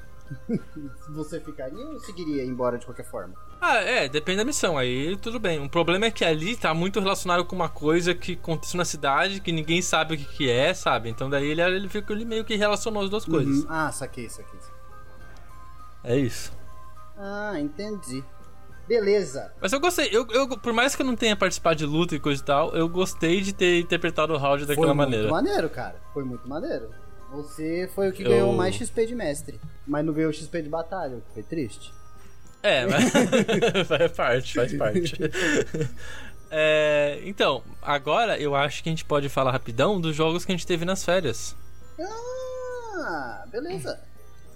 Você 1.11 1.41
ficaria 1.41 1.85
ou 1.87 1.99
seguiria 2.01 2.45
embora 2.45 2.79
de 2.79 2.85
qualquer 2.85 3.05
forma? 3.05 3.35
Ah, 3.61 3.77
é, 3.77 4.09
depende 4.09 4.39
da 4.39 4.45
missão, 4.45 4.77
aí 4.77 5.17
tudo 5.17 5.39
bem. 5.39 5.65
O 5.65 5.69
problema 5.69 6.07
é 6.07 6.11
que 6.11 6.25
ali 6.25 6.57
tá 6.57 6.75
muito 6.75 7.01
relacionado 7.01 7.45
com 7.45 7.55
uma 7.55 7.69
coisa 7.69 8.15
que 8.15 8.33
aconteceu 8.33 8.79
na 8.79 8.85
cidade, 8.85 9.41
que 9.41 9.53
ninguém 9.53 9.81
sabe 9.81 10.15
o 10.15 10.19
que, 10.19 10.25
que 10.25 10.51
é, 10.51 10.75
sabe? 10.75 11.09
Então 11.09 11.31
daí 11.31 11.51
ele, 11.51 11.63
ele, 11.63 11.89
fica, 11.89 12.13
ele 12.13 12.25
meio 12.25 12.45
que 12.45 12.57
relacionou 12.57 13.03
as 13.03 13.11
duas 13.11 13.25
coisas. 13.25 13.59
Uhum. 13.61 13.67
Ah, 13.69 13.93
saquei, 13.93 14.29
saquei. 14.29 14.59
É 16.05 16.17
isso. 16.17 16.53
Ah, 17.17 17.55
entendi. 17.59 18.25
Beleza. 18.87 19.53
Mas 19.61 19.73
eu 19.73 19.81
gostei, 19.81 20.09
eu, 20.13 20.27
eu, 20.31 20.49
por 20.59 20.73
mais 20.73 20.95
que 20.95 21.03
eu 21.03 21.07
não 21.07 21.15
tenha 21.15 21.37
participado 21.37 21.77
de 21.77 21.87
luta 21.87 22.17
e 22.17 22.21
coisa 22.21 22.43
e 22.43 22.45
tal, 22.45 22.75
eu 22.75 22.89
gostei 22.89 23.41
de 23.41 23.53
ter 23.53 23.81
interpretado 23.81 24.33
o 24.33 24.37
round 24.37 24.67
daquela 24.67 24.89
foi 24.89 24.97
maneira. 24.97 25.29
muito 25.29 25.45
maneiro, 25.45 25.71
cara. 25.71 26.01
Foi 26.13 26.25
muito 26.25 26.49
maneiro. 26.49 26.91
Você 27.33 27.89
foi 27.95 28.11
o 28.11 28.13
que 28.13 28.23
Eu- 28.23 28.31
ganhou 28.31 28.53
mais 28.53 28.75
XP 28.75 29.07
de 29.07 29.15
mestre. 29.15 29.59
Mas 29.87 30.05
não 30.05 30.13
ganhou 30.13 30.33
XP 30.33 30.63
de 30.63 30.69
batalha, 30.69 31.17
o 31.17 31.21
que 31.21 31.33
foi 31.35 31.43
triste. 31.43 31.93
É, 32.63 32.87
mas 32.87 33.05
faz 33.89 34.13
parte, 34.13 34.55
faz 34.55 34.75
parte. 34.75 35.15
É, 36.55 37.19
então, 37.25 37.63
agora 37.81 38.39
eu 38.39 38.55
acho 38.55 38.83
que 38.83 38.91
a 38.91 38.93
gente 38.93 39.07
pode 39.07 39.27
falar 39.31 39.53
rapidão 39.53 39.99
dos 39.99 40.15
jogos 40.15 40.45
que 40.45 40.53
a 40.53 40.55
gente 40.55 40.67
teve 40.67 40.85
nas 40.85 41.03
férias. 41.03 41.57
Ah, 42.95 43.47
beleza. 43.51 43.99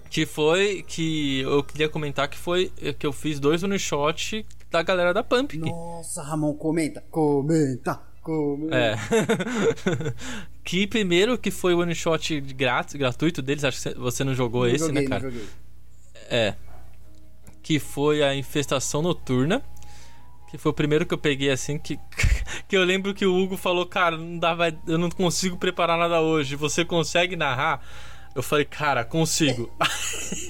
Que 0.07 0.23
foi 0.23 0.83
que 0.87 1.39
eu 1.41 1.63
queria 1.63 1.89
comentar 1.89 2.27
que 2.27 2.37
foi 2.37 2.69
que 2.99 3.05
eu 3.07 3.11
fiz 3.11 3.39
dois 3.39 3.63
one 3.63 3.79
shot 3.79 4.45
da 4.69 4.83
galera 4.83 5.11
da 5.11 5.23
Pump. 5.23 5.57
Nossa, 5.57 6.21
Ramon, 6.21 6.53
comenta. 6.53 7.03
Comenta. 7.09 7.99
Comenta. 8.21 8.75
É. 8.75 8.95
que 10.67 10.85
primeiro 10.85 11.37
que 11.37 11.49
foi 11.49 11.73
o 11.73 11.79
one 11.79 11.95
shot 11.95 12.41
grátis, 12.41 12.95
gratuito 12.95 13.41
deles, 13.41 13.63
acho 13.63 13.81
que 13.81 13.93
você 13.97 14.21
não 14.25 14.35
jogou 14.35 14.63
Não 14.67 14.75
esse, 14.75 14.79
joguei, 14.85 14.95
né, 14.95 15.01
não 15.03 15.09
cara? 15.09 15.21
joguei. 15.31 15.45
É. 16.29 16.53
Que 17.63 17.79
foi 17.79 18.21
a 18.21 18.35
infestação 18.35 19.01
noturna. 19.01 19.63
Que 20.51 20.57
foi 20.57 20.69
o 20.71 20.73
primeiro 20.73 21.05
que 21.05 21.13
eu 21.13 21.17
peguei 21.17 21.49
assim 21.49 21.77
que. 21.79 21.97
Que 22.67 22.75
eu 22.75 22.83
lembro 22.83 23.13
que 23.13 23.25
o 23.25 23.33
Hugo 23.33 23.55
falou, 23.55 23.85
cara, 23.85 24.17
não 24.17 24.37
dá, 24.37 24.53
vai- 24.53 24.77
eu 24.85 24.97
não 24.97 25.09
consigo 25.09 25.55
preparar 25.57 25.97
nada 25.97 26.19
hoje. 26.19 26.53
Você 26.57 26.83
consegue 26.83 27.37
narrar? 27.37 27.81
Eu 28.35 28.43
falei, 28.43 28.65
cara, 28.65 29.05
consigo. 29.05 29.71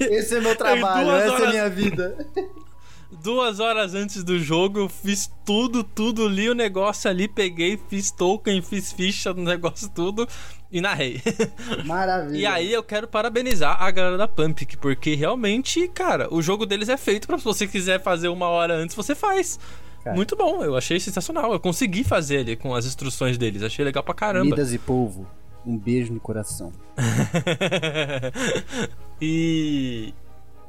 Esse 0.00 0.34
é 0.36 0.40
meu 0.40 0.54
trabalho, 0.58 1.10
essa 1.12 1.26
é 1.26 1.30
horas- 1.30 1.50
minha 1.50 1.70
vida. 1.70 2.26
Duas 3.10 3.58
horas 3.58 3.94
antes 3.94 4.22
do 4.22 4.38
jogo, 4.38 4.80
eu 4.80 4.88
fiz 4.88 5.30
tudo, 5.44 5.82
tudo, 5.82 6.28
li 6.28 6.48
o 6.50 6.54
negócio 6.54 7.08
ali, 7.10 7.26
peguei, 7.26 7.78
fiz 7.88 8.10
token, 8.10 8.60
fiz 8.60 8.92
ficha 8.92 9.32
no 9.32 9.42
negócio 9.44 9.90
tudo 9.94 10.28
e 10.70 10.80
narrei. 10.82 11.22
Maravilha. 11.86 12.36
E 12.38 12.44
aí 12.46 12.70
eu 12.72 12.82
quero 12.82 13.08
parabenizar 13.08 13.82
a 13.82 13.90
galera 13.90 14.18
da 14.18 14.28
Pump, 14.28 14.64
que- 14.66 14.76
porque 14.76 15.14
realmente, 15.14 15.88
cara, 15.88 16.28
o 16.32 16.42
jogo 16.42 16.66
deles 16.66 16.90
é 16.90 16.98
feito 16.98 17.26
pra 17.26 17.38
se 17.38 17.44
você 17.44 17.66
quiser 17.66 18.02
fazer 18.02 18.28
uma 18.28 18.46
hora 18.48 18.74
antes, 18.74 18.94
você 18.94 19.14
faz. 19.14 19.58
Cara. 20.04 20.14
Muito 20.14 20.36
bom, 20.36 20.62
eu 20.62 20.76
achei 20.76 21.00
sensacional. 21.00 21.50
Eu 21.52 21.60
consegui 21.60 22.04
fazer 22.04 22.40
ali 22.40 22.56
com 22.56 22.74
as 22.74 22.84
instruções 22.84 23.38
deles, 23.38 23.62
achei 23.62 23.82
legal 23.84 24.02
pra 24.02 24.12
caramba. 24.14 24.44
Midas 24.44 24.72
e 24.74 24.78
polvo, 24.78 25.26
um 25.66 25.78
beijo 25.78 26.12
no 26.12 26.20
coração. 26.20 26.72
e. 29.20 30.12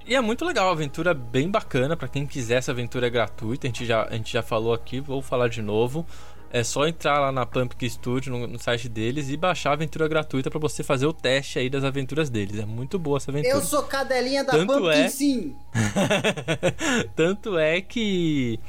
E 0.10 0.16
é 0.16 0.22
muito 0.22 0.44
legal, 0.44 0.70
a 0.70 0.72
aventura 0.72 1.12
é 1.12 1.14
bem 1.14 1.48
bacana 1.52 1.96
pra 1.96 2.08
quem 2.08 2.26
quiser. 2.26 2.56
Essa 2.58 2.72
aventura 2.72 3.06
é 3.06 3.10
gratuita, 3.12 3.68
a 3.68 3.70
gente 3.70 3.86
já, 3.86 4.08
a 4.10 4.14
gente 4.14 4.34
já 4.34 4.42
falou 4.42 4.74
aqui, 4.74 5.00
vou 5.00 5.22
falar 5.22 5.50
de 5.50 5.62
novo. 5.62 6.04
É 6.52 6.64
só 6.64 6.88
entrar 6.88 7.20
lá 7.20 7.32
na 7.32 7.46
Pumpkin 7.46 7.88
Studio, 7.88 8.32
no, 8.36 8.48
no 8.48 8.58
site 8.58 8.90
deles, 8.90 9.30
e 9.30 9.38
baixar 9.38 9.70
a 9.70 9.74
aventura 9.74 10.08
gratuita 10.08 10.50
pra 10.50 10.60
você 10.60 10.82
fazer 10.82 11.06
o 11.06 11.14
teste 11.14 11.60
aí 11.60 11.70
das 11.70 11.84
aventuras 11.84 12.28
deles. 12.28 12.58
É 12.60 12.66
muito 12.66 12.98
boa 12.98 13.18
essa 13.18 13.30
aventura. 13.30 13.54
Eu 13.54 13.62
sou 13.62 13.84
cadelinha 13.84 14.44
da 14.44 14.52
Tanto 14.54 14.74
Pumpkin 14.74 14.90
é- 14.90 15.10
sim. 15.10 15.56
Tanto 17.16 17.60
é 17.60 17.80
que 17.80 18.60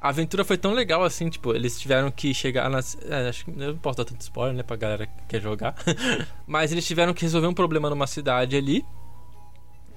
A 0.00 0.08
aventura 0.08 0.44
foi 0.44 0.58
tão 0.58 0.72
legal 0.72 1.04
assim, 1.04 1.28
tipo, 1.30 1.54
eles 1.54 1.78
tiveram 1.78 2.10
que 2.10 2.34
chegar 2.34 2.68
nas. 2.68 2.98
É, 3.08 3.28
acho 3.28 3.44
que 3.44 3.52
não 3.52 3.76
posso 3.78 3.98
dar 3.98 4.04
tanto 4.04 4.20
spoiler, 4.22 4.56
né, 4.56 4.64
pra 4.64 4.74
galera 4.74 5.06
que 5.06 5.12
quer 5.28 5.40
jogar. 5.40 5.76
Mas 6.48 6.72
eles 6.72 6.84
tiveram 6.84 7.14
que 7.14 7.22
resolver 7.22 7.46
um 7.46 7.54
problema 7.54 7.88
numa 7.88 8.08
cidade 8.08 8.56
ali. 8.56 8.84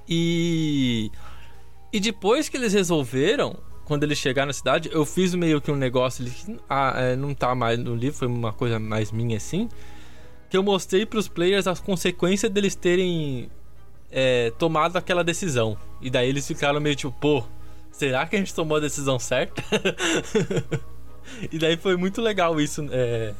E. 0.07 1.11
E 1.91 1.99
depois 1.99 2.49
que 2.49 2.57
eles 2.57 2.73
resolveram, 2.73 3.57
quando 3.85 4.03
eles 4.03 4.17
chegaram 4.17 4.47
na 4.47 4.53
cidade, 4.53 4.89
eu 4.91 5.05
fiz 5.05 5.33
meio 5.33 5.61
que 5.61 5.71
um 5.71 5.75
negócio 5.75 6.23
ali 6.23 6.31
que 6.31 6.59
ah, 6.69 6.93
é, 6.97 7.15
não 7.15 7.33
tá 7.33 7.55
mais 7.55 7.79
no 7.79 7.95
livro, 7.95 8.17
foi 8.19 8.27
uma 8.27 8.51
coisa 8.51 8.77
mais 8.77 9.11
minha 9.11 9.37
assim. 9.37 9.69
Que 10.49 10.57
eu 10.57 10.63
mostrei 10.63 11.05
pros 11.05 11.27
players 11.27 11.67
as 11.67 11.79
consequências 11.79 12.51
deles 12.51 12.75
terem 12.75 13.49
é, 14.11 14.51
tomado 14.57 14.97
aquela 14.97 15.23
decisão. 15.23 15.77
E 16.01 16.09
daí 16.09 16.27
eles 16.27 16.45
ficaram 16.45 16.79
meio 16.79 16.95
tipo, 16.95 17.13
pô, 17.13 17.43
será 17.91 18.25
que 18.25 18.35
a 18.35 18.39
gente 18.39 18.53
tomou 18.53 18.77
a 18.77 18.81
decisão 18.81 19.17
certa? 19.17 19.63
e 21.51 21.57
daí 21.57 21.77
foi 21.77 21.95
muito 21.95 22.21
legal 22.21 22.59
isso 22.59 22.85
é, 22.91 23.33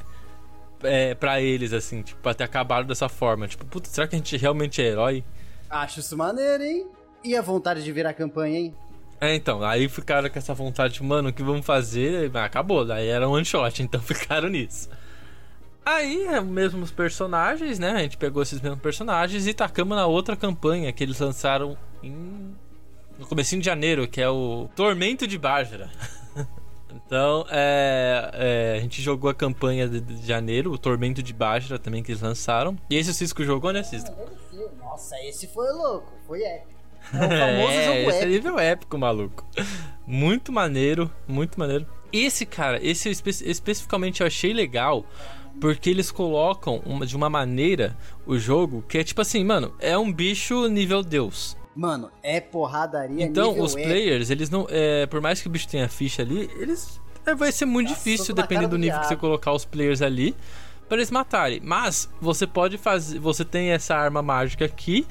é, 0.84 1.16
pra 1.16 1.42
eles, 1.42 1.74
assim, 1.74 2.02
tipo, 2.02 2.34
ter 2.34 2.44
acabado 2.44 2.88
dessa 2.88 3.10
forma. 3.10 3.48
Tipo, 3.48 3.66
puta, 3.66 3.90
será 3.90 4.08
que 4.08 4.16
a 4.16 4.18
gente 4.18 4.36
realmente 4.38 4.82
é 4.82 4.86
herói? 4.86 5.24
Acho 5.70 6.00
isso 6.00 6.16
maneiro, 6.16 6.64
hein? 6.64 6.88
E 7.24 7.36
a 7.36 7.42
vontade 7.42 7.84
de 7.84 7.92
virar 7.92 8.14
campanha, 8.14 8.60
hein? 8.60 8.76
É, 9.20 9.34
então, 9.36 9.64
aí 9.64 9.90
ficaram 9.90 10.30
com 10.30 10.38
essa 10.38 10.54
vontade, 10.54 11.02
mano, 11.04 11.30
o 11.30 11.34
que 11.34 11.42
vamos 11.42 11.66
fazer? 11.66 12.32
Acabou, 12.38 12.86
daí 12.86 13.08
era 13.08 13.28
um 13.28 13.34
one 13.34 13.46
shot, 13.46 13.82
então 13.84 14.00
ficaram 14.00 14.50
nisso. 14.50 14.90
Aí, 15.84 16.26
é, 16.26 16.42
mesmos 16.42 16.92
personagens, 16.92 17.80
né? 17.80 17.92
A 17.92 18.00
gente 18.00 18.18
pegou 18.18 18.44
esses 18.44 18.60
mesmos 18.62 18.82
personagens 18.82 19.48
e 19.48 19.54
tacamos 19.54 19.96
na 19.96 20.06
outra 20.06 20.36
campanha 20.36 20.92
que 20.92 21.04
eles 21.04 21.18
lançaram 21.18 21.78
em... 22.04 22.54
no 23.18 23.26
comecinho 23.26 23.62
de 23.62 23.66
janeiro, 23.66 24.08
que 24.08 24.22
é 24.22 24.30
o 24.30 24.70
Tormento 24.76 25.26
de 25.26 25.38
Bájara. 25.38 25.90
então, 26.94 27.46
é, 27.50 28.32
é, 28.34 28.78
a 28.78 28.82
gente 28.82 29.02
jogou 29.02 29.30
a 29.30 29.34
campanha 29.34 29.88
de, 29.88 30.28
janeiro, 30.28 30.74
o 30.74 30.78
Tormento 30.78 31.24
de 31.24 31.34
Bájara 31.34 31.80
também 31.80 32.04
que 32.04 32.12
eles 32.12 32.22
lançaram. 32.22 32.78
E 32.90 32.98
esse 32.98 33.12
o 33.12 33.14
Cisco 33.14 33.42
jogou, 33.46 33.72
né, 33.72 33.82
Cisco? 33.82 34.14
Nossa, 34.78 35.16
esse 35.24 35.48
foi 35.48 35.72
louco, 35.72 36.12
foi 36.26 36.44
épico. 36.44 36.78
É 37.14 37.18
o 37.18 37.30
famoso 37.30 37.74
é, 37.74 37.86
jogo 37.86 38.10
esse 38.10 38.10
épico. 38.10 38.24
é 38.24 38.26
nível 38.26 38.60
épico, 38.60 38.98
maluco. 38.98 39.46
Muito 40.06 40.52
maneiro, 40.52 41.12
muito 41.28 41.60
maneiro. 41.60 41.86
Esse, 42.12 42.46
cara, 42.46 42.80
esse 42.82 43.10
espe 43.10 43.30
especificamente 43.30 44.22
eu 44.22 44.28
achei 44.28 44.54
legal 44.54 45.06
porque 45.60 45.90
eles 45.90 46.12
colocam 46.12 46.82
uma, 46.86 47.06
de 47.06 47.16
uma 47.16 47.30
maneira 47.30 47.98
o 48.26 48.38
jogo 48.38 48.84
que 48.88 48.98
é 48.98 49.04
tipo 49.04 49.22
assim, 49.22 49.44
mano, 49.44 49.74
é 49.80 49.98
um 49.98 50.12
bicho 50.12 50.68
nível 50.68 51.04
Deus. 51.04 51.58
Mano, 51.76 52.10
é 52.24 52.42
porradaria 52.42 53.24
Então, 53.24 53.60
os 53.60 53.74
players, 53.74 54.32
eles 54.32 54.50
não. 54.50 54.66
É, 54.70 55.06
por 55.06 55.22
mais 55.22 55.40
que 55.42 55.48
o 55.48 55.50
bicho 55.52 55.68
tenha 55.68 55.88
ficha 55.88 56.24
ali, 56.24 56.50
eles. 56.60 57.00
É, 57.24 57.36
vai 57.36 57.52
ser 57.52 57.66
muito 57.66 57.90
Nossa, 57.90 58.04
difícil, 58.04 58.34
dependendo 58.34 58.70
do 58.70 58.78
nível 58.78 59.00
que 59.00 59.08
você 59.08 59.16
colocar 59.16 59.52
os 59.52 59.64
players 59.64 60.02
ali, 60.02 60.36
para 60.88 60.98
eles 60.98 61.12
matarem. 61.12 61.60
Mas 61.64 62.10
você 62.20 62.48
pode 62.48 62.78
fazer. 62.78 63.20
Você 63.20 63.44
tem 63.44 63.72
essa 63.72 63.96
arma 63.96 64.22
mágica 64.22 64.66
aqui 64.66 65.06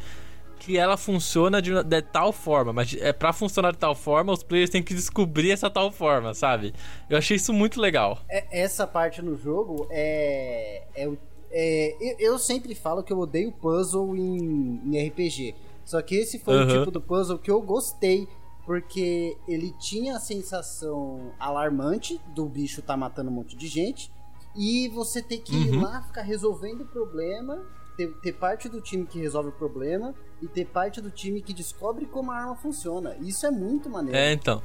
que 0.59 0.77
ela 0.77 0.97
funciona 0.97 1.61
de, 1.63 1.71
de, 1.85 2.03
tal 2.03 2.33
forma, 2.33 2.73
mas 2.73 2.97
é 2.99 3.13
para 3.13 3.33
funcionar 3.33 3.73
de 3.73 3.79
tal 3.79 3.95
forma, 3.95 4.33
os 4.33 4.43
players 4.43 4.71
têm 4.71 4.83
que 4.83 4.95
descobrir 4.95 5.53
essa 5.53 5.71
tal 5.71 5.93
forma, 5.93 6.35
sabe? 6.35 6.75
Eu 7.09 7.19
achei 7.19 7.37
isso 7.37 7.53
muito 7.53 7.81
legal. 7.81 8.19
É, 8.29 8.63
essa 8.63 8.87
parte 8.87 9.23
no 9.23 9.37
jogo 9.37 9.87
é, 9.91 10.83
é, 10.97 11.13
é, 11.53 12.17
eu 12.19 12.39
sempre 12.39 12.75
falo 12.75 13.05
que 13.05 13.13
eu 13.13 13.19
odeio 13.19 13.53
puzzle 13.53 14.17
em, 14.17 14.81
em 14.85 15.09
RPG. 15.09 15.55
Só 15.85 16.03
que 16.03 16.17
esse 16.17 16.39
foi 16.39 16.57
uhum. 16.57 16.65
o 16.65 16.79
tipo 16.79 16.91
do 16.91 17.01
puzzle 17.01 17.39
que 17.39 17.51
eu 17.51 17.61
gostei, 17.63 18.27
porque 18.65 19.37
ele 19.47 19.73
tinha 19.79 20.17
a 20.17 20.21
sensação 20.21 21.33
alarmante 21.39 22.21
do 22.35 22.47
bicho 22.47 22.83
tá 22.83 22.97
matando 22.97 23.31
um 23.31 23.35
monte 23.35 23.57
de 23.57 23.69
gente 23.69 24.11
e 24.57 24.89
você 24.89 25.23
ter 25.23 25.39
que 25.39 25.55
ir 25.55 25.71
uhum. 25.71 25.83
lá 25.83 26.03
ficar 26.03 26.23
resolvendo 26.23 26.83
o 26.83 26.87
problema 26.87 27.65
ter, 27.97 28.13
ter, 28.23 28.33
parte 28.33 28.69
do 28.69 28.81
time 28.81 29.07
que 29.07 29.19
resolve 29.19 29.49
o 29.49 29.53
problema 29.53 30.15
e 30.41 30.47
ter 30.47 30.67
parte 30.67 31.01
do 31.01 31.11
time 31.11 31.41
que 31.41 31.55
descobre 31.55 32.05
como 32.07 32.31
a 32.31 32.37
arma 32.37 32.57
funciona. 32.57 33.17
Isso 33.21 33.47
é 33.47 33.51
muito 33.51 33.89
maneiro. 33.89 34.17
É, 34.17 34.33
então. 34.33 34.63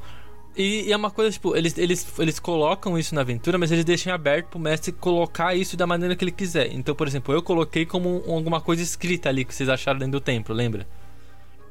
E, 0.55 0.87
e, 0.87 0.91
é 0.91 0.97
uma 0.97 1.09
coisa, 1.09 1.31
tipo, 1.31 1.55
eles, 1.55 1.77
eles, 1.77 2.19
eles 2.19 2.39
colocam 2.39 2.97
isso 2.97 3.15
na 3.15 3.21
aventura, 3.21 3.57
mas 3.57 3.71
eles 3.71 3.85
deixam 3.85 4.13
aberto 4.13 4.49
pro 4.49 4.59
mestre 4.59 4.91
colocar 4.91 5.55
isso 5.55 5.77
da 5.77 5.87
maneira 5.87 6.15
que 6.15 6.25
ele 6.25 6.31
quiser. 6.31 6.73
Então, 6.73 6.93
por 6.93 7.07
exemplo, 7.07 7.33
eu 7.33 7.41
coloquei 7.41 7.85
como 7.85 8.21
um, 8.27 8.35
alguma 8.35 8.59
coisa 8.59 8.83
escrita 8.83 9.29
ali 9.29 9.45
que 9.45 9.55
vocês 9.55 9.69
acharam 9.69 9.99
dentro 9.99 10.19
do 10.19 10.21
templo, 10.21 10.53
lembra? 10.53 10.85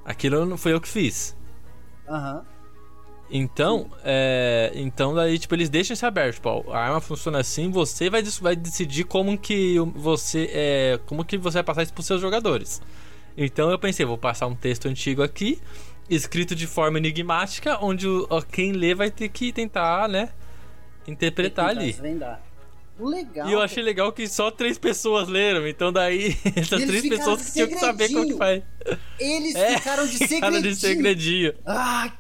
Aquilo 0.02 0.46
não 0.46 0.56
foi 0.56 0.72
eu 0.72 0.80
que 0.80 0.88
fiz. 0.88 1.37
Aham. 2.09 2.37
Uhum. 2.37 2.59
Então, 3.30 3.88
é, 4.04 4.72
então 4.74 5.14
daí, 5.14 5.38
tipo, 5.38 5.54
eles 5.54 5.70
deixam 5.70 5.94
isso 5.94 6.04
aberto. 6.04 6.34
Tipo, 6.34 6.70
a 6.72 6.78
arma 6.78 7.00
funciona 7.00 7.38
assim, 7.38 7.70
você 7.70 8.10
vai, 8.10 8.22
vai 8.22 8.56
decidir 8.56 9.04
como 9.04 9.38
que 9.38 9.78
você 9.94 10.50
é, 10.52 11.00
como 11.06 11.24
que 11.24 11.38
você 11.38 11.58
vai 11.58 11.62
passar 11.62 11.82
isso 11.84 11.94
pros 11.94 12.06
seus 12.06 12.20
jogadores. 12.20 12.82
Então 13.36 13.70
eu 13.70 13.78
pensei, 13.78 14.04
vou 14.04 14.18
passar 14.18 14.48
um 14.48 14.54
texto 14.54 14.88
antigo 14.88 15.22
aqui, 15.22 15.60
escrito 16.08 16.56
de 16.56 16.66
forma 16.66 16.98
enigmática, 16.98 17.78
onde 17.80 18.08
o, 18.08 18.26
quem 18.50 18.72
lê 18.72 18.94
vai 18.94 19.10
ter 19.10 19.28
que 19.28 19.52
tentar, 19.52 20.08
né, 20.08 20.30
interpretar 21.06 21.68
ali. 21.68 21.92
Desvendar. 21.92 22.42
Legal. 23.00 23.48
E 23.48 23.52
eu 23.52 23.60
achei 23.60 23.82
legal 23.82 24.12
que 24.12 24.28
só 24.28 24.50
três 24.50 24.78
pessoas 24.78 25.28
leram, 25.28 25.66
então 25.66 25.92
daí 25.92 26.36
essas 26.56 26.84
três 26.84 27.08
pessoas 27.08 27.52
tinham 27.52 27.68
que 27.68 27.78
saber 27.78 28.08
como 28.08 28.26
que 28.26 28.36
faz. 28.36 28.62
Eles 29.18 29.54
é, 29.54 29.78
ficaram 29.78 30.06
de 30.06 30.18
segredinho. 30.18 30.40
Ficaram 30.40 30.60
de 30.60 30.74
segredinho. 30.76 31.54
Ah, 31.66 32.12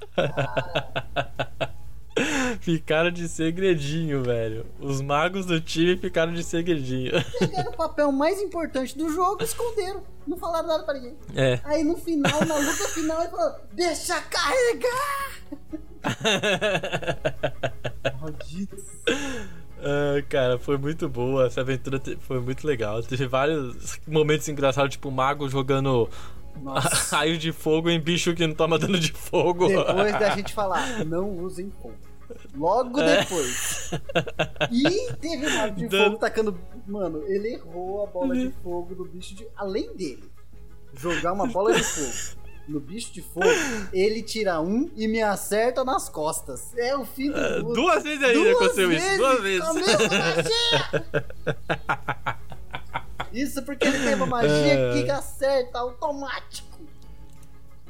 ficaram 2.60 3.10
de 3.10 3.28
segredinho, 3.28 4.22
velho. 4.22 4.66
Os 4.78 5.00
magos 5.00 5.46
do 5.46 5.60
time 5.60 5.96
ficaram 5.96 6.32
de 6.32 6.42
segredinho. 6.42 7.12
Pegaram 7.38 7.70
o 7.70 7.76
papel 7.76 8.12
mais 8.12 8.40
importante 8.40 8.96
do 8.96 9.10
jogo 9.10 9.38
e 9.40 9.44
esconderam. 9.44 10.02
Não 10.26 10.36
falaram 10.36 10.68
nada 10.68 10.84
pra 10.84 10.94
ninguém. 10.94 11.16
É. 11.34 11.60
Aí 11.64 11.82
no 11.82 11.96
final, 11.96 12.44
na 12.44 12.56
luta 12.56 12.88
final, 12.88 13.20
ele 13.20 13.30
falou: 13.30 13.54
Deixa 13.72 14.20
carregar! 14.20 15.40
Maldito. 18.20 18.76
Uh, 19.80 20.22
cara, 20.28 20.58
foi 20.58 20.76
muito 20.76 21.08
boa. 21.08 21.46
Essa 21.46 21.62
aventura 21.62 22.00
foi 22.20 22.38
muito 22.38 22.66
legal. 22.66 23.02
Teve 23.02 23.26
vários 23.26 23.98
momentos 24.06 24.46
engraçados, 24.48 24.92
tipo 24.92 25.08
o 25.08 25.12
mago 25.12 25.48
jogando 25.48 26.08
raio 27.10 27.38
de 27.38 27.50
fogo 27.50 27.88
em 27.88 27.98
bicho 27.98 28.34
que 28.34 28.46
não 28.46 28.54
toma 28.54 28.78
dano 28.78 28.98
de 28.98 29.12
fogo. 29.12 29.68
Depois 29.68 30.12
da 30.18 30.30
gente 30.36 30.52
falar, 30.52 31.04
não 31.04 31.30
usem 31.30 31.72
fogo. 31.82 31.96
Logo 32.54 33.00
é. 33.00 33.20
depois. 33.20 33.90
E 34.70 35.12
teve 35.14 35.46
um 35.48 35.56
mago 35.56 35.76
de 35.76 35.88
Dan... 35.88 36.04
fogo 36.04 36.16
tacando. 36.18 36.58
Mano, 36.86 37.24
ele 37.26 37.54
errou 37.54 38.04
a 38.04 38.06
bola 38.06 38.36
de 38.36 38.50
fogo 38.62 38.94
do 38.94 39.04
bicho 39.04 39.34
de... 39.34 39.46
além 39.56 39.94
dele. 39.96 40.30
Jogar 40.94 41.32
uma 41.32 41.46
bola 41.46 41.72
de 41.72 41.82
fogo 41.82 42.39
no 42.68 42.80
bicho 42.80 43.12
de 43.12 43.22
fogo, 43.22 43.46
ele 43.92 44.22
tira 44.22 44.60
um 44.60 44.90
e 44.96 45.08
me 45.08 45.20
acerta 45.20 45.84
nas 45.84 46.08
costas. 46.08 46.76
É 46.76 46.96
o 46.96 47.04
fim 47.04 47.30
do 47.30 47.38
uh, 47.38 47.62
mundo. 47.64 47.74
Duas 47.74 48.02
vezes 48.02 48.22
ainda 48.22 48.52
aconteceu 48.52 48.92
isso. 48.92 49.16
Duas 49.16 49.42
vezes. 49.42 49.68
isso 53.32 53.62
porque 53.62 53.86
ele 53.86 53.98
tem 53.98 54.14
uma 54.14 54.26
magia 54.26 54.90
uh... 54.90 55.04
que 55.04 55.10
acerta 55.10 55.78
automático. 55.78 56.80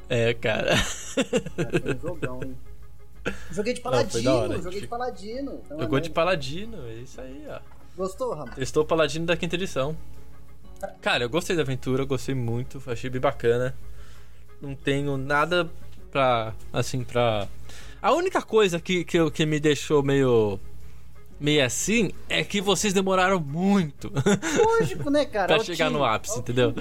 É, 0.09 0.33
cara. 0.33 0.73
É, 0.73 1.95
um 1.95 1.99
jogão, 1.99 2.41
hein? 2.43 2.57
Joguei 3.51 3.73
de 3.73 3.81
paladino, 3.81 4.31
hora, 4.31 4.61
joguei 4.61 4.81
de 4.81 4.87
paladino. 4.87 5.61
Então 5.63 5.79
Jogou 5.79 5.97
é 5.99 6.01
de 6.01 6.09
paladino, 6.09 6.87
é 6.87 6.93
isso 6.95 7.21
aí, 7.21 7.45
ó. 7.47 7.59
Gostou, 7.95 8.33
Ramon? 8.33 8.51
Testou 8.53 8.83
o 8.83 8.85
paladino 8.85 9.25
da 9.27 9.37
quinta 9.37 9.55
edição. 9.55 9.95
Cara, 11.01 11.23
eu 11.23 11.29
gostei 11.29 11.55
da 11.55 11.61
aventura, 11.61 12.03
gostei 12.03 12.33
muito, 12.33 12.81
achei 12.87 13.09
bem 13.09 13.21
bacana 13.21 13.75
não 14.61 14.75
tenho 14.75 15.17
nada 15.17 15.69
pra. 16.11 16.53
Assim, 16.71 17.03
pra. 17.03 17.47
A 18.01 18.11
única 18.13 18.41
coisa 18.41 18.79
que, 18.79 19.03
que, 19.03 19.31
que 19.31 19.45
me 19.45 19.59
deixou 19.59 20.03
meio. 20.03 20.59
meio 21.39 21.65
assim 21.65 22.11
é 22.29 22.43
que 22.43 22.61
vocês 22.61 22.93
demoraram 22.93 23.39
muito. 23.39 24.11
Lógico, 24.79 25.09
né, 25.09 25.25
cara? 25.25 25.55
pra 25.55 25.63
chegar 25.63 25.89
no 25.89 26.03
ápice, 26.03 26.39
entendeu? 26.39 26.73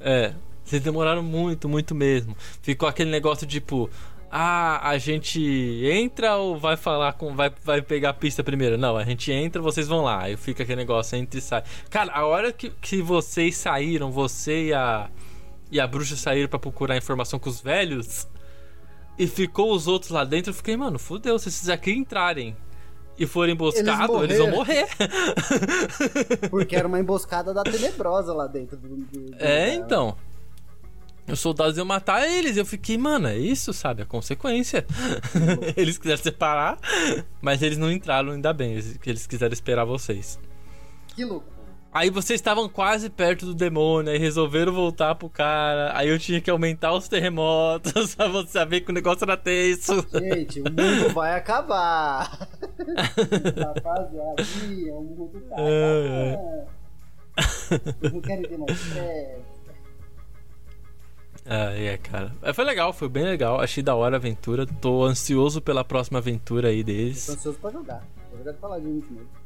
É. 0.00 0.32
Vocês 0.64 0.82
demoraram 0.82 1.22
muito, 1.22 1.68
muito 1.68 1.94
mesmo. 1.94 2.36
Ficou 2.62 2.88
aquele 2.88 3.10
negócio 3.10 3.46
tipo. 3.46 3.90
Ah, 4.32 4.88
a 4.88 4.96
gente 4.96 5.40
entra 5.84 6.36
ou 6.36 6.56
vai 6.56 6.76
falar 6.76 7.14
com. 7.14 7.34
Vai, 7.34 7.50
vai 7.64 7.82
pegar 7.82 8.10
a 8.10 8.14
pista 8.14 8.44
primeiro? 8.44 8.78
Não, 8.78 8.96
a 8.96 9.02
gente 9.02 9.32
entra, 9.32 9.60
vocês 9.60 9.88
vão 9.88 10.02
lá. 10.02 10.22
Aí 10.22 10.36
fica 10.36 10.62
aquele 10.62 10.76
negócio, 10.76 11.18
entra 11.18 11.38
e 11.38 11.42
sai. 11.42 11.64
Cara, 11.90 12.12
a 12.12 12.24
hora 12.24 12.52
que, 12.52 12.70
que 12.70 13.02
vocês 13.02 13.56
saíram, 13.56 14.12
você 14.12 14.66
e 14.66 14.72
a 14.72 15.10
e 15.70 15.80
a 15.80 15.86
bruxa 15.86 16.16
saíram 16.16 16.48
para 16.48 16.58
procurar 16.58 16.96
informação 16.96 17.38
com 17.38 17.48
os 17.48 17.60
velhos 17.60 18.26
e 19.18 19.26
ficou 19.26 19.74
os 19.74 19.86
outros 19.86 20.10
lá 20.10 20.24
dentro, 20.24 20.50
eu 20.50 20.54
fiquei, 20.54 20.76
mano, 20.76 20.98
fudeu, 20.98 21.38
se 21.38 21.48
esses 21.50 21.68
aqui 21.68 21.92
entrarem 21.92 22.56
e 23.18 23.26
forem 23.26 23.54
emboscados, 23.54 24.16
eles, 24.22 24.30
eles, 24.30 24.38
vão 24.38 24.50
morrer. 24.50 24.88
Porque 26.48 26.74
era 26.74 26.88
uma 26.88 26.98
emboscada 26.98 27.52
da 27.52 27.62
tenebrosa 27.62 28.32
lá 28.32 28.46
dentro 28.46 28.78
do. 28.78 28.96
do 28.96 29.36
é, 29.38 29.74
então. 29.74 30.16
os 31.28 31.38
soldados 31.38 31.76
iam 31.76 31.84
matar 31.84 32.26
eles. 32.26 32.56
Eu 32.56 32.64
fiquei, 32.64 32.96
mano, 32.96 33.28
é 33.28 33.36
isso, 33.36 33.74
sabe? 33.74 34.00
A 34.00 34.06
consequência. 34.06 34.86
eles 35.76 35.98
quiseram 35.98 36.22
separar, 36.22 36.78
mas 37.42 37.60
eles 37.60 37.76
não 37.76 37.92
entraram 37.92 38.32
ainda 38.32 38.54
bem. 38.54 38.72
Eles, 38.72 38.98
eles 39.04 39.26
quiseram 39.26 39.52
esperar 39.52 39.84
vocês. 39.84 40.40
Que 41.14 41.26
louco. 41.26 41.59
Aí 41.92 42.08
vocês 42.08 42.38
estavam 42.38 42.68
quase 42.68 43.10
perto 43.10 43.46
do 43.46 43.54
demônio, 43.54 44.12
aí 44.12 44.18
resolveram 44.18 44.72
voltar 44.72 45.16
pro 45.16 45.28
cara. 45.28 45.90
Aí 45.96 46.08
eu 46.08 46.20
tinha 46.20 46.40
que 46.40 46.48
aumentar 46.48 46.92
os 46.92 47.08
terremotos 47.08 48.14
pra 48.14 48.28
você 48.28 48.52
saber 48.52 48.82
que 48.82 48.90
o 48.90 48.94
negócio 48.94 49.24
era 49.24 49.36
tenso. 49.36 50.06
Gente, 50.12 50.60
o 50.60 50.64
mundo 50.64 51.12
vai 51.12 51.34
acabar. 51.34 52.30
Rapaziada, 53.58 54.42
o 54.92 55.02
mundo 55.02 55.40
tá 55.48 55.56
acabando. 55.56 56.80
Eu 58.00 58.10
não 58.12 58.20
quero 58.20 58.48
ter 58.48 58.58
mais 58.58 58.80
stress. 58.80 59.50
Ah, 61.46 61.72
é, 61.72 61.96
cara. 61.96 62.32
Mas 62.40 62.54
Foi 62.54 62.64
legal, 62.64 62.92
foi 62.92 63.08
bem 63.08 63.24
legal. 63.24 63.60
Achei 63.60 63.82
da 63.82 63.96
hora 63.96 64.14
a 64.14 64.18
aventura. 64.18 64.64
Tô 64.64 65.04
ansioso 65.04 65.60
pela 65.60 65.82
próxima 65.82 66.18
aventura 66.18 66.68
aí 66.68 66.84
deles. 66.84 67.26
Tô 67.26 67.32
ansioso 67.32 67.58
pra 67.58 67.70
jogar. 67.70 68.06
Vou 68.28 68.38
jogar 68.38 68.52
de 68.52 68.58
paladino 68.58 69.02
mesmo. 69.10 69.39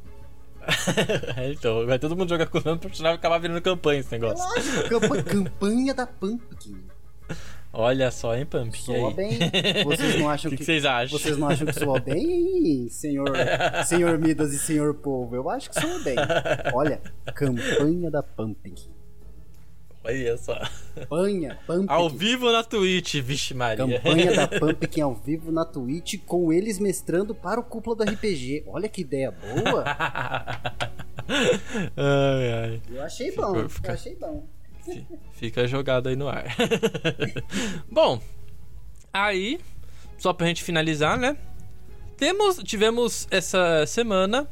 É, 1.37 1.51
então, 1.51 1.85
vai 1.85 1.99
todo 1.99 2.15
mundo 2.15 2.29
jogar 2.29 2.47
com 2.47 2.57
o 2.57 2.61
nome 2.63 2.79
pro 2.79 2.89
final 2.89 3.13
acabar 3.13 3.37
virando 3.39 3.61
campanha 3.61 3.99
esse 3.99 4.11
negócio. 4.11 4.45
Campanha, 4.89 5.23
campanha 5.23 5.93
da 5.93 6.07
Pumpkin. 6.07 6.83
Olha 7.77 8.09
só, 8.09 8.33
hein, 8.33 8.45
Pump? 8.45 8.73
Soa 8.77 9.11
bem. 9.11 9.37
Vocês 9.83 10.17
não 10.17 10.29
acham 10.29 10.49
que, 10.51 10.55
que, 10.55 10.63
que 10.63 10.65
vocês 10.65 10.85
acham? 10.85 11.19
Vocês 11.19 11.37
não 11.37 11.49
acham 11.49 11.67
que 11.67 11.73
soa 11.73 11.99
bem, 11.99 12.87
senhor, 12.89 13.29
senhor 13.85 14.17
Midas 14.17 14.53
e 14.53 14.59
senhor 14.59 14.93
Povo? 14.93 15.35
Eu 15.35 15.49
acho 15.49 15.69
que 15.69 15.81
soa 15.81 15.99
bem. 15.99 16.15
Olha, 16.73 17.01
campanha 17.33 18.09
da 18.09 18.23
Pumpkin. 18.23 18.94
Olha 20.05 20.37
só. 20.37 20.55
Campanha, 20.93 21.57
Pumpkin. 21.65 21.85
Ao 21.91 22.09
vivo 22.09 22.51
na 22.51 22.63
Twitch, 22.63 23.15
vixe 23.15 23.53
Maria. 23.53 23.77
Campanha 23.99 24.33
da 24.35 24.47
Pumpkin 24.59 25.01
ao 25.01 25.15
vivo 25.15 25.51
na 25.51 25.65
Twitch 25.65 26.19
com 26.25 26.53
eles 26.53 26.77
mestrando 26.79 27.33
para 27.33 27.59
o 27.59 27.63
cúpula 27.63 27.95
do 27.95 28.03
RPG. 28.03 28.63
Olha 28.67 28.87
que 28.87 29.01
ideia 29.01 29.31
boa. 29.31 29.83
ai, 31.97 32.53
ai. 32.53 32.81
Eu 32.89 33.03
achei 33.03 33.31
Ficou- 33.31 33.53
bom. 33.53 33.69
fica- 33.69 33.89
Eu 33.89 33.93
achei 33.93 34.15
bom. 34.15 34.47
Fi- 34.83 35.07
Fica 35.33 35.67
jogado 35.67 36.07
aí 36.09 36.15
no 36.15 36.29
ar. 36.29 36.45
Bom, 37.91 38.21
aí, 39.11 39.59
só 40.17 40.31
pra 40.31 40.45
gente 40.47 40.63
finalizar, 40.63 41.17
né? 41.17 41.35
Temos, 42.15 42.57
tivemos 42.57 43.27
essa 43.31 43.85
semana 43.87 44.47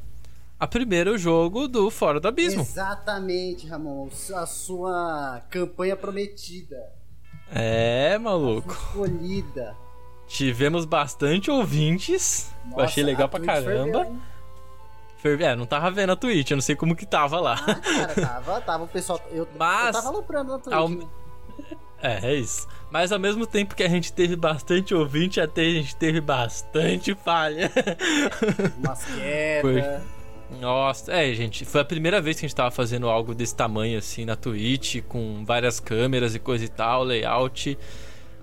a 0.64 0.68
primeiro 0.68 1.18
jogo 1.18 1.68
do 1.68 1.90
Fora 1.92 2.20
do 2.20 2.28
Abismo. 2.28 2.62
Exatamente, 2.62 3.68
Ramon. 3.68 4.08
A 4.36 4.46
sua 4.46 5.42
campanha 5.50 5.96
prometida. 5.96 6.78
É, 7.52 8.18
maluco. 8.18 8.72
Escolhida. 8.72 9.76
Tivemos 10.28 10.86
bastante 10.86 11.52
ouvintes. 11.52 12.50
eu 12.66 12.72
Nossa, 12.72 12.84
achei 12.86 13.04
legal 13.04 13.28
pra 13.30 13.40
caramba. 13.42 14.08
ferveu, 15.18 15.48
É, 15.48 15.56
não 15.56 15.66
tava 15.66 15.92
vendo 15.92 16.12
a 16.12 16.16
Twitch, 16.16 16.52
eu 16.52 16.58
não 16.58 16.62
sei 16.62 16.76
como 16.76 16.96
que 16.96 17.06
tava 17.06 17.40
lá. 17.40 17.56
Ah, 17.68 17.76
cara, 17.76 18.14
tava, 18.16 18.62
tava 18.62 18.84
o 18.86 18.88
pessoal. 18.88 19.22
Eu, 19.32 19.48
Mas- 19.60 19.88
eu 19.88 20.02
tava 20.02 20.08
aloprando 20.08 20.52
na 20.54 20.60
Twitch. 20.60 20.76
Ao- 20.76 20.90
né? 20.90 21.06
É, 22.02 22.32
é 22.32 22.36
isso. 22.36 22.68
Mas 22.92 23.12
ao 23.12 23.20
mesmo 23.20 23.46
tempo 23.48 23.76
que 23.76 23.84
a 23.84 23.88
gente 23.90 24.12
teve 24.12 24.36
bastante 24.36 24.94
ouvinte, 24.94 25.40
até 25.40 25.62
a 25.62 25.72
gente 25.72 25.96
teve 25.96 26.20
bastante 26.20 27.14
falha. 27.16 27.72
Umas 28.78 29.04
quedas. 29.06 29.62
Foi. 29.62 30.13
Nossa, 30.60 31.12
é, 31.12 31.34
gente, 31.34 31.66
foi 31.66 31.82
a 31.82 31.86
primeira 31.86 32.22
vez 32.22 32.40
que 32.40 32.46
a 32.46 32.48
gente 32.48 32.56
tava 32.56 32.72
fazendo 32.72 33.08
algo 33.10 33.34
desse 33.36 33.56
tamanho 33.56 33.98
assim 33.98 34.26
na 34.26 34.36
Twitch, 34.36 35.02
com 35.08 35.44
várias 35.46 35.80
câmeras 35.80 36.36
e 36.36 36.40
coisa 36.40 36.64
e 36.66 36.70
tal, 36.70 37.04
layout. 37.04 37.78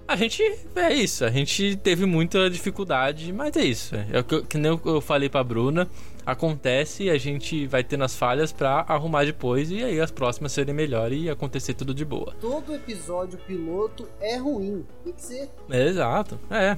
A 0.07 0.16
gente, 0.16 0.42
é 0.75 0.92
isso, 0.92 1.25
a 1.25 1.31
gente 1.31 1.77
teve 1.77 2.05
muita 2.05 2.51
dificuldade, 2.51 3.33
mas 3.33 3.55
é 3.57 3.62
isso. 3.64 3.94
É 4.12 4.18
o 4.18 4.25
que, 4.25 4.35
eu- 4.35 4.44
que 4.44 4.59
nem 4.59 4.79
eu 4.85 5.01
falei 5.01 5.29
pra 5.29 5.44
Bruna, 5.44 5.88
acontece 6.27 7.05
e 7.05 7.11
a 7.11 7.16
gente 7.16 7.66
vai 7.68 7.85
tendo 7.85 8.03
as 8.05 8.16
falhas 8.16 8.53
pra 8.53 8.85
arrumar 8.88 9.25
depois 9.25 9.70
e 9.70 9.83
aí 9.85 10.01
as 10.01 10.11
próximas 10.11 10.51
serem 10.53 10.75
melhor 10.75 11.12
e 11.12 11.31
acontecer 11.31 11.75
tudo 11.75 11.94
de 11.94 12.05
boa. 12.05 12.35
Todo 12.40 12.75
episódio 12.75 13.38
piloto 13.46 14.09
é 14.20 14.37
ruim. 14.37 14.85
Tem 15.05 15.12
que 15.12 15.23
ser. 15.23 15.49
É, 15.70 15.87
exato, 15.87 16.40
é. 16.51 16.77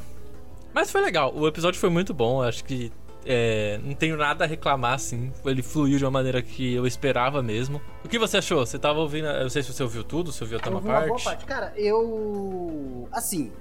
Mas 0.75 0.91
foi 0.91 1.01
legal, 1.03 1.35
o 1.35 1.47
episódio 1.49 1.81
foi 1.81 1.91
muito 1.91 2.13
bom, 2.15 2.43
acho 2.43 2.65
que 2.65 2.91
é, 3.25 3.79
não 3.85 3.95
tenho 3.95 4.17
nada 4.17 4.45
a 4.45 4.47
reclamar, 4.47 4.95
assim. 4.95 5.33
Ele 5.45 5.63
fluiu 5.63 5.99
de 5.99 6.05
uma 6.05 6.11
maneira 6.11 6.43
que 6.43 6.75
eu 6.75 6.87
esperava 6.87 7.43
mesmo. 7.43 7.81
O 8.05 8.09
que 8.09 8.19
você 8.19 8.39
achou? 8.39 8.65
Você 8.67 8.79
tava 8.79 8.99
ouvindo. 8.99 9.27
Eu 9.29 9.43
não 9.45 9.51
sei 9.51 9.63
se 9.63 9.73
você 9.73 9.83
ouviu 9.83 10.03
tudo, 10.05 10.33
se 10.33 10.43
ouviu 10.43 10.59
até 10.59 10.69
uma 10.71 10.81
vi 10.81 10.89
uma 10.89 11.01
boa 11.01 11.09
parte. 11.11 11.25
parte. 11.25 11.45
Cara, 11.45 11.73
eu. 11.77 13.09
Assim. 13.13 13.53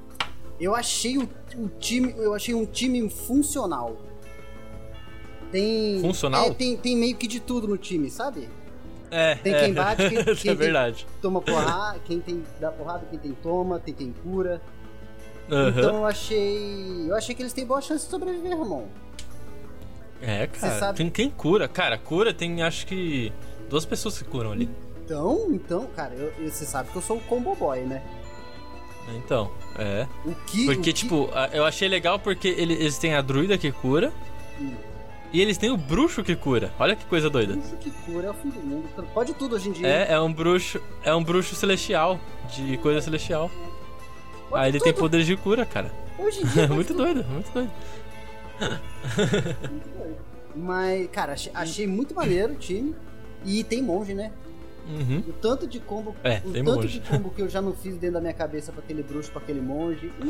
Eu 0.59 0.75
achei 0.75 1.17
o, 1.17 1.27
o 1.57 1.69
time. 1.79 2.13
Eu 2.17 2.33
achei 2.35 2.53
um 2.53 2.65
time 2.65 3.09
funcional. 3.09 3.97
Tem. 5.51 5.99
Funcional? 6.01 6.45
É, 6.45 6.53
tem, 6.53 6.77
tem 6.77 6.95
meio 6.95 7.15
que 7.15 7.27
de 7.27 7.39
tudo 7.39 7.67
no 7.67 7.77
time, 7.77 8.09
sabe? 8.09 8.47
É, 9.09 9.35
Tem 9.35 9.53
é. 9.53 9.59
quem 9.65 9.73
bate, 9.73 10.09
quem- 10.09 10.19
Isso 10.33 10.41
quem 10.41 10.51
é 10.51 10.55
tem- 10.55 10.55
verdade. 10.55 11.05
Toma 11.21 11.41
porrada, 11.41 11.99
quem 12.05 12.21
tem 12.21 12.43
dá 12.61 12.71
porrada, 12.71 13.05
quem 13.09 13.19
tem 13.19 13.33
toma, 13.33 13.79
quem 13.83 13.93
tem 13.93 14.13
cura. 14.23 14.61
Aham. 15.51 15.69
Então 15.79 15.95
eu 15.97 16.05
achei. 16.05 17.05
Eu 17.09 17.15
achei 17.15 17.35
que 17.35 17.41
eles 17.41 17.51
têm 17.51 17.65
boa 17.65 17.81
chance 17.81 18.05
de 18.05 18.11
sobreviver, 18.11 18.57
Ramon. 18.57 18.85
É, 20.21 20.47
Você 20.47 20.59
cara. 20.59 20.79
sabe- 20.79 20.97
Quem, 20.97 21.09
quem 21.09 21.29
cura? 21.29 21.67
Cara, 21.67 21.97
cura 21.97 22.33
tem 22.33 22.61
acho 22.61 22.85
que 22.85 23.31
duas 23.69 23.85
pessoas 23.85 24.17
que 24.17 24.23
curam 24.23 24.51
ali. 24.51 24.69
Então, 25.03 25.47
então, 25.51 25.87
cara, 25.95 26.13
eu- 26.13 26.49
você 26.49 26.65
sabe 26.65 26.89
que 26.91 26.95
eu 26.95 27.01
sou 27.01 27.17
o 27.17 27.21
combo 27.21 27.55
boy, 27.55 27.81
né? 27.81 28.01
Então, 29.17 29.51
é. 29.77 30.07
O 30.25 30.33
que. 30.45 30.65
Porque, 30.65 30.79
o 30.79 30.83
que- 30.83 30.93
tipo, 30.93 31.29
a- 31.33 31.49
eu 31.51 31.65
achei 31.65 31.87
legal 31.87 32.19
porque 32.19 32.47
ele- 32.47 32.73
eles 32.75 32.97
têm 32.97 33.15
a 33.15 33.21
druida 33.21 33.57
que 33.57 33.71
cura. 33.71 34.13
Hum. 34.59 34.73
E 35.33 35.41
eles 35.41 35.57
têm 35.57 35.71
o 35.71 35.77
bruxo 35.77 36.23
que 36.23 36.35
cura. 36.35 36.71
Olha 36.77 36.95
que 36.95 37.05
coisa 37.05 37.29
doida. 37.29 37.53
Isso 37.53 37.75
que 37.77 37.89
cura 38.05 38.27
é 38.27 38.29
o 38.29 38.33
fim 38.33 38.49
do 38.49 38.59
mundo. 38.59 38.87
Pode 39.13 39.33
tudo 39.33 39.55
hoje 39.55 39.69
em 39.69 39.71
dia. 39.71 39.87
É, 39.87 40.11
é 40.13 40.19
um 40.19 40.31
bruxo. 40.31 40.79
É 41.03 41.15
um 41.15 41.23
bruxo 41.23 41.55
celestial. 41.55 42.19
De 42.53 42.77
coisa 42.77 43.01
celestial. 43.01 43.49
Pode 44.49 44.61
Aí 44.63 44.69
ele 44.71 44.79
tem 44.81 44.91
tudo. 44.91 45.01
poderes 45.01 45.25
de 45.25 45.37
cura, 45.37 45.65
cara. 45.65 45.89
Hoje 46.19 46.41
em 46.41 46.45
dia. 46.47 46.63
É 46.65 46.67
muito 46.67 46.89
tudo. 46.89 46.97
doido, 47.03 47.23
muito 47.29 47.51
doido. 47.53 47.71
Mas, 50.55 51.07
cara, 51.11 51.33
achei, 51.33 51.51
achei 51.55 51.87
muito 51.87 52.13
maneiro 52.13 52.53
o 52.53 52.55
time. 52.55 52.95
E 53.45 53.63
tem 53.63 53.81
monge, 53.81 54.13
né? 54.13 54.31
Uhum. 54.87 55.23
O 55.27 55.33
tanto 55.33 55.65
de 55.67 55.79
combo. 55.79 56.15
É, 56.23 56.41
o 56.45 56.51
tanto 56.51 56.63
monge. 56.75 56.99
de 56.99 57.07
combo 57.09 57.29
que 57.31 57.41
eu 57.41 57.49
já 57.49 57.61
não 57.61 57.73
fiz 57.73 57.95
dentro 57.97 58.15
da 58.15 58.21
minha 58.21 58.33
cabeça 58.33 58.71
pra 58.71 58.81
aquele 58.83 59.01
bruxo, 59.03 59.31
pra 59.31 59.41
aquele 59.41 59.61
monge. 59.61 60.11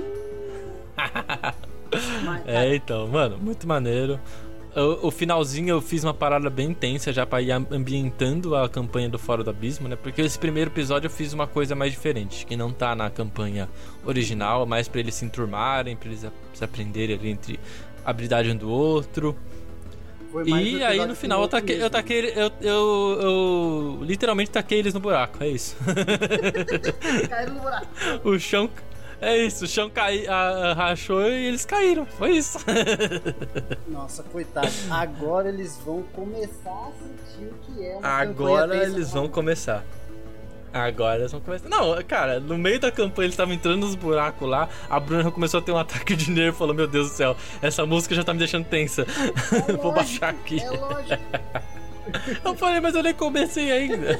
Mas, 2.23 2.47
É, 2.47 2.73
então, 2.75 3.07
mano, 3.07 3.37
muito 3.37 3.67
maneiro. 3.67 4.19
O, 4.73 5.07
o 5.07 5.11
finalzinho 5.11 5.67
eu 5.69 5.81
fiz 5.81 6.01
uma 6.05 6.13
parada 6.13 6.49
bem 6.49 6.69
intensa 6.69 7.11
já 7.11 7.25
pra 7.25 7.41
ir 7.41 7.51
am- 7.51 7.67
ambientando 7.69 8.55
a 8.55 8.69
campanha 8.69 9.09
do 9.09 9.19
Fora 9.19 9.43
do 9.43 9.49
Abismo, 9.49 9.89
né? 9.89 9.97
Porque 9.97 10.21
esse 10.21 10.39
primeiro 10.39 10.69
episódio 10.71 11.07
eu 11.07 11.11
fiz 11.11 11.33
uma 11.33 11.45
coisa 11.45 11.75
mais 11.75 11.91
diferente, 11.91 12.45
que 12.45 12.55
não 12.55 12.71
tá 12.71 12.95
na 12.95 13.09
campanha 13.09 13.67
original, 14.05 14.65
mais 14.65 14.87
pra 14.87 15.01
eles 15.01 15.15
se 15.15 15.25
enturmarem, 15.25 15.97
pra 15.97 16.07
eles 16.07 16.25
se 16.53 16.63
aprenderem 16.63 17.17
ali 17.17 17.29
entre 17.29 17.59
habilidade 18.05 18.49
um 18.51 18.55
do 18.55 18.69
outro. 18.69 19.35
foi 20.31 20.43
mais 20.49 20.67
E 20.67 20.83
aí 20.83 21.05
no 21.05 21.15
final 21.15 21.41
eu 21.41 21.47
taquei, 21.47 21.81
eu 21.83 21.89
taquei 21.89 22.33
eu, 22.35 22.51
eu, 22.61 23.19
eu 23.21 23.99
literalmente 24.03 24.51
taquei 24.51 24.79
eles 24.79 24.93
no 24.93 24.99
buraco, 24.99 25.43
é 25.43 25.49
isso. 25.49 25.75
Caíram 27.29 27.53
no 27.55 27.59
buraco. 27.61 27.87
o 28.29 28.39
chão. 28.39 28.69
É 29.23 29.37
isso, 29.37 29.65
o 29.65 29.67
chão 29.67 29.87
cai, 29.87 30.25
a- 30.25 30.33
a- 30.33 30.73
rachou 30.73 31.21
e 31.27 31.45
eles 31.45 31.63
caíram. 31.63 32.07
Foi 32.07 32.31
isso. 32.31 32.57
Nossa, 33.87 34.23
coitado. 34.23 34.67
Agora 34.89 35.47
eles 35.47 35.77
vão 35.85 36.01
começar 36.11 36.71
a 36.71 36.91
sentir 36.91 37.45
o 37.45 37.53
que 37.59 37.85
é 37.85 37.97
uma 37.97 38.07
Agora 38.07 38.75
eles 38.83 39.11
vão 39.11 39.27
começar. 39.29 39.83
Agora 40.73 41.19
eles 41.19 41.31
vão 41.31 41.41
começar. 41.41 41.67
Não, 41.67 42.01
cara, 42.03 42.39
no 42.39 42.57
meio 42.57 42.79
da 42.79 42.91
campanha 42.91 43.25
eles 43.25 43.33
estavam 43.33 43.53
entrando 43.53 43.79
nos 43.79 43.95
buracos 43.95 44.47
lá. 44.47 44.69
A 44.89 44.99
Bruna 44.99 45.29
começou 45.29 45.59
a 45.59 45.61
ter 45.63 45.71
um 45.71 45.77
ataque 45.79 46.15
de 46.15 46.31
nervo. 46.31 46.57
Falou: 46.57 46.73
Meu 46.73 46.87
Deus 46.87 47.09
do 47.09 47.15
céu, 47.15 47.35
essa 47.61 47.85
música 47.85 48.15
já 48.15 48.23
tá 48.23 48.33
me 48.33 48.39
deixando 48.39 48.65
tensa. 48.65 49.05
É 49.51 49.73
Vou 49.73 49.91
lógico, 49.91 49.91
baixar 49.91 50.29
aqui. 50.29 50.61
É 50.61 50.69
lógico. 50.69 51.23
Eu 52.43 52.55
falei: 52.55 52.79
Mas 52.79 52.95
eu 52.95 53.03
nem 53.03 53.13
comecei 53.13 53.71
ainda. 53.71 54.19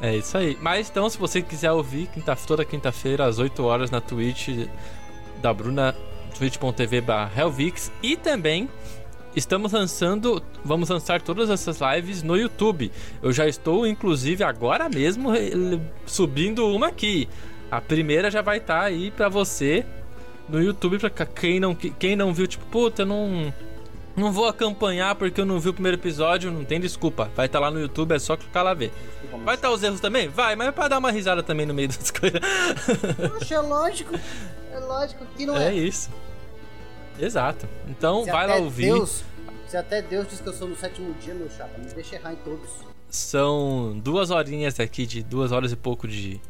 É 0.00 0.16
isso 0.16 0.36
aí. 0.38 0.56
Mas 0.60 0.88
então, 0.88 1.08
se 1.10 1.18
você 1.18 1.42
quiser 1.42 1.72
ouvir, 1.72 2.06
quinta, 2.08 2.36
toda 2.36 2.64
quinta-feira, 2.64 3.24
às 3.24 3.38
8 3.38 3.64
horas, 3.64 3.90
na 3.90 4.00
Twitch 4.00 4.68
da 5.42 5.52
Bruna, 5.52 5.94
twitch.tv 6.36 7.02
Helvix. 7.36 7.90
E 8.02 8.16
também 8.16 8.68
estamos 9.34 9.72
lançando, 9.72 10.42
vamos 10.64 10.88
lançar 10.88 11.20
todas 11.22 11.50
essas 11.50 11.78
lives 11.80 12.22
no 12.22 12.36
YouTube. 12.36 12.90
Eu 13.22 13.32
já 13.32 13.46
estou, 13.46 13.86
inclusive, 13.86 14.42
agora 14.44 14.88
mesmo 14.88 15.34
eh, 15.34 15.78
subindo 16.06 16.66
uma 16.66 16.88
aqui. 16.88 17.28
A 17.70 17.80
primeira 17.80 18.30
já 18.30 18.42
vai 18.42 18.58
estar 18.58 18.82
aí 18.82 19.10
pra 19.10 19.28
você 19.28 19.84
no 20.48 20.62
YouTube, 20.62 20.98
pra 20.98 21.10
quem 21.10 21.60
não, 21.60 21.74
quem 21.74 22.16
não 22.16 22.32
viu, 22.32 22.46
tipo, 22.46 22.64
puta, 22.66 23.02
eu 23.02 23.06
não. 23.06 23.52
Não 24.16 24.32
vou 24.32 24.48
acompanhar 24.48 25.14
porque 25.14 25.40
eu 25.40 25.44
não 25.44 25.60
vi 25.60 25.68
o 25.68 25.72
primeiro 25.72 25.96
episódio, 25.96 26.50
não 26.50 26.64
tem 26.64 26.80
desculpa. 26.80 27.30
Vai 27.36 27.46
estar 27.46 27.60
lá 27.60 27.70
no 27.70 27.78
YouTube, 27.78 28.16
é 28.16 28.18
só 28.18 28.36
clicar 28.36 28.64
lá 28.64 28.74
ver. 28.74 28.92
Vai 29.44 29.54
estar 29.54 29.70
os 29.70 29.80
erros 29.80 30.00
também? 30.00 30.26
Vai, 30.26 30.56
mas 30.56 30.66
é 30.66 30.72
pra 30.72 30.88
dar 30.88 30.98
uma 30.98 31.12
risada 31.12 31.40
também 31.40 31.64
no 31.64 31.72
meio 31.72 31.86
das 31.86 32.10
coisas. 32.10 32.40
Poxa, 33.30 33.54
é 33.54 33.60
lógico. 33.60 34.18
É 34.72 34.78
lógico 34.80 35.24
que 35.36 35.46
não 35.46 35.56
é. 35.56 35.68
É 35.68 35.74
isso. 35.74 36.10
Exato. 37.18 37.68
Então 37.88 38.24
Se 38.24 38.30
vai 38.30 38.46
lá 38.46 38.56
ouvir. 38.56 38.86
Deus, 38.86 39.24
se 39.66 39.76
até 39.76 40.00
Deus 40.00 40.28
diz 40.28 40.40
que 40.40 40.48
eu 40.48 40.52
sou 40.52 40.68
no 40.68 40.76
sétimo 40.76 41.14
dia, 41.14 41.34
meu 41.34 41.50
chapa, 41.50 41.78
me 41.78 41.86
deixa 41.86 42.16
errar 42.16 42.32
em 42.32 42.36
todos. 42.36 42.68
São 43.10 43.98
duas 44.02 44.30
horinhas 44.30 44.78
aqui 44.78 45.06
de 45.06 45.22
duas 45.22 45.50
horas 45.52 45.72
e 45.72 45.76
pouco 45.76 46.06
de 46.06 46.40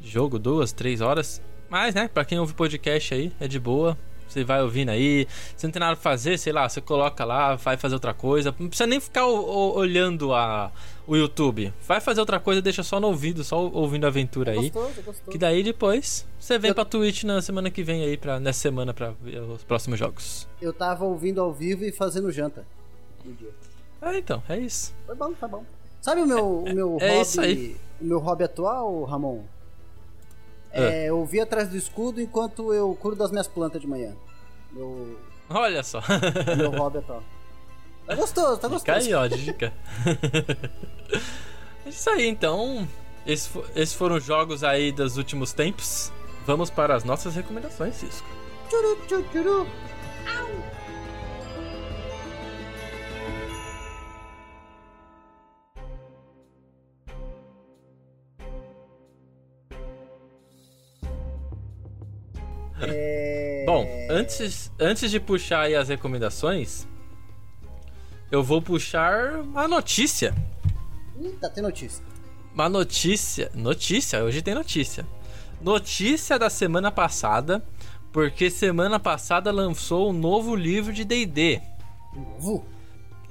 jogo, 0.00 0.38
duas, 0.38 0.72
três 0.72 1.00
horas. 1.00 1.40
Mas, 1.68 1.94
né, 1.94 2.08
pra 2.12 2.24
quem 2.24 2.38
ouve 2.38 2.52
podcast 2.54 3.14
aí, 3.14 3.32
é 3.40 3.48
de 3.48 3.58
boa. 3.58 3.96
Você 4.34 4.42
vai 4.42 4.60
ouvindo 4.60 4.88
aí. 4.88 5.28
Você 5.56 5.66
não 5.68 5.72
tem 5.72 5.78
nada 5.80 5.94
pra 5.94 6.02
fazer, 6.02 6.36
sei 6.38 6.52
lá, 6.52 6.68
você 6.68 6.80
coloca 6.80 7.24
lá, 7.24 7.54
vai 7.54 7.76
fazer 7.76 7.94
outra 7.94 8.12
coisa. 8.12 8.52
Não 8.58 8.66
precisa 8.68 8.86
nem 8.86 8.98
ficar 8.98 9.26
o- 9.26 9.44
o- 9.44 9.76
olhando 9.76 10.34
a, 10.34 10.72
o 11.06 11.14
YouTube. 11.14 11.72
Vai 11.86 12.00
fazer 12.00 12.18
outra 12.18 12.40
coisa, 12.40 12.60
deixa 12.60 12.82
só 12.82 12.98
no 12.98 13.06
ouvido, 13.06 13.44
só 13.44 13.60
ouvindo 13.68 14.04
a 14.06 14.08
aventura 14.08 14.50
aí. 14.50 14.70
Gostoso, 14.70 15.02
gostoso. 15.02 15.30
Que 15.30 15.38
daí 15.38 15.62
depois 15.62 16.26
você 16.38 16.58
vem 16.58 16.70
Eu- 16.70 16.74
pra 16.74 16.84
Twitch 16.84 17.22
na 17.22 17.40
semana 17.40 17.70
que 17.70 17.84
vem 17.84 18.02
aí, 18.02 18.16
pra, 18.16 18.40
nessa 18.40 18.58
semana, 18.58 18.92
pra 18.92 19.12
ver 19.22 19.38
os 19.40 19.62
próximos 19.62 19.98
jogos. 20.00 20.48
Eu 20.60 20.72
tava 20.72 21.04
ouvindo 21.04 21.40
ao 21.40 21.52
vivo 21.52 21.84
e 21.84 21.92
fazendo 21.92 22.32
janta. 22.32 22.66
Ah, 24.02 24.16
então, 24.18 24.42
é 24.48 24.58
isso. 24.58 24.92
Foi 25.06 25.14
bom, 25.14 25.32
tá 25.32 25.46
bom. 25.48 25.64
Sabe 26.00 26.20
o 26.22 26.26
meu, 26.26 26.58
o 26.64 26.74
meu 26.74 26.98
é 27.00 27.08
hobby? 27.10 27.22
isso 27.22 27.40
aí. 27.40 27.76
O 28.00 28.04
meu 28.04 28.18
hobby 28.18 28.44
atual, 28.44 29.04
Ramon? 29.04 29.42
É, 30.74 31.12
ouvir 31.12 31.40
atrás 31.40 31.68
do 31.68 31.76
escudo 31.76 32.20
enquanto 32.20 32.72
eu 32.74 32.94
cuido 33.00 33.16
das 33.16 33.30
minhas 33.30 33.46
plantas 33.48 33.80
de 33.80 33.86
manhã. 33.86 34.14
Meu, 34.72 35.16
Olha 35.48 35.82
só. 35.82 36.00
meu 36.56 36.70
hobby 36.72 36.98
atual. 36.98 37.22
Tá 38.06 38.14
gostoso, 38.16 38.58
tá 38.60 38.68
Fica 38.68 38.92
gostoso. 38.92 38.98
aí, 38.98 39.14
ó, 39.14 39.26
dica. 39.26 39.72
é 41.86 41.88
isso 41.88 42.10
aí, 42.10 42.26
então. 42.28 42.86
Esses, 43.26 43.46
fo- 43.46 43.64
esses 43.74 43.94
foram 43.94 44.16
os 44.16 44.24
jogos 44.24 44.62
aí 44.62 44.92
dos 44.92 45.16
últimos 45.16 45.54
tempos. 45.54 46.12
Vamos 46.46 46.68
para 46.68 46.94
as 46.94 47.02
nossas 47.04 47.34
recomendações, 47.34 47.94
Cisco. 47.94 48.28
Tchuru, 48.68 48.96
tchuru, 49.06 49.22
tchuru. 49.32 49.66
É... 62.92 63.64
Bom, 63.66 63.86
antes, 64.10 64.70
antes 64.78 65.10
de 65.10 65.18
puxar 65.18 65.62
aí 65.62 65.74
as 65.74 65.88
recomendações, 65.88 66.86
eu 68.30 68.42
vou 68.42 68.60
puxar 68.60 69.40
uma 69.40 69.66
notícia. 69.66 70.34
Eita, 71.20 71.48
tem 71.48 71.62
notícia. 71.62 72.04
Uma 72.52 72.68
notícia. 72.68 73.50
Notícia? 73.54 74.22
Hoje 74.22 74.42
tem 74.42 74.54
notícia. 74.54 75.06
Notícia 75.60 76.38
da 76.38 76.50
semana 76.50 76.90
passada, 76.90 77.64
porque 78.12 78.50
semana 78.50 79.00
passada 79.00 79.50
lançou 79.50 80.10
um 80.10 80.12
novo 80.12 80.54
livro 80.54 80.92
de 80.92 81.04
DD. 81.04 81.60
Novo? 82.14 82.64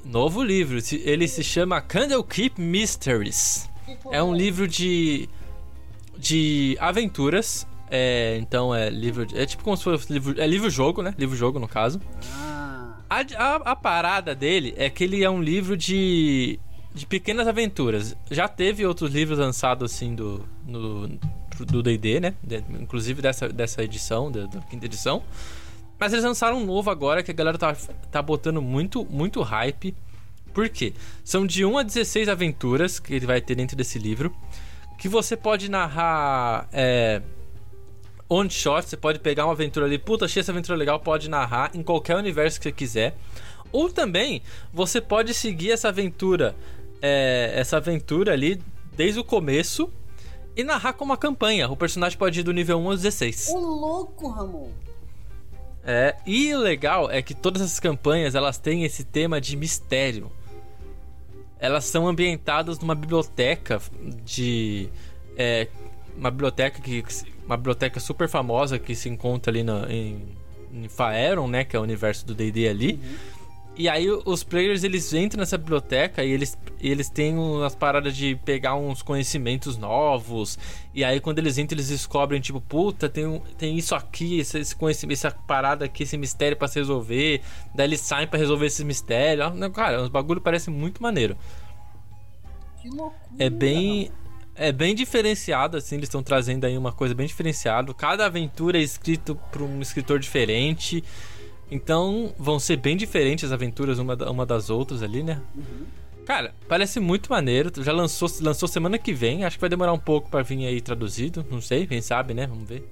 Novo 0.03 0.43
livro, 0.43 0.79
ele 0.91 1.27
se 1.27 1.43
chama 1.43 1.79
Candlekeep 1.79 2.59
Mysteries. 2.59 3.69
É 4.11 4.21
um 4.21 4.33
livro 4.33 4.67
de 4.67 5.29
de 6.17 6.77
aventuras. 6.79 7.67
É, 7.95 8.37
então 8.39 8.73
é 8.73 8.89
livro 8.89 9.23
de- 9.23 9.37
é 9.37 9.45
tipo 9.45 9.63
como 9.63 9.77
se 9.77 9.83
fosse 9.83 10.11
livro 10.11 10.41
é 10.41 10.47
livro 10.47 10.67
jogo, 10.67 11.03
né? 11.03 11.13
Livro 11.15 11.35
jogo 11.35 11.59
no 11.59 11.67
caso. 11.67 12.01
Ah, 12.41 12.95
A, 13.07 13.19
a, 13.37 13.55
a 13.71 13.75
parada 13.75 14.33
dele 14.33 14.73
é 14.77 14.89
que 14.89 15.03
ele 15.03 15.23
é 15.23 15.29
um 15.29 15.41
livro 15.43 15.77
de 15.77 16.59
de 16.95 17.05
pequenas 17.05 17.47
aventuras. 17.47 18.15
Já 18.31 18.47
teve 18.47 18.83
outros 18.85 19.11
livros 19.13 19.37
lançados 19.37 19.91
assim 19.91 20.15
do 20.15 20.43
no, 20.65 21.07
do 21.67 21.83
D&D, 21.83 22.19
né? 22.19 22.33
De- 22.41 22.63
inclusive 22.81 23.21
dessa, 23.21 23.47
dessa 23.49 23.83
edição, 23.83 24.31
da, 24.31 24.47
da 24.47 24.59
quinta 24.61 24.85
edição. 24.87 25.21
Mas 25.99 26.13
eles 26.13 26.25
lançaram 26.25 26.57
um 26.57 26.65
novo 26.65 26.89
agora 26.89 27.21
que 27.21 27.29
a 27.29 27.33
galera 27.33 27.57
tá, 27.59 27.75
tá 28.11 28.21
botando 28.23 28.59
muito, 28.59 29.05
muito 29.05 29.41
hype. 29.43 29.95
Por 30.51 30.67
quê? 30.67 30.93
São 31.23 31.45
de 31.45 31.63
1 31.63 31.77
a 31.77 31.83
16 31.83 32.27
aventuras 32.27 32.99
que 32.99 33.13
ele 33.13 33.25
vai 33.27 33.39
ter 33.39 33.53
dentro 33.55 33.75
desse 33.77 33.99
livro. 33.99 34.35
Que 34.97 35.07
você 35.07 35.35
pode 35.37 35.69
narrar 35.69 36.67
é, 36.73 37.21
on 38.33 38.49
shot, 38.49 38.89
você 38.89 38.97
pode 38.97 39.19
pegar 39.19 39.45
uma 39.45 39.53
aventura 39.53 39.85
ali, 39.85 39.97
puta, 39.97 40.25
achei 40.25 40.39
essa 40.39 40.51
aventura 40.51 40.77
legal, 40.77 40.99
pode 40.99 41.29
narrar 41.29 41.71
em 41.73 41.83
qualquer 41.83 42.15
universo 42.15 42.59
que 42.59 42.63
você 42.63 42.71
quiser. 42.71 43.15
Ou 43.71 43.89
também 43.89 44.41
você 44.71 45.01
pode 45.01 45.33
seguir 45.33 45.71
essa 45.71 45.89
aventura, 45.89 46.55
é, 47.01 47.51
essa 47.55 47.77
aventura 47.77 48.33
ali 48.33 48.61
desde 48.95 49.19
o 49.19 49.23
começo 49.23 49.91
e 50.55 50.63
narrar 50.63 50.93
como 50.93 51.11
uma 51.11 51.17
campanha. 51.17 51.69
O 51.69 51.75
personagem 51.75 52.17
pode 52.17 52.39
ir 52.39 52.43
do 52.43 52.53
nível 52.53 52.79
1 52.79 52.89
ao 52.89 52.95
16. 52.95 53.49
ô 53.49 53.57
louco, 53.57 54.29
Ramon. 54.29 54.69
É, 55.85 56.15
e 56.25 56.53
o 56.53 56.59
legal 56.59 57.11
é 57.11 57.21
que 57.21 57.33
todas 57.33 57.61
essas 57.61 57.79
campanhas 57.79 58.35
elas 58.35 58.57
têm 58.57 58.83
esse 58.83 59.03
tema 59.03 59.41
de 59.41 59.57
mistério. 59.57 60.31
Elas 61.59 61.85
são 61.85 62.07
ambientadas 62.07 62.79
numa 62.79 62.95
biblioteca 62.95 63.81
de 64.23 64.89
é, 65.37 65.67
uma 66.17 66.31
biblioteca 66.31 66.81
que 66.81 67.03
uma 67.45 67.57
biblioteca 67.57 67.99
super 67.99 68.27
famosa 68.29 68.79
que 68.79 68.95
se 68.95 69.09
encontra 69.09 69.51
ali 69.51 69.63
na, 69.63 69.85
em, 69.91 70.19
em 70.71 70.87
Faeron, 70.87 71.47
né, 71.47 71.63
que 71.63 71.75
é 71.75 71.79
o 71.79 71.83
universo 71.83 72.25
do 72.25 72.33
D&D 72.33 72.67
ali. 72.67 72.99
E 73.75 73.89
aí 73.89 74.07
os 74.07 74.43
players 74.43 74.83
eles 74.83 75.11
entram 75.13 75.39
nessa 75.39 75.57
biblioteca 75.57 76.23
e 76.23 76.29
eles, 76.29 76.55
eles 76.79 77.09
têm 77.09 77.35
umas 77.35 77.73
paradas 77.73 78.15
de 78.15 78.35
pegar 78.45 78.75
uns 78.75 79.01
conhecimentos 79.01 79.77
novos. 79.77 80.59
E 80.93 81.03
aí 81.03 81.19
quando 81.19 81.39
eles 81.39 81.57
entram, 81.57 81.75
eles 81.77 81.89
descobrem, 81.89 82.39
tipo, 82.39 82.61
puta, 82.61 83.09
tem, 83.09 83.25
um- 83.25 83.39
tem 83.57 83.75
isso 83.75 83.95
aqui, 83.95 84.37
esse, 84.39 84.59
esse 84.59 84.75
conhecimento, 84.75 85.17
essa 85.17 85.31
parada 85.31 85.85
aqui, 85.85 86.03
esse 86.03 86.15
mistério 86.17 86.55
pra 86.55 86.67
se 86.67 86.77
resolver. 86.77 87.41
Daí 87.73 87.87
eles 87.87 87.99
saem 88.01 88.27
pra 88.27 88.37
resolver 88.37 88.67
esse 88.67 88.85
mistério. 88.85 89.43
Ah, 89.43 89.69
Cara, 89.71 90.03
os 90.03 90.09
bagulho 90.09 90.39
parece 90.39 90.69
muito 90.69 91.01
maneiro. 91.01 91.35
Que 92.79 92.89
loucura. 92.89 93.15
É 93.39 93.49
bem. 93.49 94.11
É 94.55 94.71
bem 94.71 94.93
diferenciado, 94.93 95.77
assim, 95.77 95.95
eles 95.95 96.07
estão 96.07 96.21
trazendo 96.21 96.65
aí 96.65 96.77
uma 96.77 96.91
coisa 96.91 97.15
bem 97.15 97.25
diferenciada. 97.25 97.93
Cada 97.93 98.25
aventura 98.25 98.77
é 98.77 98.81
escrito 98.81 99.35
por 99.51 99.63
um 99.63 99.81
escritor 99.81 100.19
diferente. 100.19 101.03
Então 101.71 102.33
vão 102.37 102.59
ser 102.59 102.77
bem 102.77 102.95
diferentes 102.95 103.45
as 103.45 103.51
aventuras 103.51 103.97
uma, 103.97 104.15
uma 104.29 104.45
das 104.45 104.69
outras 104.69 105.01
ali, 105.01 105.23
né? 105.23 105.41
Cara, 106.25 106.53
parece 106.67 106.99
muito 106.99 107.31
maneiro. 107.31 107.71
Já 107.83 107.91
lançou, 107.91 108.29
lançou 108.41 108.67
semana 108.69 108.99
que 108.99 109.11
vem. 109.11 109.43
Acho 109.43 109.57
que 109.57 109.61
vai 109.61 109.69
demorar 109.69 109.91
um 109.91 109.99
pouco 109.99 110.29
pra 110.29 110.43
vir 110.43 110.67
aí 110.67 110.79
traduzido. 110.79 111.43
Não 111.49 111.59
sei, 111.59 111.87
quem 111.87 111.99
sabe, 111.99 112.35
né? 112.35 112.45
Vamos 112.45 112.69
ver. 112.69 112.87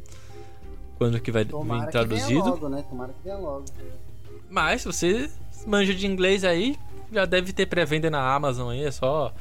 Quando 0.97 1.19
que 1.19 1.31
vai 1.31 1.45
Tomara 1.45 1.81
vir 1.81 1.85
que 1.87 1.91
venha 1.91 2.07
traduzido. 2.07 2.49
logo, 2.49 2.69
né? 2.69 2.83
Tomara 2.89 3.13
que 3.13 3.23
venha 3.23 3.37
logo. 3.37 3.65
Mas 4.49 4.81
se 4.81 4.87
você 4.87 5.29
manja 5.65 5.93
de 5.93 6.07
inglês 6.07 6.43
aí, 6.43 6.75
já 7.11 7.25
deve 7.25 7.53
ter 7.53 7.67
pré-venda 7.67 8.09
na 8.09 8.33
Amazon 8.33 8.69
aí. 8.71 8.83
É 8.83 8.91
só 8.91 9.33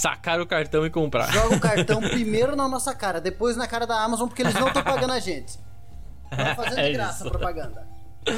sacar 0.00 0.40
o 0.40 0.46
cartão 0.46 0.84
e 0.86 0.90
comprar. 0.90 1.30
Joga 1.32 1.56
o 1.56 1.60
cartão 1.60 2.00
primeiro 2.08 2.54
na 2.56 2.68
nossa 2.68 2.94
cara, 2.94 3.20
depois 3.20 3.56
na 3.56 3.66
cara 3.66 3.86
da 3.86 4.00
Amazon, 4.02 4.28
porque 4.28 4.42
eles 4.42 4.54
não 4.54 4.68
estão 4.68 4.82
pagando 4.82 5.12
a 5.12 5.18
gente. 5.18 5.58
Estão 6.30 6.54
fazendo 6.56 6.74
de 6.76 6.80
É 6.80 6.92
graça 6.92 7.18
isso. 7.18 7.26
a 7.28 7.30
propaganda. 7.30 7.88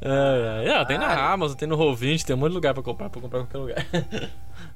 É, 0.00 0.64
é, 0.70 0.84
tem 0.86 0.96
na. 0.96 1.32
Amazon, 1.32 1.56
tem 1.56 1.68
no 1.68 1.76
Roll20, 1.76 2.24
tem 2.24 2.34
um 2.34 2.38
monte 2.38 2.50
de 2.50 2.54
lugar 2.54 2.72
pra 2.72 2.82
comprar, 2.82 3.10
pra 3.10 3.20
comprar 3.20 3.40
em 3.40 3.46
qualquer 3.46 3.58
lugar. 3.58 3.86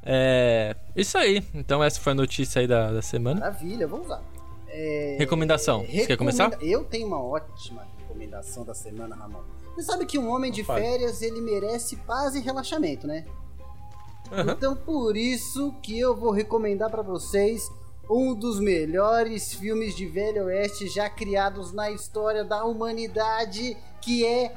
é, 0.02 0.76
isso 0.94 1.16
aí. 1.16 1.42
Então 1.54 1.82
essa 1.82 2.00
foi 2.00 2.12
a 2.12 2.14
notícia 2.14 2.60
aí 2.60 2.66
da, 2.66 2.92
da 2.92 3.00
semana. 3.02 3.40
Maravilha, 3.40 3.86
vamos 3.86 4.08
lá. 4.08 4.20
É, 4.68 5.16
Recomendação. 5.18 5.80
Você 5.80 5.86
quer 5.86 6.08
recomenda- 6.08 6.44
começar? 6.50 6.62
Eu 6.64 6.84
tenho 6.84 7.06
uma 7.06 7.22
ótima 7.22 7.86
recomendação 7.98 8.64
da 8.64 8.74
semana, 8.74 9.14
Ramon. 9.16 9.40
Você 9.74 9.82
sabe 9.82 10.04
que 10.04 10.18
um 10.18 10.30
homem 10.30 10.52
de 10.52 10.62
férias, 10.64 11.22
ele 11.22 11.40
merece 11.40 11.96
paz 11.96 12.34
e 12.34 12.40
relaxamento, 12.40 13.06
né? 13.06 13.24
Aham. 14.32 14.52
Então 14.52 14.74
por 14.74 15.16
isso 15.16 15.74
que 15.82 15.98
eu 15.98 16.16
vou 16.16 16.30
recomendar 16.30 16.90
pra 16.90 17.02
vocês 17.02 17.70
um 18.10 18.34
dos 18.34 18.58
melhores 18.58 19.54
filmes 19.54 19.94
de 19.94 20.06
Velho 20.06 20.44
Oeste 20.46 20.88
já 20.88 21.08
criados 21.08 21.72
na 21.72 21.90
história 21.90 22.44
da 22.44 22.64
humanidade, 22.64 23.76
que 24.00 24.26
é 24.26 24.54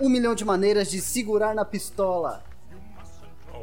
Um 0.00 0.08
Milhão 0.08 0.34
de 0.34 0.44
Maneiras 0.44 0.90
de 0.90 1.00
Segurar 1.00 1.54
na 1.54 1.64
Pistola. 1.64 2.42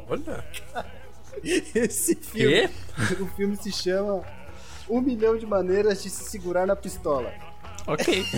Olha. 0.08 0.44
Esse 1.42 2.14
filme, 2.14 2.68
Quê? 2.68 3.14
o 3.20 3.26
filme 3.26 3.56
se 3.56 3.72
chama 3.72 4.22
Um 4.88 5.00
Milhão 5.00 5.36
de 5.36 5.44
Maneiras 5.46 6.02
de 6.02 6.08
se 6.10 6.24
Segurar 6.24 6.66
na 6.66 6.76
Pistola. 6.76 7.32
Ok. 7.86 8.24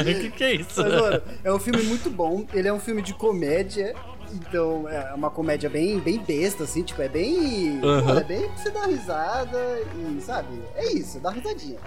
O 0.00 0.04
que, 0.04 0.30
que 0.30 0.44
é 0.44 0.54
isso? 0.54 0.82
Mas, 0.82 0.92
mano, 0.92 1.22
é 1.44 1.52
um 1.52 1.58
filme 1.58 1.82
muito 1.84 2.10
bom. 2.10 2.46
Ele 2.52 2.68
é 2.68 2.72
um 2.72 2.80
filme 2.80 3.00
de 3.00 3.14
comédia. 3.14 3.94
Então, 4.32 4.88
é 4.88 5.12
uma 5.14 5.30
comédia 5.30 5.68
bem, 5.70 5.98
bem 6.00 6.18
besta, 6.18 6.64
assim, 6.64 6.82
tipo, 6.82 7.00
é 7.02 7.08
bem. 7.08 7.80
Uhum. 7.82 8.02
pô, 8.04 8.10
é 8.14 8.24
bem 8.24 8.48
pra 8.48 8.56
você 8.56 8.70
dar 8.70 8.86
risada 8.86 9.58
e, 9.96 10.20
sabe? 10.20 10.60
É 10.74 10.92
isso, 10.92 11.18
dá 11.20 11.30
risadinha. 11.30 11.78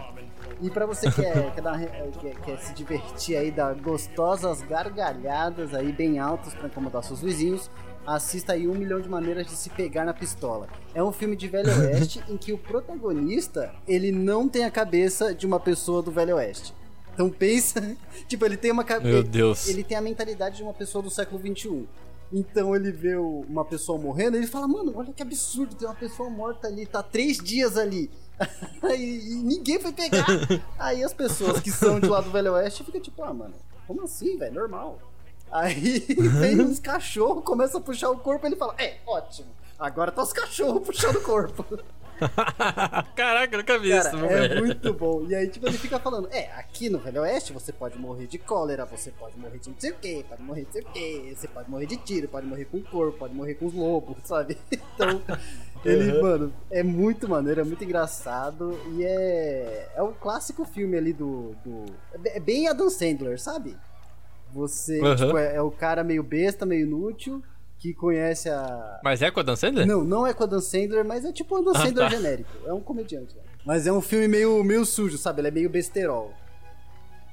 E 0.61 0.69
pra 0.69 0.85
você 0.85 1.09
que 1.09 1.21
quer, 1.21 1.51
quer, 1.53 1.61
dar, 1.61 1.73
uma- 1.75 1.87
quer, 2.19 2.35
quer 2.41 2.57
se 2.59 2.73
divertir 2.73 3.35
aí, 3.35 3.49
dar 3.51 3.73
gostosas 3.75 4.61
gargalhadas 4.61 5.73
aí 5.73 5.91
bem 5.91 6.19
altas 6.19 6.53
pra 6.53 6.67
incomodar 6.67 7.03
seus 7.03 7.19
vizinhos, 7.21 7.69
assista 8.05 8.53
aí 8.53 8.67
Um 8.67 8.73
Milhão 8.75 8.99
de 9.01 9.09
Maneiras 9.09 9.45
de 9.47 9.53
Se 9.53 9.69
Pegar 9.71 10.05
na 10.05 10.13
Pistola. 10.13 10.67
É 10.93 11.01
um 11.03 11.11
filme 11.11 11.35
de 11.35 11.47
Velho 11.47 11.69
Oeste 11.81 12.23
em 12.29 12.37
que 12.37 12.53
o 12.53 12.57
protagonista, 12.57 13.73
ele 13.87 14.11
não 14.11 14.47
tem 14.47 14.63
a 14.65 14.71
cabeça 14.71 15.33
de 15.33 15.45
uma 15.47 15.59
pessoa 15.59 16.01
do 16.01 16.11
Velho 16.11 16.35
Oeste. 16.35 16.73
Então 17.13 17.29
pensa, 17.29 17.95
tipo, 18.27 18.45
ele 18.45 18.55
tem 18.57 18.71
uma 18.71 18.83
Meu 18.83 18.87
cabeça. 18.87 19.23
Deus. 19.23 19.67
Ele 19.67 19.83
tem 19.83 19.97
a 19.97 20.01
mentalidade 20.01 20.57
de 20.57 20.63
uma 20.63 20.73
pessoa 20.73 21.03
do 21.03 21.09
século 21.09 21.41
XXI. 21.41 21.87
Então 22.33 22.75
ele 22.75 22.91
vê 22.91 23.15
uma 23.15 23.65
pessoa 23.65 23.99
morrendo 23.99 24.37
e 24.37 24.39
ele 24.39 24.47
fala, 24.47 24.67
mano, 24.67 24.93
olha 24.95 25.11
que 25.11 25.21
absurdo, 25.21 25.75
tem 25.75 25.87
uma 25.87 25.95
pessoa 25.95 26.29
morta 26.29 26.67
ali, 26.67 26.85
tá 26.85 27.03
três 27.03 27.37
dias 27.37 27.77
ali. 27.77 28.09
e, 28.97 29.33
e 29.33 29.35
ninguém 29.35 29.79
foi 29.79 29.91
pegar. 29.91 30.25
Aí 30.79 31.03
as 31.03 31.13
pessoas 31.13 31.59
que 31.59 31.69
são 31.69 31.99
de 31.99 32.07
lá 32.07 32.21
do 32.21 32.31
Velho 32.31 32.53
Oeste 32.53 32.83
ficam 32.83 33.01
tipo, 33.01 33.21
ah, 33.23 33.33
mano, 33.33 33.53
como 33.85 34.03
assim, 34.03 34.37
velho? 34.37 34.53
Normal. 34.53 34.99
Aí 35.51 35.99
vem 36.39 36.61
uns 36.61 36.79
cachorros, 36.79 37.43
começa 37.43 37.77
a 37.77 37.81
puxar 37.81 38.09
o 38.09 38.17
corpo 38.17 38.47
ele 38.47 38.55
fala, 38.55 38.73
é, 38.77 38.99
ótimo. 39.05 39.49
Agora 39.77 40.11
tá 40.11 40.23
os 40.23 40.31
cachorros 40.31 40.85
puxando 40.85 41.17
o 41.17 41.21
corpo. 41.21 41.65
Caraca, 43.15 43.57
nunca 43.57 43.77
vi 43.79 43.89
Cara, 43.89 44.09
isso, 44.09 44.17
meu 44.17 44.29
é 44.29 44.47
velho. 44.47 44.61
muito 44.65 44.93
bom. 44.93 45.25
E 45.27 45.35
aí, 45.35 45.47
tipo, 45.47 45.67
ele 45.67 45.77
fica 45.77 45.99
falando: 45.99 46.27
É, 46.31 46.51
aqui 46.53 46.89
no 46.89 46.99
Velho 46.99 47.21
Oeste 47.21 47.53
você 47.53 47.71
pode 47.73 47.97
morrer 47.97 48.27
de 48.27 48.37
cólera, 48.37 48.85
você 48.85 49.11
pode 49.11 49.37
morrer 49.39 49.57
de 49.59 49.69
não 49.69 49.75
sei 49.79 49.91
o 49.91 49.95
que, 49.95 50.23
pode 50.27 50.41
morrer 50.41 50.61
de 50.61 50.65
não 50.67 50.71
sei 50.73 50.81
o 50.81 50.85
que, 50.85 51.35
você 51.35 51.47
pode 51.47 51.69
morrer 51.69 51.85
de 51.85 51.97
tiro, 51.97 52.27
pode 52.27 52.45
morrer 52.47 52.65
com 52.65 52.77
o 52.77 52.83
corpo, 52.83 53.17
pode 53.17 53.33
morrer 53.33 53.55
com 53.55 53.65
os 53.65 53.73
lobos, 53.73 54.17
sabe? 54.25 54.57
Então, 54.71 55.21
ele, 55.83 56.11
Uhum. 56.11 56.21
mano, 56.21 56.53
é 56.69 56.83
muito 56.83 57.27
maneiro, 57.27 57.61
é 57.61 57.63
muito 57.63 57.83
engraçado 57.83 58.79
e 58.95 59.03
é. 59.03 59.89
É 59.95 60.03
um 60.03 60.13
clássico 60.13 60.63
filme 60.65 60.97
ali 60.97 61.13
do. 61.13 61.55
do 61.63 61.85
é 62.25 62.39
bem 62.39 62.67
Adam 62.67 62.89
Sandler, 62.89 63.39
sabe? 63.39 63.75
Você, 64.53 64.99
Uhum. 65.01 65.15
tipo, 65.15 65.37
é, 65.37 65.55
é 65.55 65.61
o 65.61 65.71
cara 65.71 66.03
meio 66.03 66.21
besta, 66.23 66.65
meio 66.65 66.85
inútil, 66.85 67.41
que 67.81 67.93
conhece 67.95 68.47
a. 68.47 68.99
Mas 69.03 69.21
é 69.23 69.31
com 69.31 69.39
a 69.39 69.43
Dan 69.43 69.55
Sandler? 69.55 69.87
Não, 69.87 70.03
não 70.03 70.27
é 70.27 70.33
com 70.33 70.43
o 70.43 70.47
Adam 70.47 70.61
Sandler, 70.61 71.03
mas 71.03 71.25
é 71.25 71.31
tipo 71.31 71.55
o 71.55 71.57
Adam 71.61 71.73
Ah, 71.75 71.79
Sandler 71.87 72.09
tá. 72.09 72.15
genérico. 72.15 72.49
É 72.65 72.71
um 72.71 72.79
comediante. 72.79 73.35
né? 73.35 73.41
Mas 73.65 73.87
é 73.87 73.91
um 73.91 74.01
filme 74.01 74.27
meio, 74.27 74.63
meio 74.63 74.85
sujo, 74.85 75.17
sabe? 75.17 75.41
Ele 75.41 75.47
é 75.47 75.51
meio 75.51 75.69
besterol. 75.69 76.31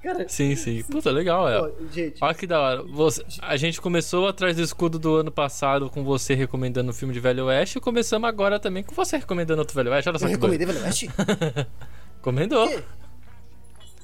Cara, 0.03 0.27
Sim, 0.29 0.55
sim. 0.57 0.83
Puta, 0.85 1.11
legal, 1.11 1.49
é. 1.49 1.73
gente, 1.93 2.23
Olha 2.23 2.33
que 2.35 2.47
da 2.47 2.61
hora. 2.61 2.83
Você- 2.85 3.23
a 3.43 3.57
gente 3.57 3.81
começou 3.81 4.29
atrás 4.29 4.55
do 4.57 4.63
escudo 4.63 4.99
do 4.99 5.17
ano 5.17 5.31
passado 5.31 5.91
com 5.91 6.03
você 6.05 6.35
recomendando 6.35 6.91
um 6.91 6.95
filme 6.95 7.13
de 7.13 7.19
Velho 7.21 7.47
Oeste 7.47 7.79
e 7.79 7.81
começamos 7.81 8.27
agora 8.29 8.59
também 8.61 8.83
com 8.85 8.95
você 8.95 9.17
recomendando 9.19 9.61
outro 9.61 9.75
Velho 9.75 9.91
Oeste. 9.91 10.09
Olha 10.09 10.19
só 10.19 10.25
eu 10.27 10.29
que 10.31 10.35
recomendei 10.37 10.67
Velho 10.67 10.81
Oeste? 10.85 11.11
Recomendou. 12.17 12.71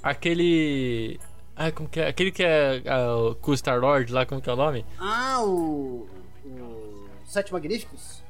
Aquele. 0.02 1.18
Ai, 1.56 1.72
como 1.72 1.88
que 1.88 2.00
é? 2.00 2.08
Aquele 2.08 2.30
que 2.32 2.42
é 2.42 2.82
ah, 2.86 3.16
o- 3.16 3.34
com 3.36 3.52
o 3.52 3.56
Star 3.56 3.78
Lord 3.80 4.12
lá, 4.12 4.26
como 4.26 4.40
que 4.42 4.50
é 4.50 4.52
o 4.52 4.56
nome? 4.56 4.84
Ah, 4.98 5.42
o. 5.44 6.06
O. 6.44 7.04
Sete 7.24 7.52
Magníficos? 7.52 8.22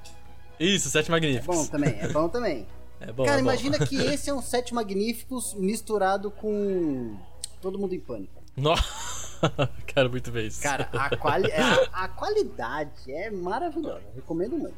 Isso, 0.59 0.89
Sete 0.89 1.09
É 1.09 1.13
Magníficos. 1.13 1.57
bom 1.57 1.67
também, 1.67 1.99
é 2.01 2.09
bom 2.09 2.29
também. 2.29 2.67
É 3.01 3.13
bom. 3.13 3.25
Cara, 3.25 3.39
é 3.41 3.43
bom. 3.43 3.51
imagina 3.51 3.79
que 3.85 3.97
esse 4.01 4.31
é 4.31 4.35
um 4.35 4.41
Sete 4.41 4.73
Magníficos 4.73 5.53
misturado 5.55 6.31
com. 6.31 7.17
Todo 7.61 7.79
mundo 7.79 7.93
em 7.95 8.01
pânico. 8.01 8.41
Nossa, 8.57 9.43
quero 9.87 10.09
muito 10.09 10.31
ver 10.31 10.47
isso. 10.47 10.63
Cara, 10.63 10.89
a, 10.93 11.15
quali 11.17 11.51
a, 11.53 11.83
a 12.05 12.09
qualidade 12.09 13.13
é 13.13 13.31
maravilhosa. 13.31 14.01
Recomendo 14.15 14.57
muito. 14.57 14.77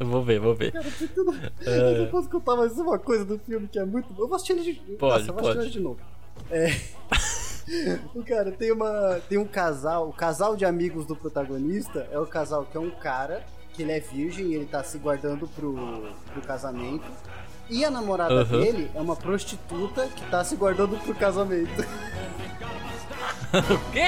vou 0.00 0.24
ver, 0.24 0.40
vou 0.40 0.54
ver. 0.54 0.72
Cara, 0.72 0.86
eu 1.00 1.08
tô- 1.08 1.34
eu 1.70 1.98
não 2.04 2.10
posso 2.10 2.28
contar 2.30 2.56
mais 2.56 2.72
uma 2.78 2.98
coisa 2.98 3.24
do 3.26 3.38
filme 3.38 3.68
que 3.68 3.78
é 3.78 3.84
muito 3.84 4.12
bom. 4.14 4.22
Eu 4.22 4.28
vou 4.28 4.36
assistir 4.36 4.54
ele 4.54 4.62
de 4.72 4.80
Pode, 4.96 5.26
Nossa, 5.26 5.32
pode. 5.34 5.70
de 5.70 5.78
novo. 5.80 6.00
É. 6.50 6.68
O 8.14 8.22
cara 8.24 8.50
tem 8.52 8.72
uma. 8.72 9.20
Tem 9.28 9.38
um 9.38 9.46
casal. 9.46 10.08
O 10.08 10.12
casal 10.12 10.56
de 10.56 10.64
amigos 10.64 11.06
do 11.06 11.16
protagonista 11.16 12.08
é 12.10 12.18
o 12.18 12.26
casal 12.26 12.64
que 12.64 12.76
é 12.76 12.80
um 12.80 12.90
cara, 12.90 13.42
que 13.72 13.82
ele 13.82 13.92
é 13.92 14.00
virgem 14.00 14.46
e 14.46 14.54
ele 14.54 14.66
tá 14.66 14.82
se 14.82 14.98
guardando 14.98 15.46
pro, 15.48 15.74
pro 16.32 16.42
casamento. 16.42 17.04
E 17.70 17.84
a 17.84 17.90
namorada 17.90 18.34
Aham. 18.34 18.60
dele 18.60 18.90
é 18.94 19.00
uma 19.00 19.16
prostituta 19.16 20.06
que 20.08 20.28
tá 20.30 20.44
se 20.44 20.56
guardando 20.56 20.98
pro 21.02 21.14
casamento. 21.14 21.70
O 23.70 23.92
quê? 23.92 24.00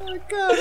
Ai, 0.00 0.18
cara. 0.28 0.56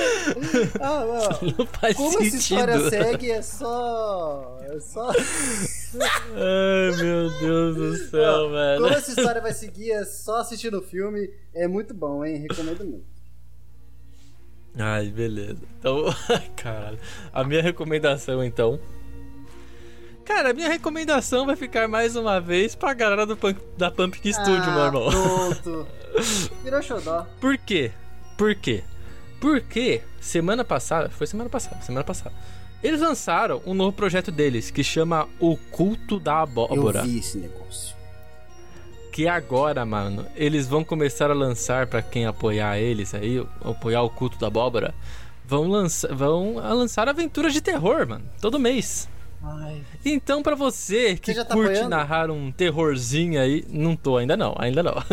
Ah, 0.82 1.06
não. 1.06 1.50
Não 1.58 1.66
faz 1.66 1.96
Como 1.96 2.12
sentido. 2.12 2.28
essa 2.28 2.38
história 2.38 2.90
segue 2.90 3.32
é 3.32 3.42
só. 3.42 4.58
É 4.62 4.80
só. 4.80 5.10
Ai, 5.10 7.04
meu 7.04 7.30
Deus 7.40 7.76
do 7.76 7.98
céu, 8.10 8.44
Como 8.44 8.52
velho. 8.54 8.88
essa 8.88 9.10
história 9.10 9.42
vai 9.42 9.54
seguir 9.54 9.92
é 9.92 10.06
só 10.06 10.38
assistindo 10.38 10.78
o 10.80 10.84
filme. 10.84 11.30
É 11.54 11.68
muito 11.68 11.94
bom, 11.94 12.24
hein? 12.24 12.38
Recomendo 12.38 12.86
muito. 12.86 13.06
Ai, 14.78 15.08
beleza. 15.10 15.64
Então, 15.80 16.04
caralho. 16.56 17.00
A 17.34 17.44
minha 17.44 17.62
recomendação, 17.62 18.44
então. 18.44 18.80
Cara, 20.30 20.54
minha 20.54 20.70
recomendação 20.70 21.44
vai 21.48 21.56
ficar 21.56 21.88
mais 21.88 22.16
uma 22.16 22.40
vez 22.40 22.76
pra 22.76 22.94
galera 22.94 23.26
do 23.26 23.36
Punk, 23.36 23.60
da 23.76 23.90
Pumpkin 23.90 24.32
Studio, 24.32 24.62
Ah, 24.64 24.76
meu 24.76 24.86
irmão. 24.86 25.10
Pronto. 25.10 25.88
Virou 26.64 26.84
xodó. 26.84 27.26
Por 27.42 27.58
quê? 27.58 27.92
Por 28.38 28.54
quê? 28.54 28.84
Porque 29.42 30.04
semana 30.22 30.64
passada, 30.64 31.10
foi 31.10 31.26
semana 31.26 31.50
passada, 31.50 31.82
semana 31.82 32.04
passada, 32.06 32.32
eles 32.84 33.02
lançaram 33.02 33.60
um 33.66 33.74
novo 33.74 33.92
projeto 33.92 34.32
deles 34.32 34.70
que 34.70 34.84
chama 34.84 35.28
O 35.40 35.58
Culto 35.58 36.20
da 36.20 36.44
Abóbora. 36.44 37.00
Eu 37.00 37.06
vi 37.06 37.18
esse 37.18 37.40
negócio. 37.40 37.96
Que 39.12 39.28
agora, 39.28 39.84
mano, 39.84 40.28
eles 40.36 40.68
vão 40.68 40.84
começar 40.84 41.32
a 41.32 41.34
lançar 41.34 41.88
pra 41.88 42.04
quem 42.04 42.28
apoiar 42.28 42.78
eles 42.78 43.16
aí, 43.16 43.44
apoiar 43.66 44.04
o 44.04 44.12
Culto 44.12 44.38
da 44.38 44.46
Abóbora, 44.46 44.94
vão 45.44 45.68
lançar, 45.68 46.14
vão 46.14 46.58
lançar 46.58 47.10
aventuras 47.10 47.52
de 47.52 47.62
terror, 47.62 48.08
mano, 48.08 48.26
todo 48.40 48.60
mês. 48.60 49.10
Ai. 49.42 49.82
Então, 50.06 50.44
pra 50.44 50.56
você 50.56 51.16
que 51.18 51.34
Você 51.34 51.46
tá 51.46 51.54
curte 51.54 51.70
apoiando? 51.72 51.90
narrar 51.90 52.30
um 52.30 52.52
terrorzinho 52.52 53.40
aí, 53.42 53.64
não 53.70 53.96
tô 53.96 54.18
ainda 54.18 54.36
não, 54.36 54.54
ainda 54.58 54.84
não. 54.84 54.96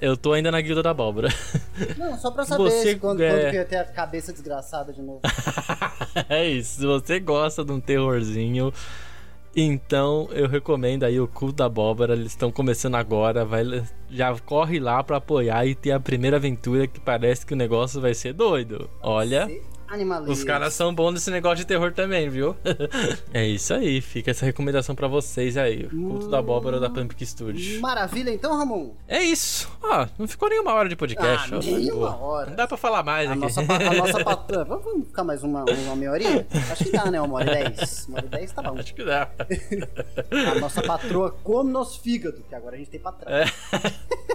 Eu 0.00 0.16
tô 0.16 0.32
ainda 0.32 0.50
na 0.50 0.60
Guilda 0.62 0.82
da 0.82 0.90
Abóbora. 0.90 1.28
Não, 1.98 2.16
só 2.18 2.30
pra 2.30 2.44
saber 2.46 2.62
Você 2.70 2.94
quando, 2.94 3.20
é- 3.22 3.28
quando 3.30 3.50
que 3.50 3.56
ia 3.56 3.64
ter 3.66 3.76
a 3.76 3.84
cabeça 3.84 4.32
desgraçada 4.32 4.94
de 4.94 5.02
novo. 5.02 5.20
é 6.26 6.48
isso, 6.48 6.80
se 6.80 6.86
você 6.86 7.20
gosta 7.20 7.62
de 7.62 7.70
um 7.70 7.78
terrorzinho, 7.78 8.72
então 9.54 10.26
eu 10.32 10.48
recomendo 10.48 11.04
aí 11.04 11.20
o 11.20 11.28
Culto 11.28 11.56
da 11.56 11.66
Abóbora, 11.66 12.14
eles 12.14 12.28
estão 12.28 12.50
começando 12.50 12.94
agora, 12.94 13.44
vai, 13.44 13.62
já 14.08 14.34
corre 14.38 14.80
lá 14.80 15.02
pra 15.04 15.18
apoiar 15.18 15.66
e 15.66 15.74
ter 15.74 15.92
a 15.92 16.00
primeira 16.00 16.38
aventura 16.38 16.86
que 16.86 16.98
parece 16.98 17.44
que 17.44 17.52
o 17.52 17.56
negócio 17.56 18.00
vai 18.00 18.14
ser 18.14 18.32
doido. 18.32 18.88
Olha, 19.02 19.50
Os 20.28 20.44
caras 20.44 20.74
são 20.74 20.94
bons 20.94 21.12
nesse 21.14 21.30
negócio 21.30 21.58
de 21.58 21.66
terror 21.66 21.92
também, 21.92 22.28
viu? 22.28 22.56
é 23.32 23.46
isso 23.46 23.74
aí, 23.74 24.00
fica 24.00 24.30
essa 24.30 24.44
recomendação 24.44 24.94
pra 24.94 25.08
vocês 25.08 25.56
aí, 25.56 25.86
o 25.86 25.90
Culto 25.90 26.28
da 26.28 26.38
Abóbora 26.38 26.78
da 26.78 26.88
Pumpkin 26.90 27.24
Studio. 27.24 27.80
Maravilha, 27.80 28.30
então, 28.30 28.56
Ramon. 28.56 28.90
É 29.08 29.22
isso. 29.22 29.68
Ó, 29.82 30.06
não 30.18 30.28
ficou 30.28 30.48
nenhuma 30.48 30.72
hora 30.74 30.88
de 30.88 30.96
podcast. 30.96 31.54
Ah, 31.54 31.58
ó, 31.58 31.60
nem 31.60 31.90
boa. 31.90 32.10
uma 32.10 32.16
hora. 32.16 32.50
Não 32.50 32.56
dá 32.56 32.66
pra 32.68 32.76
falar 32.76 33.02
mais 33.02 33.28
A 33.28 33.32
aqui. 33.32 33.40
nossa, 33.40 33.60
a 33.60 33.94
nossa 33.94 34.22
patroa. 34.24 34.64
Vamos 34.64 34.84
vamos 34.84 35.06
ficar 35.08 35.24
mais 35.24 35.42
uma, 35.42 35.64
uma 35.64 35.96
meia 35.96 36.12
horinha? 36.12 36.46
Acho 36.70 36.84
que 36.84 36.90
dá, 36.90 37.10
né? 37.10 37.20
Uma 37.20 37.36
hora 37.36 37.60
e 37.60 37.70
dez. 37.70 38.06
Uma 38.08 38.18
hora 38.18 38.26
e 38.26 38.28
dez 38.30 38.52
tá 38.52 38.62
bom. 38.62 38.78
Acho 38.78 38.94
que 38.94 39.04
dá. 39.04 39.28
A 40.50 40.54
nossa 40.60 40.82
patroa 40.82 41.30
come 41.42 41.70
nosso 41.70 42.00
fígado, 42.00 42.42
que 42.48 42.54
agora 42.54 42.76
a 42.76 42.78
gente 42.78 42.90
tem 42.90 43.00
patrão. 43.00 43.32
É. 43.32 43.44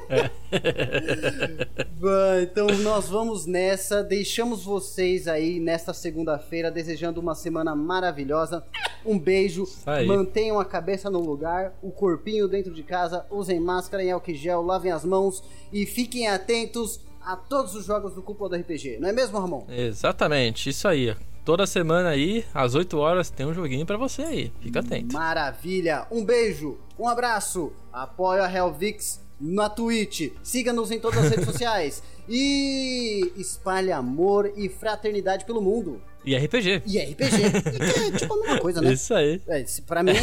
Bom, 1.99 2.39
então 2.41 2.67
nós 2.83 3.07
vamos 3.09 3.45
nessa. 3.45 4.03
Deixamos 4.03 4.63
vocês 4.63 5.27
aí 5.27 5.59
nesta 5.59 5.93
segunda-feira, 5.93 6.69
desejando 6.71 7.19
uma 7.19 7.35
semana 7.35 7.75
maravilhosa. 7.75 8.63
Um 9.05 9.17
beijo. 9.17 9.65
Mantenham 10.05 10.59
a 10.59 10.65
cabeça 10.65 11.09
no 11.09 11.19
lugar, 11.19 11.73
o 11.81 11.91
corpinho 11.91 12.47
dentro 12.47 12.73
de 12.73 12.83
casa. 12.83 13.25
Usem 13.29 13.59
máscara 13.59 14.03
em 14.03 14.11
álcool 14.11 14.33
gel, 14.33 14.61
lavem 14.61 14.91
as 14.91 15.03
mãos 15.03 15.43
e 15.71 15.85
fiquem 15.85 16.27
atentos 16.27 16.99
a 17.21 17.35
todos 17.35 17.75
os 17.75 17.85
jogos 17.85 18.13
do 18.13 18.21
Cúpula 18.21 18.49
do 18.49 18.55
RPG. 18.55 18.99
Não 18.99 19.09
é 19.09 19.11
mesmo, 19.11 19.39
Ramon? 19.39 19.65
Exatamente, 19.67 20.69
isso 20.69 20.87
aí. 20.87 21.15
Toda 21.43 21.67
semana 21.67 22.09
aí, 22.09 22.43
às 22.53 22.73
8 22.73 22.97
horas, 22.97 23.29
tem 23.29 23.45
um 23.45 23.53
joguinho 23.53 23.85
pra 23.85 23.97
você 23.97 24.23
aí. 24.23 24.51
Fica 24.61 24.79
atento. 24.79 25.13
Maravilha! 25.13 26.07
Um 26.11 26.25
beijo, 26.25 26.77
um 26.97 27.07
abraço, 27.07 27.71
apoio 27.93 28.43
a 28.43 28.51
Helvix 28.51 29.24
na 29.39 29.69
Twitch, 29.69 30.31
siga-nos 30.43 30.91
em 30.91 30.99
todas 30.99 31.25
as 31.25 31.29
redes 31.29 31.45
sociais 31.51 32.01
e 32.27 33.31
espalhe 33.37 33.91
amor 33.91 34.51
e 34.55 34.69
fraternidade 34.69 35.45
pelo 35.45 35.61
mundo. 35.61 36.01
E 36.25 36.35
RPG. 36.35 36.81
E 36.87 36.97
RPG, 36.97 37.15
e 37.15 37.93
que 37.93 37.99
é 37.99 38.11
tipo 38.11 38.33
a 38.33 38.37
mesma 38.41 38.59
coisa, 38.59 38.81
né? 38.81 38.93
Isso 38.93 39.13
aí. 39.13 39.39
É, 39.47 39.63
pra, 39.85 40.01
mim, 40.01 40.13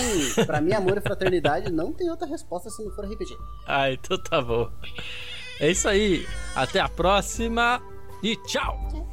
pra 0.47 0.61
mim, 0.61 0.73
amor 0.73 0.99
e 0.99 1.01
fraternidade 1.01 1.71
não 1.71 1.93
tem 1.93 2.11
outra 2.11 2.27
resposta 2.27 2.69
se 2.71 2.83
não 2.83 2.91
for 2.91 3.05
RPG. 3.05 3.37
Ah, 3.67 3.91
então 3.93 4.21
tá 4.21 4.43
bom. 4.43 4.69
É 5.61 5.71
isso 5.71 5.89
aí. 5.89 6.27
Até 6.57 6.81
a 6.81 6.89
próxima. 6.89 7.81
e 8.21 8.35
tchau! 8.47 9.12